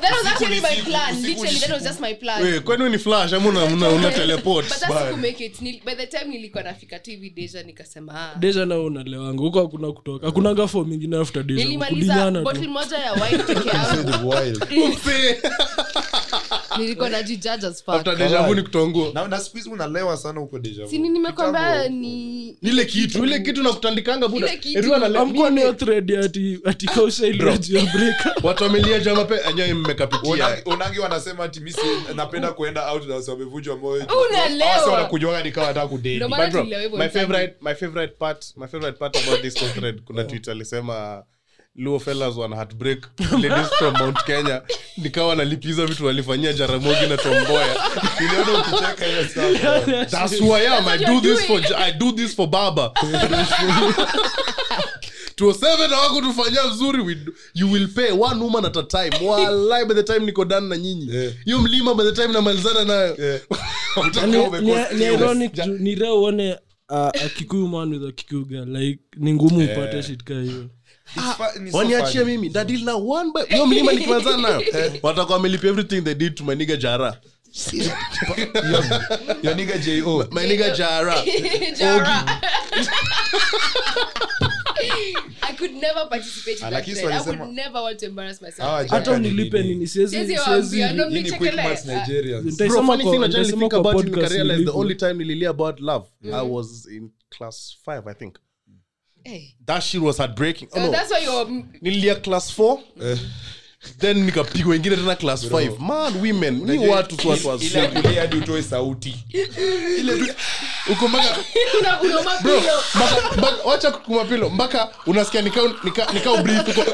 that 0.01 0.12
was 0.12 0.26
actually 0.26 0.61
my 0.61 0.68
usiku, 0.68 0.87
plan. 0.91 1.12
usiku 1.18 1.28
Literally, 1.45 1.55
ni 1.55 1.61
that 1.61 1.70
was 1.70 1.82
just 1.82 2.01
my 2.01 2.14
plan. 2.14 2.43
Wait, 2.43 2.62
kwani 2.62 2.91
ni 2.91 2.99
flash 2.99 3.32
ama 3.32 3.49
una- 3.49 3.64
una 3.64 3.89
una 3.89 4.11
teleport 4.11 4.68
But 4.68 4.78
that's 4.78 5.11
to 5.11 5.16
make 5.16 5.45
it. 5.45 5.61
Nil- 5.61 5.84
By 5.84 5.95
the 5.95 6.07
time 6.07 6.24
nilikuwa 6.24 6.62
nafika 6.62 6.99
tu 6.99 7.11
hivi 7.11 7.30
Deja, 7.30 7.62
nikasema 7.62 8.14
ah. 8.14 8.34
deja 8.39 8.66
nao 8.66 8.84
unalewanga 8.84 9.43
huko 9.43 9.61
hakuna 9.62 9.93
kutoka 9.93 10.26
hakunanga 10.26 10.68
fo 10.68 10.84
mingine 10.84 11.16
after 11.16 11.43
deja 11.43 11.64
nilimaliza 11.64 12.14
tu 12.55 12.68
moja 12.68 12.99
ya 12.99 13.12
wine 13.12 13.39
peke 13.43 13.68
yangu 13.68 14.28
nilikuwa 16.82 17.08
najijaja 17.08 17.68
as 17.68 17.84
fuck. 17.84 17.94
after 17.94 18.16
deja 18.16 18.42
vu 18.42 18.54
ni 18.54 18.62
kutonguo 18.62 19.10
Na- 19.14 19.28
na 19.28 19.40
siku 19.40 19.56
hizi 19.56 19.68
unalewa 19.70 20.16
sana 20.16 20.40
huko 20.40 20.58
deja 20.58 20.86
nimekwambia 21.08 21.88
ni 21.88 22.48
ile 22.48 22.84
kitu. 22.84 23.24
ile 23.24 23.40
kitu 23.40 23.62
na 23.62 23.72
kutandikanga 23.72 24.28
buda 24.28 24.46
Ile 24.46 24.56
kitu. 24.56 24.78
Everyone 24.78 25.06
anale- 25.06 25.18
amkuwa 25.18 25.50
niyo 25.50 25.72
thread 25.72 26.12
ati 26.12 26.58
ati 26.64 26.86
kausha 26.86 27.26
ilirajia 27.26 27.82
break. 27.94 28.16
Watu 28.44 28.64
wamelia 28.64 28.98
jama 28.98 29.26
enyewe 29.50 29.74
mmekapitia 29.74 30.30
Unangi- 30.34 30.74
unangi 30.74 30.98
wanasema 30.98 31.44
ati 31.44 31.60
mi 31.60 31.72
napenda 32.14 32.52
kuenda 32.52 32.92
out 32.92 33.06
na 33.08 33.14
wamevunjwa 33.32 33.76
moyo. 33.76 34.06
Unalewa. 34.30 34.70
Wasi 34.70 34.88
wanakunywaga 34.88 35.42
nikawa 35.42 35.74
tulilewa 36.50 36.82
hivyo 36.82 36.98
my 37.62 37.74
favorite 37.74 38.14
part 38.18 38.56
my 38.56 38.66
favorite 38.66 38.98
part 38.98 39.16
about 39.16 39.40
this 39.42 39.54
thread 39.54 40.00
kuna 40.04 40.24
tweet 40.24 40.48
alisema 40.48 41.22
luo 41.78 41.98
fellas 41.98 42.36
wana 42.36 42.56
heartbreak 42.56 43.06
ladies 43.32 43.68
from 43.78 43.94
mount 43.98 44.24
kenya 44.24 44.62
nikawa 44.96 45.36
nalipiza 45.36 45.86
vitu 45.86 46.06
walifanyia 46.06 46.52
jaramogi 46.52 47.06
na 47.08 47.16
tomboya 47.16 47.76
Niliona 48.20 48.58
ukicheka 48.60 49.04
hiyo 49.06 49.24
stuff. 49.28 50.10
That's 50.10 50.40
who 50.40 50.54
I 50.56 50.66
am. 50.68 50.88
I 50.88 50.98
do 50.98 51.20
this 51.20 51.46
for 51.46 51.60
I 51.76 51.92
do 51.92 52.12
this 52.12 52.36
for 52.36 52.46
Baba. 52.48 52.92
207 55.36 55.88
hawakutufanyia 55.94 56.68
vizuri 56.68 57.00
we 57.02 57.14
do- 57.14 57.32
you 57.54 57.72
will 57.72 57.88
pay 57.88 58.10
one 58.12 58.40
woman 58.44 58.64
at 58.64 58.76
a 58.76 58.82
time 58.82 59.26
walai 59.28 59.84
by 59.84 59.94
the 59.94 60.02
time 60.02 60.18
niko 60.26 60.44
done 60.44 60.68
na 60.68 60.76
nyinyi 60.76 61.08
Yeah. 61.46 61.60
mlima 61.60 61.94
by 61.94 62.04
the 62.04 62.12
time 62.12 62.32
namalizana 62.32 62.84
nayo 62.84 63.16
Yeah. 63.18 63.40
Ni- 63.96 64.02
Utakuwa 64.08 64.26
ni- 64.26 64.36
umekosa 64.36 64.92
ni 64.92 64.98
hiyo. 64.98 65.14
ironic 65.14 65.52
juu 65.54 65.72
ni 65.78 65.94
rare 65.94 66.12
uone 66.12 66.52
uh, 66.88 66.96
a 66.98 67.28
kikuyu 67.36 67.68
man 67.68 67.92
with 67.92 68.02
a 68.08 68.12
kikuyu 68.12 68.44
girl 68.44 68.76
like 68.76 69.00
ni 69.16 69.32
ngumu 69.34 69.64
upate 69.64 69.96
yeah. 69.96 70.16
kaa 70.24 70.40
hiyo 70.40 70.68
So 71.70 71.78
waniachie 71.78 72.24
mimi. 72.24 72.48
Dadil 72.48 72.84
na 72.84 72.94
one 72.96 73.30
by 73.34 73.54
hiyo 73.54 73.66
mlima 73.66 73.92
nikimalizana 73.92 74.36
nayo. 74.36 74.62
Watakuwa 75.02 75.36
wamelipia 75.36 75.70
everything 75.70 76.00
they 76.02 76.14
did 76.14 76.34
to 76.34 76.44
my 76.44 76.54
nigga 76.54 76.76
jara. 76.76 77.20
Your 79.42 79.54
nigga 79.56 79.78
J.O. 79.78 80.24
my 80.30 80.46
nigga 80.46 80.70
jara. 80.76 81.14
Jara. 81.78 82.40
I 85.42 85.52
could 85.58 85.72
never 85.74 86.06
participate 86.08 86.58
in 86.60 86.64
Ah, 86.66 86.70
that 86.70 86.84
trend. 86.84 87.12
I 87.12 87.20
would 87.40 87.54
never 87.54 87.80
want 87.82 87.98
to 88.00 88.06
embarrass 88.06 88.42
myself. 88.42 88.90
Hata 88.90 89.12
unilipe 89.12 89.58
nini? 89.62 89.74
nini? 89.74 89.86
Siwezi 89.86 90.10
Siwezi 90.16 90.36
siwezi 90.36 90.80
waambia, 90.80 90.92
no, 90.92 91.08
Hii 91.08 91.22
ni 91.22 91.32
quick 91.32 91.54
maths 91.54 91.86
Nigerians. 91.86 92.56
Bro, 92.56 92.82
funny 92.82 93.02
thing 93.04 93.10
najua 93.10 93.26
nitaisema 93.28 93.56
nilifika 93.56 93.76
about 93.76 93.94
it, 93.94 94.04
podcast 94.04 94.32
nikarealize 94.34 94.64
the 94.70 94.78
only 94.78 94.94
time 94.94 95.14
nililia 95.14 95.50
about 95.50 95.80
love 95.80 96.06
i 96.24 96.48
was 96.50 96.88
in 96.92 97.10
class 97.38 97.76
5 97.86 98.10
i 98.10 98.14
think 98.14 98.34
Hey. 99.26 99.54
that 99.66 99.82
shit 99.82 100.00
was 100.02 100.18
heartbreaking. 100.18 100.68
Oh, 100.72 100.78
Uh, 100.80 100.84
no. 100.86 100.90
That's 100.92 101.10
why 101.10 101.18
you're 101.24 101.46
nilia 101.82 102.14
class 102.22 102.50
4 102.58 102.78
then 103.98 104.24
nikapigwa 104.24 104.76
ingine 104.76 104.96
tena 104.96 105.16
class 105.16 105.44
5 105.44 105.78
man 105.78 106.14
women 106.20 106.54
ni 106.64 106.88
watu 106.88 107.16
tu 107.16 107.28
watu 107.28 107.48
wazuri. 107.48 108.14
hadi 108.20 108.36
utoe 108.36 108.62
sauti. 108.62 109.14
Uko 110.92 111.08
mpaka 111.08 111.36
una 111.80 112.00
una 112.02 112.22
mapilo. 112.22 112.60
mpaka- 112.94 113.36
mpaka- 113.36 113.90
kumapilo 113.98 114.50
mpaka 114.50 114.88
unasikia 115.06 115.42
nikao 115.42 115.68
nika, 115.84 116.06
nika 116.12 116.36
breathe 116.42 116.70
uko 116.70 116.84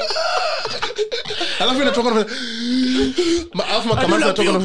alafu 1.59 1.81
inatoka 1.81 2.09
alafu 3.69 3.87
makamasi 3.87 4.21
inatoka 4.23 4.61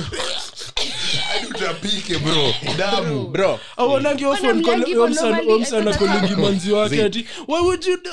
na 1.61 2.19
bro. 2.19 2.55
Damu. 2.77 3.27
Bro. 3.29 3.61
Awanangi 3.77 4.25
Wana 4.25 4.55
mlangi 4.55 4.85
hivyo 4.87 5.09
normally, 5.09 5.53
omsana 5.53 5.91
I 5.91 5.95
thought 5.95 5.99
kolegi 5.99 6.35
manzi 6.43 6.73
wake 6.73 7.05
ati 7.05 7.27
why 7.49 7.61
would 7.61 7.87
you 7.87 7.97
do 8.03 8.11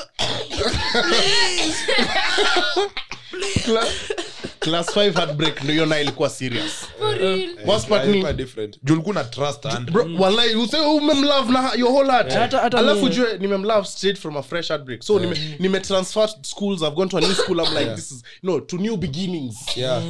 class 4.60 4.86
5 4.96 5.12
heartbreak 5.14 5.64
ndio 5.64 5.86
na 5.86 6.00
ilikuwa 6.00 6.30
serious. 6.30 6.72
For 6.98 7.14
real. 7.18 7.50
Worst 7.66 7.88
part 7.88 8.04
ni- 8.04 8.10
Ilikuwa 8.10 8.32
different. 8.32 8.78
Juu 8.82 8.94
ulikuwa 8.94 9.14
na 9.14 9.24
trust 9.24 9.66
and- 9.66 9.90
bro 9.90 10.08
wallahi 10.18 10.54
use 10.54 10.76
umemlove 10.80 11.52
na 11.52 11.72
your 11.74 11.90
whole 11.92 12.10
heart. 12.10 12.32
Hata- 12.32 12.58
hata 12.58 12.78
alafu 12.78 13.08
jue 13.08 13.38
nimemlove 13.38 13.86
straight 13.88 14.18
from 14.18 14.36
a 14.36 14.42
fresh 14.42 14.68
heartbreak. 14.68 15.02
So 15.02 15.18
nime, 15.18 15.56
nime 15.58 15.80
transfer 15.80 16.28
schools 16.42 16.82
i've 16.82 16.94
gone 16.94 17.10
to 17.10 17.18
a 17.18 17.20
new 17.20 17.34
school 17.34 17.58
i'm 17.60 17.74
like 17.78 17.94
this 17.94 18.10
is 18.12 18.22
no 18.42 18.60
to 18.60 18.76
new 18.76 18.96
beginnings. 18.96 19.56
Yeah. 19.76 20.02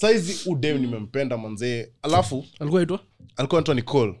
Saizi 0.00 0.50
udem 0.50 0.78
nimempenda 0.78 1.38
manzee. 1.38 1.88
Alafu 2.02 2.46
alikuwa 2.60 2.82
itwa 2.82 3.00
alikuwa 3.36 3.58
anaitwa 3.58 3.74
nicole 3.74 4.20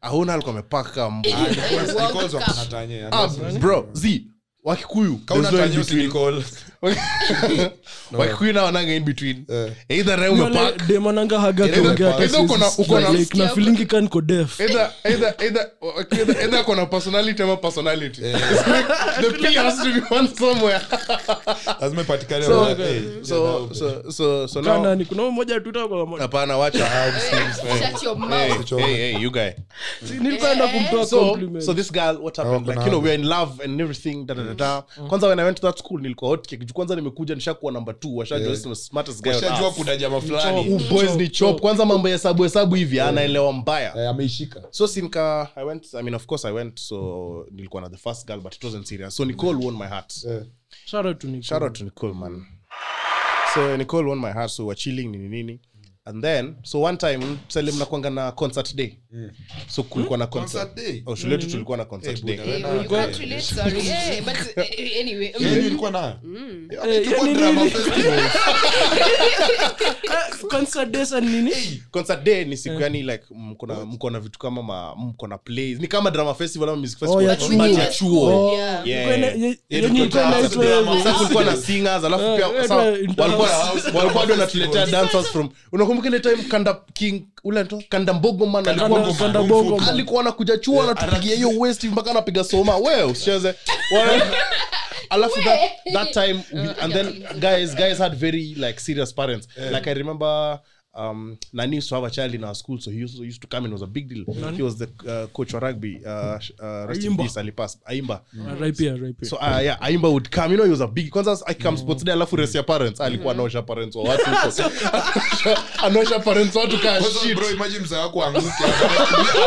ahuna 0.00 0.32
alikuwa 0.34 0.54
amepaka 0.54 1.10
na 2.56 2.66
tanye, 2.70 3.04
ah, 3.10 3.28
bro. 3.60 3.88
Z 3.92 4.22
wakikuyu 4.64 5.20
wakikuyu 8.12 8.52
na 8.52 8.62
wananga 8.62 8.92
in 8.94 9.04
between. 9.04 9.44
Either 9.88 10.16
raha 10.16 10.30
Wale 10.30 10.42
umepark 10.44 10.86
demonanga 10.86 11.40
haga 11.40 11.64
Either- 11.66 11.82
kuongea 11.82 12.10
hata 12.12 12.22
either 12.22 12.40
uko 12.40 12.56
na- 12.58 12.66
siwezi- 12.70 12.82
uko 12.82 13.00
na- 13.00 13.10
like, 13.10 13.38
na 13.38 13.48
feelingi 13.48 13.86
ka 13.86 14.00
niko 14.00 14.20
deaf. 14.20 14.60
either 14.60 14.90
either 15.04 15.34
either 15.44 15.70
either 16.20 16.36
either 16.42 16.64
kona 16.64 16.86
personality 16.86 17.42
ama 17.42 17.56
personality. 17.56 18.20
The 18.22 19.30
p 19.42 19.54
has 19.54 19.76
to 19.78 19.84
be 19.84 20.14
one 20.14 20.28
somewhere. 20.38 20.80
Lazima 21.80 22.02
ipatikane 22.02 22.44
so 22.44 22.76
so 23.22 23.68
so 23.74 24.10
so 24.12 24.48
so 24.48 24.60
now 24.62 24.82
Kana 24.82 24.94
ni 24.94 25.04
kuna 25.04 25.22
mmoja 25.22 25.60
tu 25.60 25.72
toka 25.72 25.88
kwa- 26.06 26.18
hapana 26.20 26.56
wacha. 26.56 27.12
Shut 27.92 28.02
your 28.02 28.16
mouth. 28.16 28.70
hey 28.70 28.94
hey 28.96 29.18
you 29.22 29.30
guy. 29.30 29.50
Nilikuwa 30.20 30.54
naenda 30.54 30.68
kumtoa 30.68 31.06
compliment. 31.06 31.64
so 31.64 31.74
this 31.74 31.92
girl 31.92 32.16
what 32.22 32.36
happened? 32.36 32.66
Like 32.68 32.80
you 32.80 32.86
know 32.86 33.00
haja. 33.00 33.10
we're 33.10 33.14
in 33.22 33.26
love 33.28 33.64
and 33.64 33.80
everything 33.80 34.24
da 34.26 34.34
da 34.34 34.49
da 34.54 34.84
da 34.98 35.02
kwanza 35.08 35.26
when 35.28 35.38
i 35.38 35.44
went 35.44 35.60
to 35.60 35.66
that 35.66 35.78
school 35.78 36.00
nilikuwa 36.00 36.30
hot 36.30 36.48
cake. 36.48 36.66
Kwanza 36.72 36.96
nimekuja 36.96 37.34
nishakuwa 37.34 37.72
number 37.72 37.94
2 37.94 38.16
washajua 38.16 38.48
Yeah. 38.50 38.74
smartest 38.74 39.22
guy 39.22 39.32
washajua 39.32 39.70
kuna 39.70 39.96
jamaa 39.96 40.20
fulani. 40.20 40.64
fulani 40.64 40.84
boys 40.90 41.16
ni 41.16 41.28
chop. 41.28 41.60
kwanza 41.60 41.84
mambo 41.84 42.08
ya 42.08 42.14
hesabu 42.14 42.42
hesabu 42.42 42.74
hivi 42.74 43.00
anaelewa 43.00 43.52
mbaya. 43.52 43.92
Yeah, 43.96 44.10
ameishika. 44.10 44.62
So 44.70 44.86
sinka 44.86 45.48
i 45.56 45.64
went 45.64 45.94
i 45.94 46.02
mean 46.02 46.14
of 46.14 46.26
course 46.26 46.44
i 46.44 46.52
went 46.52 46.78
so 46.80 47.46
nilikuwa 47.50 47.82
na 47.82 47.88
the 47.90 47.96
first 47.96 48.26
girl 48.26 48.40
but 48.40 48.54
it 48.54 48.64
wasn't 48.64 48.86
serious. 48.86 49.16
So 49.16 49.24
nicole 49.24 49.64
won 49.66 49.74
my 49.76 49.86
heart. 49.86 50.24
Yeah. 50.24 50.42
Shout 50.84 51.06
out 51.06 51.18
to 51.18 51.26
Nicole. 51.26 51.42
shout 51.42 51.62
out 51.62 51.72
to 51.78 51.84
nicole 51.84 52.14
man. 52.14 52.46
So 53.54 53.76
nicole 53.76 54.08
won 54.08 54.18
my 54.18 54.32
heart 54.32 54.50
so 54.50 54.66
we're 54.66 54.80
chilling 54.80 55.08
nini 55.08 55.28
nini 55.28 55.60
and 56.10 56.22
then 56.24 56.56
so 56.62 56.80
one 56.80 56.96
time 56.96 57.38
sele 57.48 57.72
mnakwanga 57.72 58.10
na 58.10 58.32
concert 58.32 58.74
day. 58.74 58.98
So 59.68 59.82
kulikuwa 59.82 60.18
na 60.18 60.26
concert. 60.26 60.74
Day? 60.76 61.02
oh, 61.06 61.14
shule 61.16 61.32
yetu 61.32 61.50
tulikuwa 61.50 61.76
na 61.76 61.84
concert 61.84 62.24
day. 62.24 62.36
You 62.36 62.88
can't 62.88 63.18
relate, 63.18 63.40
sorry. 63.42 63.80
Hey, 63.80 64.20
but 64.20 64.34
uh, 64.56 64.64
anyway. 65.00 65.32
Yeye 65.38 65.70
nayo? 65.90 66.14
Eh. 66.86 67.02
Eh, 67.02 67.10
concert 70.50 71.22
nini? 71.22 71.82
day 72.24 72.44
ni 72.44 72.56
siku 72.56 72.80
yani 72.82 73.02
like 73.02 73.24
mko 73.30 73.66
na 73.66 73.74
mko 73.74 74.10
na 74.10 74.20
vitu 74.20 74.38
kama 74.38 74.62
ma, 74.62 74.96
mko 74.96 75.26
na 75.26 75.38
plays. 75.38 75.78
Ni 75.80 75.86
kama 75.88 76.10
drama 76.10 76.34
festival 76.34 76.68
ama 76.68 76.78
music 76.78 76.98
festival. 76.98 77.24
ya 77.24 77.36
chuo. 77.36 77.66
ya 77.66 77.86
chuo. 77.86 78.50
Oh, 78.50 78.56
Yeah. 78.84 79.56
Kulikuwa 81.18 81.44
na 81.44 81.56
singers 81.56 82.04
alafu 82.04 82.24
Eh, 82.24 82.36
pia 82.36 82.46
eh, 82.46 82.64
eh, 82.64 82.70
walikuwa 83.18 83.48
walikuwa 83.94 84.24
ndio 84.24 84.36
natuletea 84.36 84.86
dancers 84.86 85.26
from 85.26 85.48
unakumbuka 85.72 85.99
ile 86.08 86.20
time 86.20 86.36
kanda 86.42 86.74
king 86.92 87.22
ule 87.44 87.60
anaitwa 87.60 87.82
kanda 87.88 88.12
mbogo 88.14 88.46
man 88.46 88.68
alikuwa 88.68 89.14
Kanda 89.14 89.42
Bongo 89.42 89.82
alikuwa 89.88 90.20
anakuja 90.20 90.58
chuo 90.58 90.82
anatupigia 90.82 91.36
hiyo 91.36 91.48
west 91.58 91.84
mpaka 91.84 92.10
anapiga 92.10 92.44
soma. 92.44 92.76
Wewe 92.76 93.02
usicheze. 93.04 93.54
Alafu 95.10 95.42
that, 95.42 95.60
that 95.92 96.12
time 96.12 96.44
we, 96.52 96.74
and 96.80 96.92
then 96.92 97.24
guys 97.40 97.74
guys 97.76 97.98
had 97.98 98.16
very 98.16 98.54
like 98.54 98.80
serious 98.80 99.14
parents. 99.14 99.48
Like 99.72 99.90
i 99.90 99.94
remember 99.94 100.58
um 100.94 101.36
nani 101.52 101.76
used 101.76 101.88
to 101.88 101.94
have 101.94 102.04
a 102.06 102.10
child 102.10 102.34
in 102.34 102.42
our 102.44 102.54
school 102.54 102.78
so 102.80 102.90
he 102.90 102.96
used, 102.98 103.16
to- 103.16 103.24
used 103.24 103.40
to 103.40 103.46
come 103.46 103.64
and 103.64 103.72
it 103.72 103.74
was 103.74 103.82
a 103.82 103.86
big 103.86 104.08
deal. 104.08 104.24
Nani? 104.40 104.56
he 104.56 104.62
was 104.62 104.76
the 104.76 104.88
uh, 105.06 105.26
coach 105.28 105.50
for 105.52 105.60
rugby 105.60 106.00
uh, 106.04 106.10
uh, 106.60 106.86
rest 106.88 107.04
in 107.04 107.12
Aimba. 107.12 107.22
peace 107.22 107.36
alipass 107.36 107.78
aimba 107.86 108.20
RIP, 108.60 108.78
RIP. 109.00 109.24
so 109.24 109.36
uh, 109.36 109.60
yeah 109.62 109.76
aimba 109.80 110.10
would 110.12 110.30
come. 110.30 110.50
You 110.50 110.56
know 110.56 110.64
he 110.64 110.70
was 110.70 110.80
a 110.80 110.88
big 110.88 111.10
kwanza 111.10 111.38
akikam 111.46 111.76
sports 111.76 112.02
day 112.04 112.12
alafu 112.12 112.36
rest 112.36 112.54
ya 112.54 112.62
parents. 112.62 113.00
Alikuwa 113.00 113.34
anaosha 113.34 113.62
parents 113.62 113.96
wa 113.96 114.02
watu 114.02 114.24
anaosha 115.84 116.18
parents 116.18 116.56
watu 116.56 116.78
ka 116.78 117.02
shit. 117.02 117.34
bro, 117.36 117.50
imagine 117.50 117.78
mzee 117.80 117.96
wako 117.96 118.24
aanguke, 118.24 118.48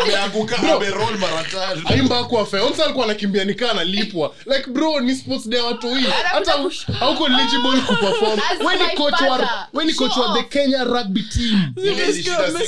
ameanguka 0.03 0.57
ameroll 0.57 1.17
mara 1.17 1.43
tatu. 1.43 1.81
aimba 1.85 2.19
akuwa 2.19 2.45
fair. 2.45 2.63
Omsa 2.63 2.83
alikuwa 2.83 3.05
anakimbia 3.05 3.45
nikaa 3.45 3.71
analipwa. 3.71 4.35
Like 4.45 4.69
bro 4.69 4.99
ni 4.99 5.15
sports 5.15 5.49
day 5.49 5.59
watu 5.61 5.95
hii. 5.95 6.05
Hata 6.23 6.51
hauko 6.99 7.25
eligible 7.27 7.81
kuperform. 7.87 8.39
As 8.51 8.59
ni 8.59 8.97
coach 8.97 9.21
wa 9.21 9.37
father. 9.37 9.85
ni 9.85 9.93
coach 9.93 10.17
wa 10.17 10.37
the. 10.37 10.43
Kenya 10.43 10.83
rugby 10.83 11.23
team 11.33 11.73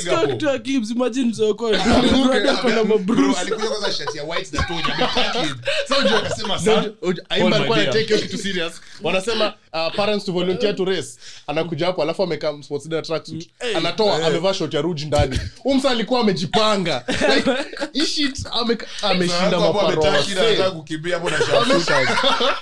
Singapore. 0.00 0.32
kitu 0.32 0.46
ya 0.46 0.58
Gibbs, 0.58 0.90
imagine 0.90 1.26
mzee 1.28 1.52
brother 2.26 2.50
ako 2.50 2.68
na 2.68 2.80
ame- 2.80 2.94
mabruise. 2.94 3.22
bro, 3.22 3.36
alikuja 3.36 3.68
kwanza 3.68 3.92
shati 3.92 4.18
ya 4.18 4.24
white 4.24 4.52
na 4.52 4.62
toe, 4.62 4.76
amepackage. 4.76 5.54
Unajua- 6.00 6.18
Akasema, 6.18 6.58
so 6.58 6.64
"Son, 6.64 6.74
unajua- 6.74 6.92
unajua- 6.92 6.96
hold 7.00 7.20
Aimba 7.28 7.56
alikuwa 7.56 7.78
anatake 7.78 8.04
hiyo 8.14 8.18
kitu 8.18 8.38
serious 8.38 8.80
wanasema 9.02 9.54
uh, 9.76 9.94
parents 9.96 10.24
to 10.24 10.32
volunteer 10.32 10.76
to 10.76 10.84
race. 10.84 11.18
Anakuja 11.46 11.86
hapo 11.86 12.02
alafu 12.02 12.22
amekaa 12.22 12.62
sports 12.62 12.88
day 12.88 13.02
tracksuit 13.02 13.48
anatoa 13.76 14.26
amevaa 14.26 14.54
short 14.54 14.74
ya 14.74 14.80
ruji 14.82 15.04
ndani. 15.06 15.40
Umsa 15.64 15.90
alikuwa 15.90 16.20
amejipanga. 16.20 17.04
Like 17.36 17.50
hii 17.92 18.06
shit 18.06 18.46
ame- 18.52 18.78
ameshinda 19.02 19.50
Sasa 19.50 19.60
hapo 19.60 19.72
maparo 19.72 20.02
ametaki 20.02 20.30
na 20.34 20.40
wasee. 20.40 20.48
anataka 20.48 20.70
kukimbia 20.70 21.14
hapo 21.14 21.30
na 21.30 21.36
sharpshooters. 21.38 22.08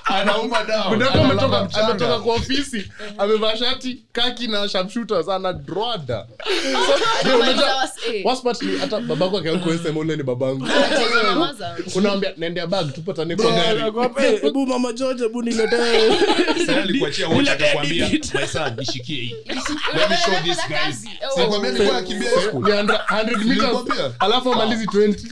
Anauma 0.04 0.64
down. 0.64 0.96
Mdako 0.96 1.12
Analala 1.18 1.42
ametoka 1.42 1.84
ametoka 1.84 2.18
kwa 2.18 2.34
ofisi 2.34 2.90
amevaa 3.18 3.56
shati 3.56 3.98
kaki 4.12 4.46
na 4.46 4.68
sharpshooters 4.68 5.28
ana 5.28 5.52
droada 5.52 6.26
waspatli 8.24 8.78
hata 8.78 9.00
babako 9.00 9.38
akiankuesema 9.38 10.00
ule 10.00 10.16
ni 10.16 10.22
babangu. 10.22 10.66
Maza. 11.38 11.76
unaambia 11.94 12.32
naendea 12.36 12.66
bag 12.66 12.92
tupatane 12.94 13.36
kwa 13.36 13.50
gari. 13.52 13.80
"Eh, 14.26 14.40
hebu 14.42 14.66
mama 14.66 14.92
George, 14.92 15.22
hebu 15.22 15.42
niletee." 15.42 16.10
Niletee 17.08 17.52
akakwambia, 17.52 18.06
digit. 18.08 18.34
"My 18.34 18.46
son, 18.46 18.76
nishikie 18.78 19.16
hii." 19.16 19.34
Let 19.96 20.10
me 20.10 20.16
show 20.16 20.34
these 20.44 20.62
guys. 20.68 21.04
Oh. 21.30 21.34
Sinakwambia 21.34 21.70
nilikuwa 21.72 22.00
nakimbia 22.00 22.30
high. 22.30 22.46
Ni 22.46 22.60
100 22.60 22.98
100 23.08 23.44
meters 23.84 24.14
alafu 24.18 24.52
amalizi 24.52 24.86
20 24.86 25.26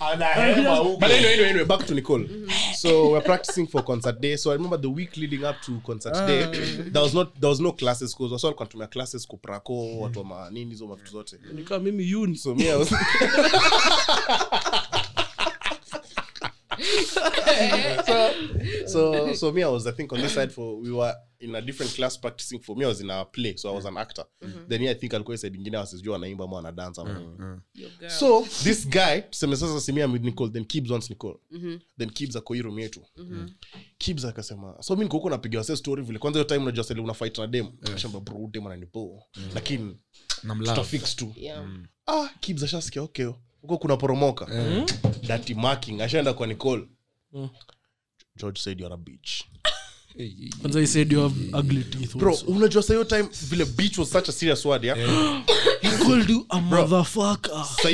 Anahema 0.12 0.74
huko. 0.76 0.96
But 0.96 1.10
anyway, 1.10 1.32
anyway, 1.32 1.50
anyway, 1.50 1.64
back 1.64 1.86
to 1.86 1.94
Nicole. 1.94 2.28
So 2.80 3.10
we're 3.10 3.24
practicing 3.26 3.66
for 3.66 3.84
concert 3.84 4.20
day. 4.20 4.36
So 4.36 4.50
I 4.50 4.54
remember 4.56 4.80
the 4.80 4.88
week 4.88 5.16
leading 5.16 5.44
up 5.44 5.56
to 5.66 5.72
concert 5.86 6.14
day, 6.26 6.46
there 6.92 7.02
was 7.02 7.14
not 7.14 7.34
there 7.40 7.48
was 7.48 7.60
no 7.60 7.72
classes 7.72 8.14
because 8.14 8.32
wasa 8.32 8.46
walikuwa 8.46 8.64
wanatumia 8.64 8.86
classes 8.86 9.26
kuprako 9.26 9.98
watu 9.98 10.18
wa 10.18 10.24
manini 10.24 10.70
hizo 10.70 10.86
mavitu 10.86 11.10
zote. 11.12 11.36
Nikaa 11.52 11.78
mimi 11.78 12.10
yuni. 12.10 12.36
So 12.36 12.54
me 12.54 12.64
I 12.70 12.76
was 12.76 12.88
so, 18.06 18.32
so 18.86 19.34
so 19.34 19.52
me 19.52 19.62
I 19.62 19.68
was 19.68 19.86
I 19.86 19.92
think 19.92 20.12
on 20.12 20.20
this 20.20 20.34
side 20.34 20.50
for 20.52 20.80
we 20.80 20.90
were 20.90 21.14
in 21.40 21.54
a 21.54 21.62
different 21.62 21.94
class 21.94 22.16
practicing. 22.18 22.60
For 22.60 22.76
me 22.76 22.84
I 22.84 22.88
was 22.88 23.00
in 23.00 23.10
a 23.10 23.24
play 23.24 23.56
so 23.56 23.70
I 23.70 23.74
was 23.74 23.84
an 23.86 23.96
actor. 23.96 24.24
Then 24.68 24.82
yeah, 24.82 24.90
I 24.92 24.94
think 24.94 25.14
alikuwa 25.14 25.38
side 25.38 25.58
ingine 25.58 25.76
wasijua 25.76 26.16
anaimba 26.16 26.44
ama 26.44 26.72
dance. 26.72 27.00
ama 27.00 27.18
nini. 27.18 27.60
Girl. 28.00 28.10
so 28.10 28.46
this 28.64 28.88
guy 28.88 29.20
tuseme 29.30 29.56
sasa 29.56 29.80
simia 29.80 30.06
with 30.06 30.22
nicole 30.22 30.50
then 30.50 30.64
kibs 30.64 30.90
wants 30.90 31.10
nicole. 31.10 31.38
Then 31.98 32.10
kibs 32.10 32.36
ako 32.36 32.54
hii 32.54 32.62
room 32.62 32.78
yetu 32.78 33.02
kibs 33.98 34.24
akasema 34.24 34.76
so 34.82 34.96
mi 34.96 35.02
nikuhuko 35.04 35.30
napiga 35.30 35.58
wase 35.58 35.76
story 35.76 36.02
vile. 36.02 36.18
Kwanza 36.18 36.38
hiyo 36.38 36.48
time 36.48 36.62
unajua 36.62 36.84
sali 36.84 37.00
una 37.00 37.14
fight 37.14 37.38
na 37.38 37.46
dem. 37.46 37.66
Akashamba 37.82 38.20
bro 38.20 38.48
dem 38.50 38.66
ananipo. 38.66 39.24
Lakini 39.54 39.96
tutafix 40.64 41.16
tu. 41.16 41.32
Yeah. 41.36 41.66
ah 42.06 42.28
kibs 42.40 42.62
ashasikia 42.62 43.02
okay 43.02 43.26
huko 43.62 43.78
kuna 43.78 43.96
poromoka 43.96 44.46
dati 45.28 45.54
marking. 45.54 46.00
Ashaenda 46.00 46.32
kwa 46.32 46.46
nicole. 46.46 46.88
George 48.36 48.60
said 48.60 48.80
you're 48.80 48.94
a 48.94 48.96
bitch. 48.96 49.44
Kwanza 50.60 50.80
he 50.80 50.86
said 50.86 51.12
you 51.12 51.20
have 51.20 51.34
ugly 51.54 51.84
teeth 51.84 52.16
bro 52.16 52.30
also. 52.30 52.46
unajua 52.46 52.82
sa 52.82 53.04
time 53.04 53.28
vile 53.48 53.64
bitch 53.64 53.98
was 53.98 54.10
such 54.10 54.28
a 54.28 54.32
serious 54.32 54.64
word 54.64 54.84
yeah? 54.84 54.96
He 55.82 55.90
called 56.04 56.30
you 56.30 56.46
a 56.50 56.60
motherfucker. 56.60 57.64
sa 57.64 57.88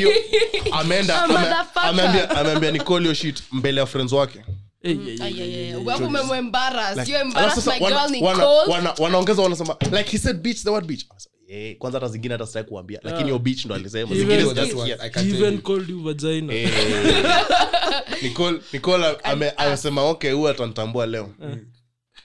ameenda 0.72 1.22
ameambia 1.74 2.30
ameambia 2.30 2.70
nicole 2.70 3.14
shit 3.14 3.42
mbele 3.52 3.80
ya 3.80 3.86
friends 3.86 4.12
wake. 4.12 4.40
Eh, 4.82 4.98
wanaongeza 8.98 9.42
wanasema 9.42 9.76
like 9.92 10.10
he 10.10 10.18
said 10.18 10.36
beach 10.36 10.62
the 10.62 10.70
word 10.70 10.86
beach 10.86 11.06
Anasema, 11.10 11.33
eh, 11.54 11.76
kwanza 11.78 11.98
hata 12.00 12.12
zingine 12.12 12.34
hata 12.34 12.46
sitaki 12.46 12.68
kuambia 12.68 13.00
lakini 13.02 13.24
hiyo 13.24 13.38
beach 13.38 13.64
ndo 13.64 13.74
alisema. 13.74 14.10
Even- 14.14 14.18
zingine 14.18 14.44
sijasikia. 14.48 15.00
I 15.00 15.10
can 15.10 15.24
tell 15.30 15.34
even 15.40 15.54
you. 15.54 15.62
called 15.62 15.88
you 15.90 16.02
vagina. 16.02 16.54
Eh, 16.54 16.68
Nicole- 18.22 18.60
Nicole 18.72 19.06
ame- 19.24 19.50
amesema 19.50 20.02
okay 20.02 20.32
huyu 20.32 20.48
atanitambua 20.48 21.06
leo. 21.06 21.30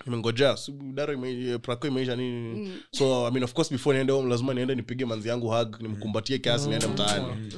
Imengojea 0.07 0.57
daro 0.93 1.13
ime- 1.13 1.57
prako 1.57 1.87
imeisha 1.87 2.15
nini 2.15 2.71
so 2.91 3.27
I 3.27 3.31
mean, 3.31 3.43
of 3.43 3.53
course 3.53 3.71
before 3.71 3.97
niende 3.97 4.13
home 4.13 4.29
lazima 4.29 4.53
niende 4.53 4.75
nipige 4.75 5.05
manzi 5.05 5.29
yangu 5.29 5.47
hug 5.49 5.81
nimkumbatie 5.81 6.37
kiasi 6.37 6.69
niende 6.69 6.87
mtaani. 6.87 7.53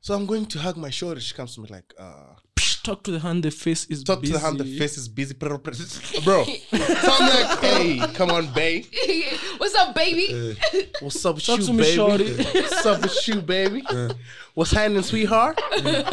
So 0.00 0.16
i'm 0.16 0.26
going 0.26 0.46
to 0.46 0.58
hug 0.58 0.76
my 0.76 0.90
shoulder. 0.90 1.20
She 1.22 1.34
comes 1.34 1.54
to 1.54 1.60
me 1.62 1.68
like 1.68 1.94
uh, 1.98 2.38
Talk 2.82 3.02
to 3.04 3.10
the 3.10 3.18
hand, 3.20 3.42
the 3.42 3.50
face 3.50 3.82
is 3.84 3.88
busy. 3.88 4.04
talk 4.04 4.20
busy. 4.22 4.32
to 4.32 4.38
the 4.38 4.44
hand 4.44 4.58
the 4.58 4.78
face 4.78 4.96
is 4.96 5.08
busy 5.08 5.34
bro 5.34 5.58
so 5.58 7.12
i'm 7.12 7.28
like 7.28 7.58
hey 7.60 7.98
come 8.14 8.30
on 8.30 8.46
babe 8.54 8.84
What's 9.58 9.74
up, 9.74 9.94
baby? 9.94 10.26
Uh, 10.34 10.78
What's 11.00 11.24
up 11.24 11.34
with 11.36 11.44
Talk 11.46 11.60
you, 11.60 11.66
to 11.66 11.72
me, 11.72 11.78
baby? 11.82 11.94
shorty. 11.94 12.32
Uh, 12.40 12.44
What's 12.54 12.86
up 12.86 13.02
with 13.02 13.28
you, 13.28 13.40
baby? 13.42 13.82
Uh. 13.88 14.12
What's 14.54 14.70
happening, 14.72 15.02
sweetheart? 15.02 15.58
Mm. 15.72 16.04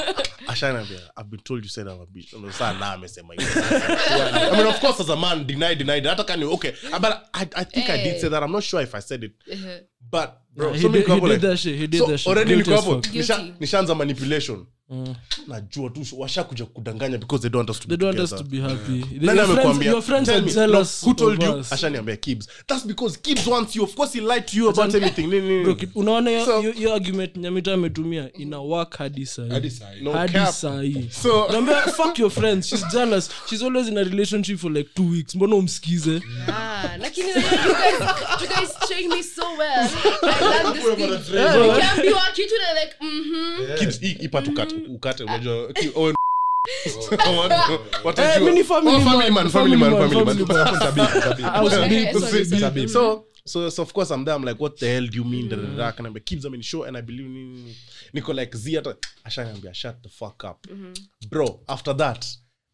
Ashanaambia, 0.47 1.01
I've 1.15 1.29
been 1.29 1.39
told 1.39 1.63
you 1.63 1.69
said 1.69 1.87
I'm 1.87 2.01
a 2.01 2.05
bitch. 2.05 2.33
Ndo 2.33 2.51
saa 2.51 2.73
na 2.73 2.93
amesema 2.93 3.33
hivyo. 3.33 3.63
I 4.51 4.57
mean, 4.57 4.67
of 4.67 4.79
course, 4.79 4.99
as 4.99 5.09
a 5.09 5.15
man, 5.15 5.45
deny, 5.47 5.75
denied. 5.75 6.05
Hata 6.05 6.23
kani, 6.23 6.43
okay. 6.53 6.73
But 7.01 7.29
I, 7.33 7.47
I 7.55 7.63
think 7.63 7.89
I 7.89 7.97
did 8.03 8.21
say 8.21 8.27
that. 8.29 8.43
I'm 8.43 8.51
not 8.51 8.63
sure 8.63 8.81
if 8.81 8.93
I 8.95 8.99
said 8.99 9.23
it. 9.23 9.31
Uh-huh. 9.51 9.79
but 10.11 10.41
bro 10.57 10.73
He 10.73 10.81
so 10.81 10.89
did- 10.89 10.97
niko 11.01 11.11
hapo 11.13 11.27
like- 11.27 11.41
that 11.47 11.57
shit, 11.59 11.77
he 11.79 11.87
did 11.87 12.17
so 12.19 12.29
already 12.31 12.55
niko 12.55 12.71
hapo 12.71 12.81
fuck. 12.93 13.05
nisha- 13.05 13.37
Guilty. 13.37 13.53
nishaanza 13.59 13.95
manipulation. 13.95 14.65
Najua 15.47 15.89
tu 15.89 16.01
washakuja 16.17 16.65
kudanganya 16.65 17.17
because 17.17 17.41
they 17.41 17.49
don't 17.49 17.57
want 17.67 17.69
us 17.69 17.79
to 17.79 17.87
they 17.87 17.97
don't 17.97 18.17
want 18.19 18.31
us 18.31 18.39
to 18.39 18.43
be 18.43 18.61
happy. 18.61 19.05
Nani 19.21 19.39
amekwambia? 19.39 19.91
your 19.91 20.01
friends 20.01 20.29
are 20.29 20.41
jealous 20.41 21.03
No, 21.03 21.09
who 21.09 21.13
told 21.15 21.43
you? 21.43 21.63
ashaniambia 21.71 22.15
kibs. 22.17 22.47
That's 22.67 22.85
because 22.85 23.19
kibs 23.19 23.47
wants 23.47 23.75
you. 23.75 23.83
Of 23.83 23.95
course 23.95 24.13
he 24.13 24.21
lied 24.21 24.45
to 24.45 24.57
you 24.57 24.69
about 24.69 24.95
anything 24.95 25.27
Nini, 25.27 25.47
nini. 25.47 25.63
Bro, 25.63 25.77
unaona 25.95 26.29
hiyo- 26.29 26.59
hiyo- 26.59 26.71
hiyo 26.71 26.93
argument 26.93 27.35
nyamita 27.37 27.73
ametumia 27.73 28.33
ina 28.33 28.59
work 28.59 28.97
hadi 28.97 29.25
sahi. 29.25 29.49
Hadi 29.49 29.69
sahi. 29.69 30.01
No 30.03 30.11
hadi 30.11 30.39
sahi 30.53 31.09
So- 31.21 31.47
Naambia, 31.51 31.81
fuck 31.81 32.19
your 32.19 32.31
friends. 32.31 32.67
She's 32.67 32.85
jealous. 32.93 33.29
She's 33.49 33.61
always 33.61 33.87
in 33.87 33.97
a 33.97 34.03
relationship 34.03 34.57
for 34.59 34.71
like 34.71 34.89
two 34.95 35.09
weeks. 35.09 35.35
Mbona 35.35 35.55
umsikize? 35.55 36.21
Ah, 36.47 36.89
lakini 36.99 37.27
you 37.27 37.33
guys, 37.33 38.41
you 38.41 38.47
guys 38.47 38.69
train 38.87 39.09
me 39.09 39.23
so 39.23 39.43
well. 39.59 39.89
This 40.73 40.85
kitu 42.33 42.53
na 42.57 42.81
like, 42.81 42.95
mhm. 43.01 43.65
Ukate 44.51 44.75
ukate 44.89 45.23
unajua 45.23 45.73
so 52.87 53.23
so 53.45 53.71
so 53.71 53.81
of 53.81 53.93
course 53.93 54.11
i'm 54.11 54.25
there 54.25 54.35
i'm 54.35 54.43
like 54.43 54.63
what 54.63 54.77
the 54.79 54.87
hell 54.87 55.07
do 55.07 55.17
you 55.17 55.25
mean? 55.25 55.49
Da, 55.49 55.55
da, 55.55 55.67
da. 55.77 55.87
Akaniambia, 55.87 56.23
kibs 56.23 56.45
i 56.45 56.49
mean 56.49 56.61
sure 56.61 56.87
and 56.87 56.97
i 56.97 57.01
believe 57.01 57.25
in 57.25 57.33
nini. 57.33 57.75
like 58.33 58.57
Zia. 58.57 58.81
ashaniambia 59.23 59.73
shut 59.73 60.03
the 60.03 60.09
fuck 60.09 60.43
up. 60.43 60.67
Bro 61.29 61.59
after 61.67 61.97
that 61.97 62.25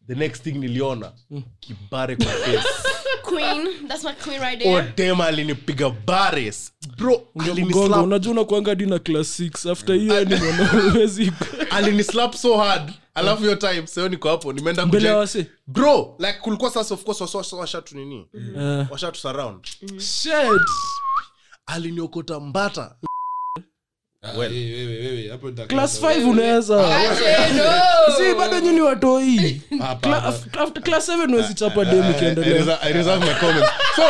the 0.08 0.14
next 0.14 0.42
thing 0.42 0.52
niliona 0.52 1.12
kibare 1.60 2.16
kwa 2.16 2.26
face 2.26 2.68
Queen, 3.22 3.88
that's 3.88 4.04
my 4.04 4.12
queen 4.12 4.40
right 4.40 4.62
oh 4.66 4.80
there. 4.80 4.92
damn 4.96 5.20
alinipiga 5.20 5.90
bares 5.90 6.72
bro 6.96 7.22
mgongo 7.34 8.02
unajua 8.02 8.32
unakuanga 8.32 8.70
hadi 8.70 8.86
na 8.86 8.98
class 8.98 9.40
6 9.40 9.70
after 9.72 9.96
hiyo 9.96 10.14
yani 10.14 10.36
mwanawezi 10.36 11.32
alinislap 11.70 12.34
so 12.34 12.56
hard 12.56 12.92
alafu 13.14 13.42
hiyo 13.42 13.54
time 13.56 13.86
sio 13.86 14.08
niko 14.08 14.28
hapo 14.28 14.52
nimeenda 14.52 14.86
mbele 14.86 15.08
ya 15.08 15.16
wase 15.16 15.46
bro 15.66 16.16
like 16.18 16.32
kulikuwa 16.40 16.70
sasa 16.70 16.94
of 16.94 17.04
course 17.04 17.20
wasa- 17.20 17.38
wasa- 17.38 17.56
washatu 17.56 17.96
nini 17.96 18.26
Eh. 18.58 18.86
washatu 18.90 19.20
surround 19.20 19.66
Shit. 19.98 20.32
aliniokota 21.66 22.40
mbata 22.40 22.96
Ah, 24.26 24.38
wewe, 24.38 24.54
wewe, 24.74 24.96
wewe, 25.06 25.66
class 25.66 26.00
5 26.02 26.28
unaweza 26.30 26.88
si 28.16 28.34
bado 28.38 28.60
nyini 28.60 28.80
watoi 28.80 29.60
Hapa, 29.78 30.08
Cla- 30.08 30.14
hapa. 30.20 30.28
af- 30.28 30.62
after 30.62 30.82
class 30.82 31.08
7 31.08 31.34
wezi 31.34 31.54
dem 31.84 32.02
I 32.02 32.10
ikiendelea 32.10 32.58
reserve- 32.58 32.78
I 32.82 32.92
reserve 32.92 33.26
my 33.26 33.34
comments. 33.40 33.70
So, 33.96 34.02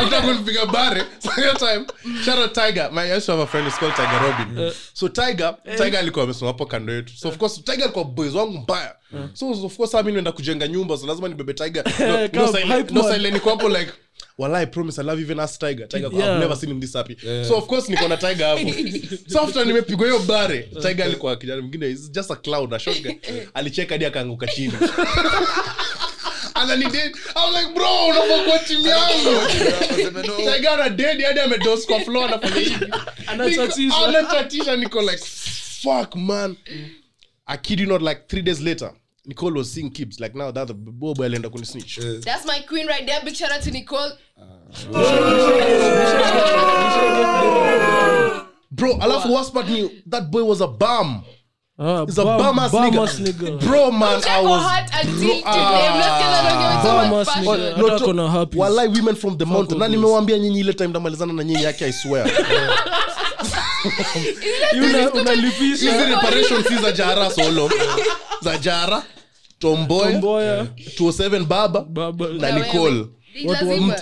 after 0.00 0.22
kunipiga 0.22 0.66
bare, 0.66 1.02
time, 1.58 1.86
shout 2.24 2.38
Tiger. 2.52 2.90
My- 2.92 3.00
I 3.12 3.16
used 3.16 3.26
to 3.26 3.32
have 3.32 3.42
a 3.42 3.46
friend, 3.46 3.66
he's 3.68 3.78
called 3.78 3.94
Tiger 3.96 4.20
Robin. 4.22 4.72
So 4.92 5.08
Tiger, 5.08 5.54
Tiger 5.76 5.98
alikuwa 5.98 6.24
amesimama 6.24 6.52
hapo 6.52 6.66
kando 6.66 6.92
yetu. 6.92 7.12
So 7.16 7.28
of 7.28 7.36
course, 7.36 7.62
Tiger 7.64 7.82
alikuwa 7.84 8.04
boys 8.04 8.34
wangu 8.34 8.58
mbaya. 8.58 8.94
So 9.34 9.50
of 9.50 9.76
course, 9.76 9.94
mimi 9.94 10.06
nimeenda 10.06 10.32
kujenga 10.32 10.68
nyumba, 10.68 10.96
so 10.96 11.06
lazima 11.06 11.28
nibebe 11.28 11.54
Tiger. 11.54 11.84
No- 11.98 12.06
no 12.06 12.52
no, 12.52 12.52
no, 12.66 12.76
no, 12.90 13.02
no 13.18 13.30
niko 13.30 13.50
like, 13.68 13.92
I 14.38 14.64
promise 14.66 14.98
I 14.98 15.02
love 15.02 15.20
even 15.20 15.38
as 15.40 15.58
Tiger. 15.58 15.86
Tiger, 15.86 16.08
Yeah. 16.12 16.34
I've 16.34 16.40
never 16.40 16.56
seen 16.56 16.70
him 16.70 16.80
this 16.80 16.94
happy. 16.94 17.16
So 17.44 17.56
of 17.56 17.66
course 17.66 17.88
niko 17.88 18.08
na 18.08 18.16
Tiger 18.16 18.44
hapo. 18.46 18.68
So 19.28 19.40
after 19.40 19.64
nimepigwa 19.66 20.06
hiyo 20.06 20.18
bare, 20.18 20.62
Tiger 20.82 21.04
alikuwa 21.04 21.36
kijana 21.36 21.60
mwingine, 21.62 21.90
is 21.90 22.10
just 22.10 22.30
a 22.30 22.36
clown, 22.36 22.72
a 22.74 22.78
short 22.78 23.02
guy. 23.02 23.12
Alicheka 23.54 23.94
hadi 23.94 24.04
akaanguka 24.04 24.46
chini. 24.46 24.72
ananidate 26.54 27.12
I'm 27.36 27.52
like 27.54 27.74
bro 27.74 28.06
unafaa 28.06 28.44
kuwa 28.44 28.58
timu 28.58 28.86
yangu 28.86 29.46
Tiger 30.36 30.68
ana 30.70 30.88
dead 30.88 31.22
hadi 31.22 31.40
amedos 31.40 31.86
kwa 31.86 32.00
floor 32.00 32.24
anafanya 32.24 32.60
hivi 32.60 32.86
Anachatisha. 33.26 33.96
Anachatisha 34.06 34.76
niko 34.76 35.02
like 35.02 35.24
fuck 35.82 36.16
man 36.16 36.56
I 37.46 37.56
kid 37.58 37.80
you 37.80 37.86
not 37.86 38.02
like 38.02 38.20
three 38.28 38.42
days 38.42 38.60
later 38.60 38.92
Nicole 39.24 39.52
was 39.52 39.70
seeing 39.72 39.90
kids 39.90 40.18
like 40.18 40.34
now 40.34 40.50
that 40.50 40.66
the 40.66 40.74
boy 40.74 41.14
boy 41.14 41.24
alienda 41.26 41.48
kunisnitch 41.48 41.98
That's 42.24 42.44
my 42.44 42.58
queen 42.68 42.86
right 42.88 43.06
there. 43.06 43.20
Big 43.24 43.36
shout 43.36 43.52
out 43.52 43.62
to 43.62 43.70
Nicole. 43.70 44.10
bro 48.70 48.96
alafu 49.00 49.32
worst 49.34 49.52
part 49.52 49.68
ni 49.68 49.88
that 50.10 50.30
boy 50.30 50.42
was 50.44 50.60
a 50.60 50.66
bum 50.66 51.22
Uh, 51.78 52.04
he's 52.06 52.18
a 52.18 52.24
bum- 52.24 52.58
ass 52.58 52.70
bum 52.72 52.84
nigga. 52.90 53.02
ass 53.02 53.18
nigga. 53.18 53.58
bro 53.60 53.90
man 53.90 54.20
I 54.28 54.40
was 54.42 54.62
hot 54.62 54.90
until 55.04 55.14
today. 55.14 55.42
ah. 55.46 55.94
Mnasikia 55.94 56.38
anaongea 56.38 56.82
so 56.82 56.88
Bum 56.88 57.14
ass 57.20 57.28
nigga. 57.36 57.76
No, 57.76 57.84
Hata 57.86 57.98
to- 57.98 58.04
ako 58.04 58.12
na 58.12 58.30
herpes. 58.30 58.58
walai 58.60 58.88
women 58.88 59.14
from 59.16 59.38
the 59.38 59.44
mountain 59.46 59.78
na 59.78 59.88
nimewambia 59.88 60.38
nyinyi 60.38 60.60
ile 60.60 60.72
time 60.72 60.88
ndamalizana 60.88 61.32
na 61.32 61.44
nyinyi 61.44 61.62
yake 61.62 61.84
i 61.86 61.92
swear 61.92 62.26
unalipisha. 65.14 65.92
Jara 66.92 67.30
solo? 67.30 67.70
Za 68.42 68.58
jara 68.58 69.02
tomboya, 69.58 70.18
mboya 70.18 70.66
207 70.98 71.44
baba 71.44 71.80
baba. 71.80 72.28
na 72.28 72.46
wewe. 72.46 72.60
nicole. 72.60 73.06
Ni 73.34 73.44
lazima. 73.52 73.96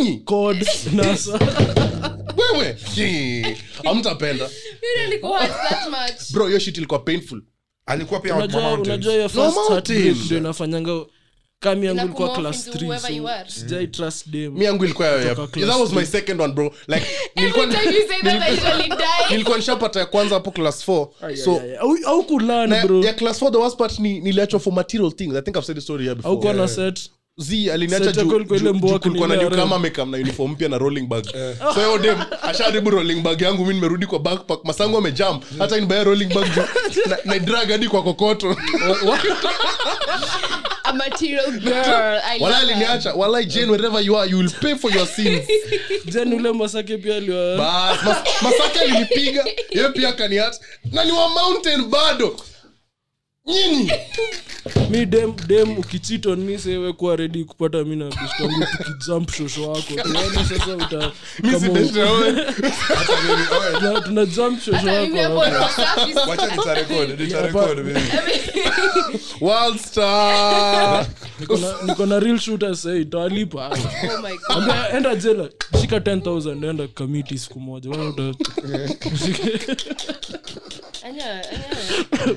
Nyinyi. 0.00 0.18
Code 0.24 0.66
nasa. 0.92 1.32
Wewe 2.36 2.76
much. 5.90 6.32
bro 6.32 6.46
hiyo 6.46 6.58
shit 6.58 6.76
ilikuwa 6.76 7.00
painful. 7.00 7.42
Alikuwa 7.86 8.20
pia 8.20 8.34
unajua 8.36 9.12
hiyo 9.12 9.28
first 9.28 9.56
ndio 10.24 10.38
inafanyanga 10.38 11.04
kami 11.64 11.86
yangu 11.86 12.04
ilikuwa 12.04 12.28
class 12.28 12.68
3 12.68 12.84
whoever 12.84 13.12
you 13.12 13.28
are. 13.28 13.44
so 13.50 13.60
sijai 13.60 13.86
trust 13.86 14.28
dem 14.28 14.52
mi 14.54 14.64
yangu 14.64 14.84
ilikuwa 14.84 15.08
that 15.24 15.80
was 15.80 15.92
my 15.92 16.04
second 16.04 16.40
one 16.40 16.52
bro. 16.52 16.72
Like 16.88 17.06
nilikuwa 17.36 17.64
Every 17.64 17.78
time 17.80 17.96
you 17.96 18.08
say 18.08 18.20
that, 18.22 18.42
I 18.42 18.52
usually 18.54 18.88
die. 18.88 19.30
nilikuwa 19.30 19.56
nishapata 19.56 20.00
ya 20.00 20.06
kwanza 20.06 20.34
hapo 20.34 20.50
class 20.50 20.88
4 20.88 21.36
so 21.36 21.62
au 21.80 21.96
au 22.06 22.22
kulan 22.24 22.86
bro. 22.86 23.04
ya 23.04 23.12
class 23.12 23.42
4 23.42 23.50
the 23.50 23.58
worst 23.58 23.76
part 23.76 23.98
ni 23.98 24.20
niliachwa 24.20 24.60
for 24.60 24.72
material 24.72 25.12
things. 25.12 25.34
I 25.36 25.42
think 25.42 25.56
i've 25.56 25.66
said 25.66 25.76
the 25.76 25.82
story 25.82 26.04
here 26.04 26.14
before. 26.14 26.34
Au 26.34 26.40
kwa 26.40 26.52
na 26.52 26.68
set? 26.68 27.10
Z 27.38 27.70
aliniacha 27.70 28.04
Set 28.04 28.16
yako 28.16 28.30
juu- 28.30 28.36
ilikuwa 28.36 28.58
ile 28.58 28.70
juu- 28.70 28.74
mboa 28.76 28.90
juu 28.92 28.98
kulikuwa 28.98 29.28
na 29.28 29.36
kinini 29.36 29.74
amekam 29.74 30.10
na 30.10 30.18
uniform 30.18 30.50
mpya 30.52 30.68
na 30.68 30.78
rolling 30.78 31.06
bag. 31.06 31.24
So 31.74 31.80
hiyo 31.80 31.98
dem 31.98 32.18
asharibu 32.42 32.90
rolling 32.90 33.20
bag 33.20 33.40
yangu 33.42 33.66
mi 33.66 33.74
nimerudi 33.74 34.06
kwa 34.06 34.18
backpack 34.18 34.64
masangu 34.64 34.98
amejam 34.98 35.40
hata 35.58 35.80
nibaya 35.80 36.04
rolling 36.04 36.34
bag 36.34 36.46
juu 36.54 36.62
na, 37.10 37.18
na 37.24 37.38
drag 37.38 37.68
hadi 37.70 37.88
kwa 37.88 38.02
kokoto 38.02 38.56
A 40.94 40.96
material 40.96 41.60
girl. 41.60 42.20
I 42.24 42.38
wala 42.40 42.52
love 42.52 42.68
that. 42.68 42.76
aliniacha. 42.76 43.14
Wala 43.16 43.44
jane 43.44 43.70
wherever 43.70 44.00
you 44.00 44.16
are 44.16 44.26
you 44.26 44.38
will 44.38 44.50
pay 44.60 44.74
for 44.76 44.90
your 44.90 45.06
sins. 45.06 45.46
Jen 46.06 46.32
ule 46.32 46.52
masake 46.52 46.98
pia 47.02 47.16
aliwa. 47.16 47.56
Bas 47.56 48.02
mas, 48.04 48.42
masaka 48.42 48.80
alinipiga. 48.80 49.44
Yeye 49.70 49.88
pia 49.88 50.12
kaniacha 50.12 50.58
na 50.92 51.04
ni 51.04 51.12
wa 51.12 51.28
mountain 51.28 51.84
bado 51.84 52.36
nyinyi 53.46 53.90
mi 54.90 55.06
dem 55.06 55.34
dem 55.46 55.78
ukichiton 55.78 56.38
mi 56.40 56.58
sewe 56.58 56.92
kuwa 56.92 57.16
redi 57.16 57.44
kupata 57.44 57.84
mi 57.84 57.96
na 57.96 58.04
bistangu 58.04 58.64
tukijump 58.76 59.30
shosho 59.30 59.70
wako. 59.70 59.94
Tuone 60.02 60.44
sasa 60.48 60.76
uta 60.76 61.12
kama 63.80 64.00
tuna- 64.00 64.26
jump 64.26 64.60
shosho 64.62 64.86
wako 64.86 65.16
world 69.40 69.78
star. 69.80 71.06
Niko 71.40 71.56
na- 71.56 71.82
niko 71.86 72.06
na 72.06 72.20
real 72.20 72.38
shooter 72.38 72.76
sahii 72.76 73.04
tawalipa 73.04 73.68
Oh 73.68 73.76
my 74.22 74.30
God. 74.36 74.40
Ambia, 74.48 74.92
enda 74.96 75.14
jela 75.14 75.48
shika 75.80 75.96
10000 75.98 76.70
enda 76.70 76.88
kamiti 76.88 77.38
siku 77.38 77.60
moja. 77.60 77.90
Wewe 77.90 78.08
uta-. 78.08 78.34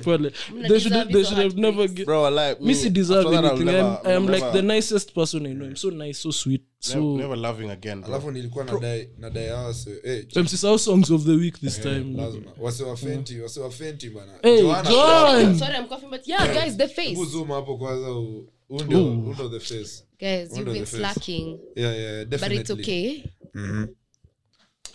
pole 0.03 0.30
they 0.70 0.80
should, 0.80 1.09
they 1.09 1.24
should 1.24 1.38
have 1.38 1.55
never 1.55 1.78
heartbreaks. 1.78 2.05
bro 2.05 2.30
like 2.30 2.61
mi 2.61 2.74
si 2.74 2.89
deserve 2.89 3.24
that, 3.32 3.43
I'll 3.45 3.51
anything. 3.51 3.65
Never- 3.65 3.99
I'm, 4.03 4.07
I'm 4.07 4.24
I'll 4.24 4.32
like 4.41 4.53
the 4.53 4.61
nicest 4.61 5.13
person 5.15 5.45
I 5.45 5.53
know 5.53 5.65
I'm 5.65 5.76
so 5.76 5.89
nice 5.89 6.20
so 6.20 6.32
sweet 6.32 6.63
so 6.80 6.99
never, 6.99 7.18
never 7.18 7.36
loving 7.38 7.70
again 7.70 8.01
bro. 8.01 8.09
alafu 8.13 8.32
nilikuwa 8.32 8.65
nadai 8.65 9.09
nadai 9.18 9.47
hawa 9.47 9.76
eh, 10.03 10.26
msisahau 10.43 10.80
songs 10.80 11.11
of 11.11 11.24
the 11.26 11.32
week 11.32 11.59
this 11.59 11.82
time. 11.82 12.13
lazima. 12.18 12.51
Wasiwafenti 12.59 13.39
wasiwafenti 13.39 14.09
bana. 14.09 14.32
Hey 14.41 14.61
john 14.61 15.59
Sorry, 15.59 15.76
I'm 15.78 15.88
coughing, 15.88 16.09
but 16.09 16.28
yeah, 16.28 16.53
guys, 16.63 16.78
the 16.78 16.88
face. 16.88 17.15
hebu 17.38 17.53
hapo 17.53 17.78
kwanza 17.78 18.11
u- 18.11 18.49
huu 18.68 18.84
ndio 18.84 19.03
huu 19.03 19.34
ndio 19.34 19.49
the 19.49 19.59
face. 19.59 20.03
Guys, 20.20 20.57
you've 20.57 20.74
been 20.74 20.86
slacking, 20.86 21.59
yeah 21.76 21.97
yeah 21.97 22.26
but 22.26 22.34
it's 22.34 22.41
definitely. 22.41 22.82
okay. 22.84 23.24
fenty 23.53 23.93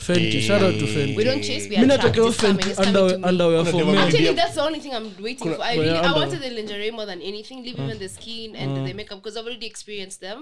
shout 0.06 0.62
out 0.62 0.78
to 0.78 0.84
We 0.84 0.90
fenty 0.94 1.24
don't 1.24 1.42
chase, 1.44 1.68
we 1.68 1.76
attract. 1.76 1.88
nataka 2.04 2.26
It's 2.28 2.36
coming, 2.36 2.56
fenty 2.58 2.70
it's 2.70 2.78
coming 2.80 2.94
to 3.08 3.18
me. 3.18 3.24
underwear 3.28 3.64
for 3.64 3.76
never 3.78 3.92
men 3.92 3.94
been- 3.94 4.08
Actually, 4.08 4.34
that's 4.34 4.54
the 4.54 4.62
only 4.62 4.80
thing 4.80 4.92
I'm 4.94 5.10
waiting 5.22 5.54
for. 5.54 5.62
I 5.64 5.74
really, 5.76 5.90
I 5.90 6.12
wanted 6.12 6.40
the 6.42 6.50
lingerie 6.50 6.90
more 6.90 7.06
than 7.06 7.22
anything. 7.22 7.62
Leave 7.64 7.78
even 7.84 7.98
the 7.98 8.08
skin 8.08 8.56
and 8.56 8.86
the 8.88 8.94
makeup 8.94 9.18
because 9.22 9.36
I've 9.38 9.46
already 9.46 9.66
experienced 9.66 10.20
them. 10.20 10.38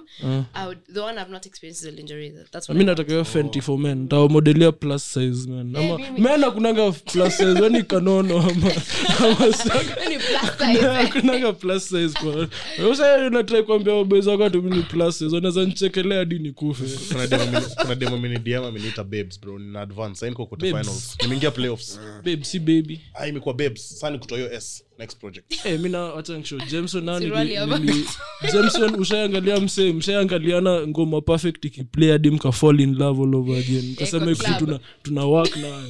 I 0.55 0.67
would, 0.67 0.79
the 0.95 1.03
one 1.03 1.19
I've 1.19 1.31
not 1.31 1.47
experienced 1.47 1.85
is 1.85 1.91
the 1.91 1.97
lingerie. 1.97 2.33
That's 2.53 2.69
what 2.69 2.77
mi 2.79 2.85
I 2.85 2.87
want. 2.87 2.99
nataka 2.99 3.25
fenty 3.25 3.61
for 3.63 3.79
men 3.79 4.09
tawamodelia 4.09 4.73
plus 4.73 5.05
size 5.13 5.47
man 5.49 5.77
ama 5.77 5.99
mimi- 5.99 6.21
men 6.21 6.45
akunanga 6.45 6.93
plus 6.93 7.37
size 7.37 7.61
weni 7.61 7.83
kanono 7.83 8.39
ama 8.39 8.73
ama 9.19 9.53
sa- 9.61 9.81
Any 10.05 11.53
plus 11.53 11.89
size. 11.89 12.15
kwa 12.19 12.49
usa 12.91 13.31
natrai 13.31 13.63
kuambia 13.63 13.95
wabezi 13.95 14.29
wako 14.29 14.45
ati 14.45 14.59
mimi 14.59 14.83
plus 14.83 15.19
size 15.19 15.35
wanaweza 15.35 15.65
nichekelea 15.65 16.19
hadi 16.19 16.39
nikufe 16.39 16.85
kuna 17.13 17.27
demo 17.27 17.45
mini 17.47 17.65
kuna 17.83 17.95
demo 17.95 18.17
amenidiam 18.17 18.65
ameniita 18.65 19.05
babes 19.05 19.41
bro 19.41 19.50
nina 19.59 19.81
advance. 19.81 20.15
Sasa 20.21 20.29
niko 20.31 20.47
Babes. 20.47 20.71
finals. 20.71 21.17
Nimeingia 21.23 21.51
playoffs. 21.51 22.01
Babe 22.25 22.45
si 22.45 22.59
baby. 22.59 23.01
Ah 23.15 23.27
imekuwa 23.27 23.55
babes. 23.55 23.89
Sasa 23.89 24.11
nikutoa 24.11 24.39
hiyo 24.39 24.53
s. 24.53 24.85
Next 24.99 25.19
project. 25.19 25.45
Eh, 25.67 25.81
mi 25.81 25.89
na 25.89 26.01
wacha 26.01 26.39
nishow 26.39 26.59
jameson 26.71 27.05
na 27.05 27.19
Suruali 27.21 27.55
nili- 27.57 27.79
nili- 27.79 28.05
jameson 28.53 28.95
ushaangalia 29.01 29.61
msee 29.61 29.93
mshaangaliana 29.93 30.87
ngoma 30.87 31.21
perfect 31.21 31.65
ikiplay 31.65 32.11
hadi 32.11 32.31
mka 32.31 32.53
fall 32.53 32.81
in 32.81 32.95
love 32.95 33.23
all 33.23 33.35
over 33.35 33.59
again. 33.59 33.91
Mkasema 33.93 34.25
kwa 34.25 34.35
club. 34.35 34.59
tuna 34.59 34.81
tuna 35.03 35.25
work 35.25 35.57
nayo 35.57 35.85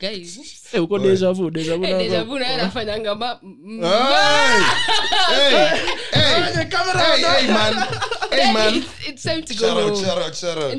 Guys, 0.00 0.40
eh 0.72 0.82
uko 0.82 0.98
deja 0.98 1.32
vu 1.32 1.50
deja 1.50 1.76
vu 1.76 1.84
eh, 1.84 1.90
na- 1.90 1.98
deja 1.98 2.24
vu 2.24 2.38
naye 2.38 2.54
anafanyanga 2.54 3.14
ma- 3.14 3.40
m- 3.42 3.80
hey! 3.82 4.60
Man. 7.52 7.74
Hey 8.30 8.52
man. 8.52 8.74
It's- 8.74 9.08
it's 9.08 9.22
time 9.22 9.42
to 9.42 9.54
go 9.54 9.60
Shout 9.66 9.76
out, 9.76 9.90
home. 9.94 10.04
shout 10.04 10.18
out, 10.18 10.34
shout 10.34 10.58
out. 10.58 10.74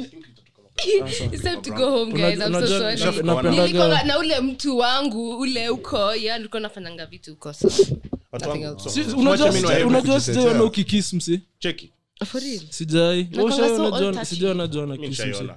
Na 4.06 4.18
ule 4.20 4.40
mtu 4.40 4.78
wangu 4.78 5.38
ule 5.40 5.70
uko 5.70 6.16
ye 6.16 6.34
alikuwa 6.34 6.60
nafanyanga 6.60 7.06
vitu 7.06 7.38
so- 7.42 9.18
unajua 9.18 9.32
Wacha 9.32 9.46
mimi 9.48 9.60
niwaambie 9.62 9.84
unajua 9.84 10.14
kujitetea. 10.14 10.42
sijaona 10.42 10.64
ukikis 10.64 11.14
msi? 11.14 11.42
Cheki. 11.60 11.92
For 12.26 12.42
real? 12.42 12.60
Sijai 12.70 13.24
Nakwanga 13.24 13.56
so 13.56 13.64
all 13.64 13.94
ushaona 13.94 14.12
touchy. 14.12 14.26
sijaona 14.26 14.68
jona 14.68 14.96
mimi 14.96 15.08
kiss 15.10 15.20
msi. 15.20 15.28
Nishaiona 15.28 15.56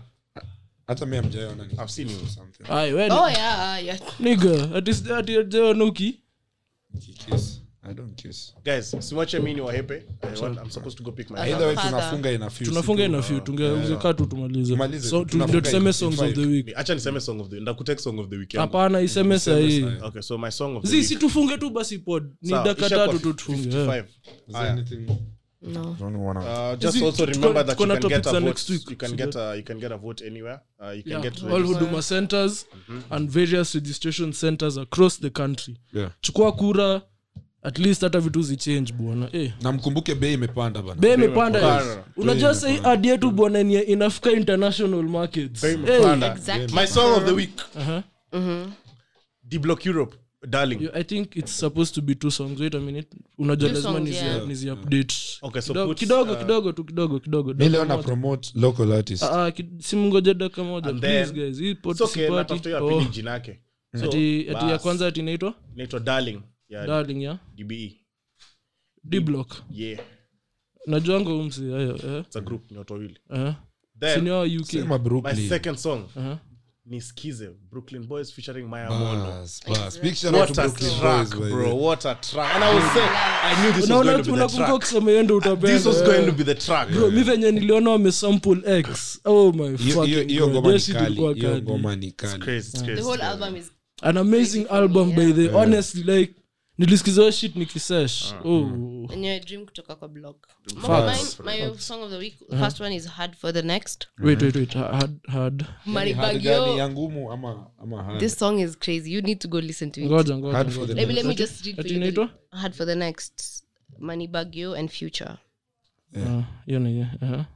hata 0.86 1.06
mi 1.06 1.16
amjaona 1.16 1.64
ni 1.66 1.72
i've 1.72 1.88
seen 1.88 2.10
you 2.10 2.16
something. 2.34 2.64
Ai 2.68 2.92
we 2.92 3.10
oh 3.10 3.28
yeah 3.28 3.84
yeah. 3.84 3.98
Niga 4.20 4.68
ati 4.74 4.90
ati 4.90 5.32
sijaona 5.34 5.84
uki? 5.84 6.18
Kiss. 7.30 7.61
I 7.84 7.94
don't 7.94 8.14
kiss. 8.22 8.54
guys 8.64 8.96
simwache 8.98 9.38
mimi 9.38 9.54
niwahepe 9.54 9.94
I 10.22 10.40
want- 10.40 10.58
i'm 10.64 10.70
supposed 10.70 10.98
to 10.98 11.04
go 11.04 11.12
pick 11.12 11.30
my 11.30 11.38
Either 11.40 11.66
way 11.66 11.74
father. 11.74 11.90
tunafunga 11.90 12.32
ina 12.32 12.50
few 12.50 12.66
tunafunga 12.66 13.04
ina 13.04 13.22
few 13.22 13.40
tungekaa 13.40 14.14
tu 14.14 14.26
tumalize 14.26 14.72
Tumalize, 14.72 15.08
so 15.08 15.20
tu- 15.24 15.30
tunafunga 15.30 15.60
tuseme 15.60 15.86
in- 15.86 15.92
songs 15.92 16.18
in 16.18 16.24
of 16.24 16.34
the 16.34 16.46
week 16.46 16.72
acha 16.76 16.94
niseme 16.94 17.20
song 17.20 17.40
of 17.40 17.48
the 17.48 17.60
ndakutake 17.60 18.02
song 18.02 18.18
of 18.18 18.28
the 18.28 18.36
weekend 18.36 18.60
hapana 18.60 19.00
iseme 19.00 19.38
sahii 19.38 19.86
okay 20.02 20.22
so 20.22 20.38
my 20.38 20.50
song 20.50 20.76
of 20.76 20.82
the 20.82 20.88
zi 20.88 20.96
week 20.96 21.06
si 21.06 21.16
tufunge 21.16 21.58
tu 21.58 21.70
basi 21.70 21.98
pod 21.98 22.24
ni 22.42 22.50
Sawa, 22.50 22.64
dakika 22.64 22.86
ishakuwa 22.86 23.06
tatu 23.06 23.18
tu 23.18 23.32
tufunge 23.32 23.76
yeah. 23.76 23.86
55. 23.88 24.04
Is 24.48 24.54
there 24.54 24.70
anything- 24.70 25.16
no 25.62 25.96
don't 26.00 26.16
wanna- 26.16 26.72
Uh, 26.72 26.78
just 26.78 26.96
it- 26.96 27.02
also 27.02 27.26
tuko- 27.26 27.32
remember 27.32 27.66
that 27.66 27.76
tuko 27.78 27.82
you 27.82 27.88
na 27.88 27.94
can 27.94 28.02
get 28.08 28.10
topics 28.10 28.26
a 28.26 28.32
za 28.32 28.40
vote. 28.40 28.46
next 28.48 28.70
week. 28.70 28.90
You 28.90 28.96
can 28.96 29.12
get 29.16 29.36
a 29.36 29.54
you 29.56 29.62
can 29.64 29.78
get 29.80 29.92
a 29.92 29.96
vote 29.96 30.26
anywhere. 30.26 30.58
Uh, 30.80 30.96
you 30.96 31.02
can 31.02 31.12
Yeah. 31.12 31.22
get 31.22 31.42
all 31.42 31.48
registered. 31.50 31.80
huduma 31.82 32.02
centers 32.02 32.66
and 33.10 33.30
various 33.30 33.74
registration 33.74 34.32
centers 34.32 34.78
across 34.78 35.20
the 35.20 35.30
country 35.30 35.76
Yeah. 35.92 36.10
chukua 36.20 36.52
kura 36.52 37.02
at 37.62 37.78
least 37.78 38.02
hata 38.02 38.20
vitu 38.20 38.42
zichange 38.42 38.92
bwana. 38.92 39.28
Eh. 39.32 39.52
namkumbuke 39.62 40.14
bei 40.14 40.32
imepanda 40.34 40.82
bana 40.82 41.00
bei 41.00 41.14
imepanda 41.14 41.84
unajua 42.16 42.54
sahii 42.54 42.80
ad 42.84 43.08
yetu 43.08 43.30
bwana 43.30 43.62
ni 43.62 43.74
inafika 43.82 44.30
international 44.30 45.02
markets. 45.02 45.62
Bei 45.62 45.72
Eh, 45.72 46.22
exactly. 46.36 46.74
My 46.80 46.86
song 46.86 47.16
of 47.16 47.24
the 47.24 47.32
week. 47.32 47.60
uh-huh. 47.76 48.66
D 49.44 49.58
Block 49.58 49.86
Europe, 49.86 50.16
darling. 50.48 50.88
I 50.94 51.04
think 51.04 51.36
it's 51.36 51.52
supposed 51.58 51.94
to 51.94 52.00
be 52.02 52.14
two 52.14 52.30
songs. 52.30 52.60
Wait 52.60 52.74
a 52.74 52.80
minute. 52.80 53.08
Unajua 53.38 53.72
lazima 53.72 54.00
nizi, 54.46 54.70
update. 54.70 55.14
Okay, 55.42 55.60
so 55.62 55.72
kidogo, 55.72 55.88
put, 55.88 55.98
kidogo 55.98 56.32
uh, 56.32 56.38
kidogo 56.38 56.72
tu 56.72 56.84
kidogo 56.84 57.20
kidogo 57.20 57.54
mi 57.54 57.68
leo 57.68 57.84
na 57.84 57.98
promote 57.98 58.50
local 58.54 58.92
artist. 58.92 59.22
Ah, 59.22 59.44
ah, 59.44 59.50
ki- 59.50 59.62
dakika 60.34 60.64
moja. 60.64 60.92
Please 60.92 61.32
guys 61.32 61.58
hii 61.58 61.74
pot 61.74 62.00
okay, 62.00 62.28
Oh, 62.80 63.04
jina 63.10 63.30
yake. 63.30 63.58
So, 64.00 64.04
ati 64.04 64.46
ati 64.50 64.70
ya 64.70 64.78
kwanza 64.78 65.06
ati 65.06 65.20
inaitwa? 65.20 65.54
Inaitwa 65.74 66.00
darling 66.00 66.40
ya 66.72 66.86
darling 66.86 67.22
ya 67.22 67.38
DBE. 67.56 67.98
d 69.04 69.20
block 69.20 69.56
Yeah, 69.70 70.00
najuanga 70.86 71.30
umsi 71.34 71.60
hayo 71.70 71.96
eh 71.96 72.20
it's 72.26 72.36
a 72.36 72.40
group 72.40 72.70
ni 72.70 72.78
watu 72.78 72.92
wawili. 72.92 73.18
eh 73.34 73.54
Then 74.00 74.14
senior 74.14 74.48
uk 74.60 74.66
sema 74.66 74.98
my 74.98 75.04
Brooklyn. 75.04 75.48
second 75.48 75.76
song 75.78 76.04
uh-huh. 76.16 76.36
Niskize, 76.86 77.48
Brooklyn 77.70 78.06
Boys 78.06 78.32
featuring 78.32 78.66
Maya 78.68 78.90
Mono. 78.90 79.24
Bas, 79.24 79.60
bas. 79.68 80.00
Big 80.00 80.14
shout 80.14 80.34
out 80.34 80.40
What 80.40 80.54
to 80.54 80.60
a 80.62 80.64
Brooklyn 80.64 80.90
track, 81.00 81.28
Boys, 81.28 81.38
by 81.40 81.46
the 81.46 81.50
bro. 81.52 81.64
way. 81.64 81.72
What 81.86 82.04
a 82.06 82.14
track. 82.14 82.54
And 82.56 82.64
I 82.64 82.74
was 82.74 82.84
saying, 82.92 83.10
I 83.44 83.62
knew 83.62 83.72
this 83.72 83.80
was 83.82 83.90
Unaona 83.90 84.04
going 84.04 84.24
to 84.24 84.30
be 84.32 84.36
the 84.38 84.44
unakumbuka 84.44 84.66
track. 84.66 84.80
kusema 84.80 85.34
utapenda 85.34 85.68
This 85.76 85.86
was 85.86 86.00
eh. 86.00 86.06
going 86.06 86.26
to 86.26 86.32
be 86.32 86.44
the 86.44 86.54
track. 86.54 86.88
bro 86.90 87.10
mi 87.10 87.22
venye 87.22 87.52
niliona 87.52 87.90
wamesample 87.90 88.62
x 88.78 89.20
oh 89.24 89.52
my 89.52 89.62
Hiyo- 89.62 89.76
hiyo- 89.76 89.94
fucking 89.94 90.28
hiyo 90.28 90.46
God. 90.46 90.54
ngoma 90.54 90.66
Hiyo 90.68 90.74
ni 90.74 90.80
shit 90.80 90.94
kali 90.94 91.06
ilikuwa 91.06 91.34
hiyo 91.34 91.50
kali. 91.50 91.62
ngoma 91.62 91.96
ni 91.96 92.06
It's 92.06 92.16
kali 92.16 92.42
crazy, 92.42 92.68
it's 92.68 92.78
the 92.80 92.84
crazy. 92.86 93.02
whole 93.02 93.22
album 93.22 93.56
is 93.56 93.72
an 94.02 94.16
amazing 94.16 94.66
album 94.70 95.14
by 95.14 95.32
the 95.32 95.48
honestly 95.48 96.02
like 96.02 96.34
nilisikiza 96.86 97.32
shit 97.32 97.56
nikisesh. 97.56 98.34
Oh 98.44 98.70
enyewe 99.12 99.40
dream 99.40 99.64
kutoka 99.64 99.96
kwa 99.96 100.08
blog 100.08 100.36
Facts. 100.82 101.40
Mine- 101.40 101.66
my 101.70 101.78
song 101.78 102.02
of 102.02 102.10
the 102.10 102.16
week 102.16 102.34
first 102.58 102.80
one 102.80 102.94
is 102.96 103.06
hard 103.06 103.34
for 103.36 103.52
the 103.54 103.62
next. 103.62 104.06
Wait 104.18 104.42
wait 104.42 104.56
wait. 104.56 104.74
Hard 104.74 105.26
hard. 105.26 105.64
Money 105.86 106.12
Hard 106.12 106.32
Bag, 106.32 106.42
gani, 106.42 106.70
yo. 106.70 106.76
ya 106.76 106.88
ngumu 106.90 107.32
ama 107.32 107.66
ama 107.82 108.02
hard? 108.02 108.20
this 108.20 108.38
song 108.38 108.58
is 108.58 108.78
crazy. 108.78 109.12
You 109.12 109.22
need 109.22 109.38
to 109.38 109.48
go 109.48 109.60
listen 109.60 109.90
to 109.90 110.00
it. 110.00 110.06
Ngoja 110.06 110.38
ngoja 110.38 110.56
Hard 110.56 110.70
for 110.70 110.86
the 110.86 110.94
maybe 110.94 111.12
let 111.12 111.24
me 111.24 111.34
just 111.34 111.66
read 111.66 111.76
for 111.76 111.86
you 111.86 111.96
inaitwa? 111.96 112.28
Hard 112.50 112.74
for 112.74 112.86
the 112.86 112.94
next. 112.94 113.64
Money 113.98 114.30
and 114.78 114.90
future. 114.90 115.36
Ni 116.66 116.92
hiyo, 116.92 117.06
aha. 117.20 117.46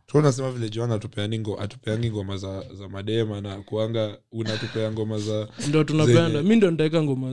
Vile 0.53 0.69
joan 0.69 0.93
atupeani 0.93 1.45
atupeangi 1.59 2.11
ngoma 2.11 2.37
za, 2.37 2.65
za 2.75 2.89
madema 2.89 3.41
na 3.41 3.57
kuanga 3.63 4.19
unatupea 4.33 4.93
ngoma 4.93 5.19
za 5.19 5.49
ndo 5.69 5.85
tunapenda. 5.85 6.43
mi 6.43 6.57
ndo 6.57 6.71
nitaeka 6.71 7.03
ngoma 7.03 7.31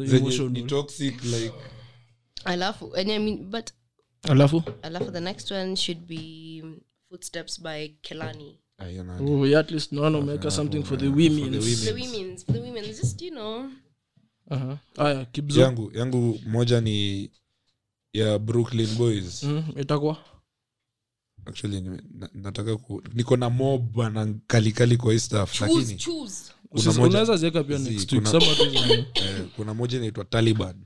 ni 0.49 0.61
toxic 0.63 1.23
like 1.23 1.53
alafu 2.45 2.95
and 2.95 3.11
I 3.11 3.19
mean, 3.19 3.49
but 3.49 3.71
alafu? 4.23 4.63
alafu 4.81 5.11
the 5.11 5.19
next 5.19 5.51
one 5.51 5.75
should 5.75 6.07
be 6.07 6.63
footsteps 7.09 7.61
by 7.61 7.87
kelani. 8.01 8.59
Oh, 9.19 9.45
yeah, 9.45 9.59
at 9.59 9.71
least 9.71 9.91
naona 9.91 10.17
umeweka 10.17 10.51
something 10.51 10.83
for 10.83 10.97
the 10.97 11.07
women 11.07 11.43
women. 11.43 11.61
the 11.61 11.93
women's 11.93 12.45
the 12.45 12.59
women 12.59 12.85
just 12.85 13.21
you 13.21 13.31
know. 13.31 13.69
Aha. 14.49 14.77
aya 14.97 15.25
kibzo 15.25 15.61
yangu 15.61 15.91
yangu 15.93 16.39
moja 16.45 16.81
ni 16.81 17.29
ya 18.13 18.39
brooklyn 18.39 18.95
boys. 18.97 19.43
Mm, 19.43 19.63
itakuwa? 19.81 20.17
Actually 21.45 21.81
na- 21.81 22.29
nataka 22.33 22.77
ku, 22.77 23.01
niko 23.13 23.37
na 23.37 23.49
mob 23.49 23.97
na 23.97 24.33
kalikali 24.47 24.97
kwa 24.97 25.13
hii 25.13 25.19
stuff 25.19 25.61
lakini 25.61 25.95
choose. 25.95 26.51
unaweza 27.01 27.37
ziweka 27.37 27.63
pia 27.63 27.79
next 27.79 28.11
week 28.13 28.25
eh, 29.15 29.45
kuna 29.55 29.73
moja 29.73 29.97
inaitwa 29.97 30.25
taliban 30.25 30.85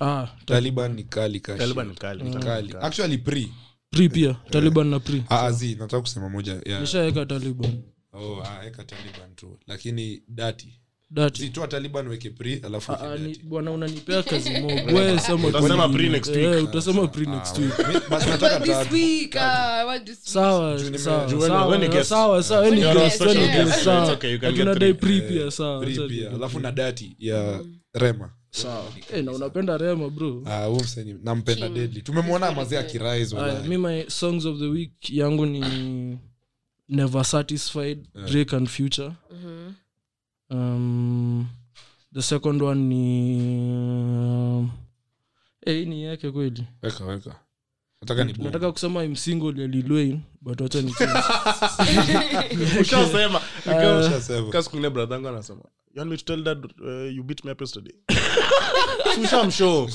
ah 0.00 0.26
taliban 0.46 0.94
ni 0.94 1.02
kali. 1.04 1.40
Taliban 1.40 1.88
ni 1.88 1.94
kali, 1.94 2.22
Ni 2.24 2.30
Taliban 2.30 2.42
kali 2.54 2.66
ni 2.66 2.72
kali. 2.72 2.84
actually 2.86 3.18
pre 3.18 3.48
pre 3.90 4.08
pia 4.08 4.36
taliban 4.50 4.86
na 4.86 5.00
pre 5.00 5.22
ah, 5.28 5.46
ah, 5.46 5.50
nataka 5.78 6.00
kusema 6.00 6.28
moja 6.28 6.60
ya 6.66 6.80
nishaweka 6.80 7.26
taliban 7.26 7.82
oh, 8.12 8.42
ah, 8.42 8.66
eka 8.66 8.84
taliban 8.84 9.34
tu 9.36 9.58
lakini 9.66 10.22
dati 10.28 10.80
dati 11.10 11.40
zitoa 11.42 11.68
taliban 11.68 12.08
weke 12.08 12.30
pre 12.30 12.60
alafu 12.66 12.92
weke 12.92 13.04
Ah, 13.04 13.16
ni- 13.16 13.28
dati. 13.28 13.42
bwana 13.42 13.70
unanipea 13.72 14.22
kazi 14.22 14.50
mob 14.50 14.70
we 14.94 15.18
sema 15.18 15.48
Utasema 15.48 15.86
tu 15.88 15.92
pre 15.94 16.02
ni- 16.02 16.08
next 16.08 16.36
eh, 16.36 16.64
utasema 16.64 17.06
pre 17.06 17.26
next 17.26 17.58
week 17.58 17.78
Mi- 17.78 18.00
basi 18.10 18.28
nataka 18.30 18.60
this 18.60 18.72
tatu. 18.76 18.94
week 18.94 19.34
uh, 19.34 19.42
I 19.42 19.84
want 19.86 20.04
this 20.06 20.16
week. 20.18 20.26
sawa 20.28 20.74
nime- 20.78 20.98
sawa, 20.98 21.26
Juu 21.30 21.36
wewe- 21.38 21.48
sawa, 21.48 21.66
wewe 21.66 21.78
ni 21.78 21.88
guest. 21.88 22.08
sawa 22.08 22.42
sawa 22.42 22.60
wewe 22.60 22.76
ni 22.76 22.82
You're 22.82 23.00
guest, 23.00 23.20
on 23.20 23.26
wewe 23.28 23.38
ni 23.40 23.44
special 23.46 23.64
guest, 23.64 23.70
guest. 23.74 23.84
sawa. 23.84 24.02
It's 24.04 24.12
okay, 24.12 24.32
you 24.32 24.38
can 24.38 24.48
Ati 24.48 24.56
get 24.56 24.66
unadai 24.66 24.94
three. 24.94 25.20
pre 25.20 25.28
pia 25.28 25.50
sawa 25.50 25.80
Pre 25.80 26.08
pia 26.08 26.30
alafu 26.30 26.60
na 26.60 26.72
dati 26.72 27.16
ya 27.18 27.60
rema 27.94 28.30
Eh, 29.12 29.24
na 29.24 29.32
unapenda 29.32 29.76
rema 29.78 30.10
bro. 30.10 30.42
Ah, 30.46 30.68
deadly. 31.68 32.02
Tumemwona 32.02 32.52
mazee 32.52 32.76
my 33.78 34.04
songs 34.10 34.44
of 34.44 34.58
the 34.58 34.66
week 34.68 35.10
yangu 35.10 35.46
ni 35.46 36.18
never 36.88 37.24
satisfied 37.24 38.08
drake 38.26 38.56
and 38.56 38.68
future. 38.68 39.12
Um, 40.50 41.46
the 42.12 42.22
second 42.22 42.62
one 42.62 42.88
ni 42.88 43.36
um, 44.58 44.70
eh, 45.66 45.86
ni 45.88 46.04
yake 46.04 46.30
kweli. 46.30 46.64
Weka 46.82 47.04
weka. 47.04 47.34
Nataka 48.38 48.72
kusema 48.72 49.04
im 49.04 49.16
single 49.16 49.62
ya 49.62 49.68
but 50.40 50.60
wacha 50.60 50.82
ni 50.82 50.90
Ushasema. 52.80 53.40
Ushasema. 54.00 54.50
Kasi 54.50 54.70
kuna 54.70 54.90
brother 54.90 55.14
yangu 55.14 55.28
anasema 55.28 55.60
you 55.98 56.02
want 56.02 56.10
me 56.10 56.16
to 56.16 56.24
tell 56.24 56.42
that 56.44 56.58
uh, 56.84 57.10
you 57.10 57.22
beat 57.24 57.44
me 57.44 57.50
up 57.50 57.60
yesterday 57.60 57.90
Si 59.14 59.20
ushamshow. 59.22 59.86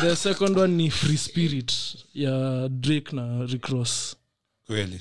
the 0.00 0.14
second 0.16 0.56
one 0.56 0.76
ni 0.76 0.90
free 0.90 1.16
spirit 1.16 1.72
ya 2.14 2.68
drake 2.68 3.12
na 3.12 3.46
Rick 3.46 3.68
Ross. 3.68 4.16
Really? 4.68 5.00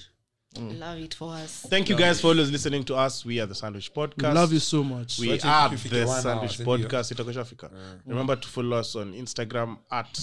Mm. 0.58 0.80
love 0.80 1.00
it 1.04 1.16
for 1.16 1.34
us 1.34 1.66
thank 1.70 1.90
you 1.90 1.96
Love 1.96 2.06
guys 2.06 2.18
it. 2.18 2.22
for 2.22 2.28
always 2.28 2.52
listening 2.52 2.84
to 2.84 2.96
us 2.96 3.26
we 3.26 3.40
are 3.40 3.46
the 3.48 3.56
sandwich 3.56 3.94
podcast 3.94 4.34
love 4.36 4.54
you 4.54 4.60
so 4.60 4.84
much 4.84 5.18
we 5.20 5.28
Wacha 5.28 5.46
are 5.46 5.70
the 5.70 6.06
Sandwich 6.08 6.60
hour, 6.60 6.78
Podcast. 6.78 7.14
sindio? 7.14 7.38
Africa. 7.40 7.70
Yeah. 7.74 7.94
remember 8.06 8.36
to 8.36 8.48
follow 8.48 8.78
us 8.78 8.96
on 8.96 9.14
instagram 9.14 9.78
at 9.90 10.20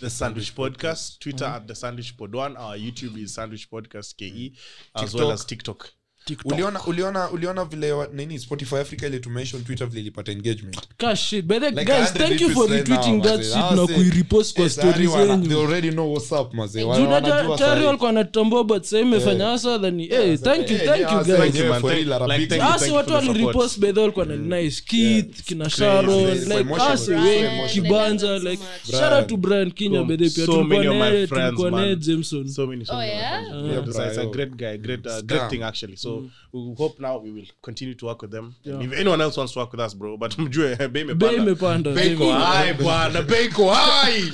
the 0.00 0.10
sandwich 0.10 0.54
podcast 0.54 1.18
twitter 1.18 1.46
mm-hmm. 1.46 1.56
at 1.56 1.66
the 1.66 1.74
sandwich 1.74 2.14
pod 2.18 2.34
one 2.34 2.56
our 2.58 2.76
youtube 2.76 3.16
is 3.22 3.34
sandwich 3.34 3.70
podcast 3.70 4.14
ke 4.16 4.28
mm-hmm. 4.32 5.02
as 5.02 5.10
TikTok. 5.12 5.20
well 5.20 5.32
as 5.32 5.44
tiktok 5.46 5.92
TikTok. 6.24 6.52
uliona 6.52 6.84
uliona 6.86 7.30
uliona 7.30 7.64
vile 7.64 7.92
wa- 7.92 8.08
nini 8.12 8.38
spotify 8.38 8.76
africa 8.76 9.02
ile 9.06 9.18
tumention 9.18 9.64
twitter 9.64 9.86
vile 9.86 10.00
ilipata 10.00 10.32
engagement 10.32 10.78
Ka 10.96 11.16
shit. 11.16 11.50
Like 11.50 11.70
guys, 11.70 11.88
100 11.88 12.18
thank 12.18 12.40
you 12.40 12.50
for 12.50 12.70
retweets 12.70 12.70
right 12.70 12.88
retweeting 12.88 13.12
now, 13.16 13.22
that 13.22 13.36
mazee. 13.36 13.44
shit 13.52 13.54
Hao 13.62 13.76
na 13.76 13.86
kuirepost 13.86 14.56
kwa 14.56 14.64
Eh, 14.64 14.70
tayari 14.74 14.92
stories 14.92 15.10
wana- 15.10 15.42
zenyu. 15.42 15.60
already 15.60 15.90
know 15.90 16.12
what's 16.12 16.32
up 16.32 16.54
mazee 16.54 16.80
Juu 16.82 16.88
Wana- 16.88 17.06
unajua 17.08 17.30
wanajua 17.34 17.58
tayari 17.58 17.74
sahi. 17.76 17.86
walikuwa 17.86 18.06
wanatambua 18.08 18.64
but 18.64 18.82
sahii 18.84 19.02
imefanya 19.02 19.44
hasa 19.46 19.78
than 19.78 19.98
hey, 20.00 20.36
thank 20.36 20.70
you 20.70 20.76
eh, 20.76 20.84
thank 20.84 21.00
yeah, 21.00 21.12
you 21.12 21.18
hasa 21.18 21.24
guys 21.36 21.40
wenyewe 21.40 21.68
man. 21.68 21.82
Thank- 21.82 21.88
real 22.08 22.20
like, 22.28 22.38
big 22.38 22.48
thank 22.48 22.50
you, 22.50 22.66
deal. 22.66 22.72
asi 22.74 22.84
thank 22.84 22.96
watu 22.96 23.10
for 23.10 23.20
the 23.20 23.26
support. 23.26 23.28
walirepost 23.44 23.78
bedha 23.80 24.00
walikuwa 24.00 24.26
na 24.26 24.36
nice 24.36 24.82
kit 24.86 25.42
kina 25.44 25.70
sharon 25.70 26.24
Crazy. 26.26 26.44
like 26.44 26.60
Emotional, 26.60 26.92
asi 26.92 27.10
bro. 27.10 27.20
wengi 27.22 27.44
Emotional. 27.44 27.70
kibanja 27.70 28.34
I 28.34 28.40
so 28.40 28.48
like 28.48 28.62
much. 28.62 29.00
shout 29.00 29.26
to 29.28 29.36
brian 29.36 29.70
kinya 29.70 29.98
So- 29.98 30.04
bedhe 30.04 30.30
pia 30.30 30.46
so 30.46 30.52
tulikuwa 30.52 30.78
of 30.80 30.86
my 30.86 30.98
naye 30.98 31.26
friends, 31.26 31.44
tulikuwa 31.56 31.70
naye 31.80 31.96
jameson 31.96 32.48
so 32.48 32.66
many 32.66 32.84
so 32.84 32.92
Oh, 32.92 32.96
many 32.96 33.10
of 33.12 33.16
my 33.16 33.22
friends. 33.52 33.68
Yeah, 33.72 33.88
It's 33.88 33.98
a- 33.98 34.06
it's 34.08 34.18
a 34.18 34.26
great 34.26 34.50
guy 34.56 34.76
great 34.78 35.06
uh, 35.06 35.12
Scam. 35.18 35.50
thing 35.50 35.62
actually 35.62 35.96
so 35.96 36.11
we 36.52 36.74
hope 36.78 37.00
now 37.00 37.18
we 37.18 37.30
will 37.30 37.46
continue 37.62 37.94
to 37.94 38.06
work 38.06 38.22
with 38.22 38.30
them. 38.30 38.54
If 38.64 38.92
anyone 38.92 39.20
else 39.20 39.36
wants 39.36 39.52
to 39.54 39.58
work 39.60 39.72
with 39.72 39.80
us 39.80 39.94
bro 39.94 40.16
but 40.16 40.36
mjue 40.38 40.76
bei 40.76 41.00
eh, 41.00 41.14
bei 41.14 41.34
imepanda 41.36 41.94
bei 41.94 42.06
iko 42.12 42.32
high 42.32 42.72
bwana 42.72 43.22
bei 43.22 43.44
iko 43.48 43.70
high 43.74 44.32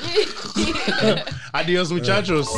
adios 1.54 1.90
muchachos 1.92 2.48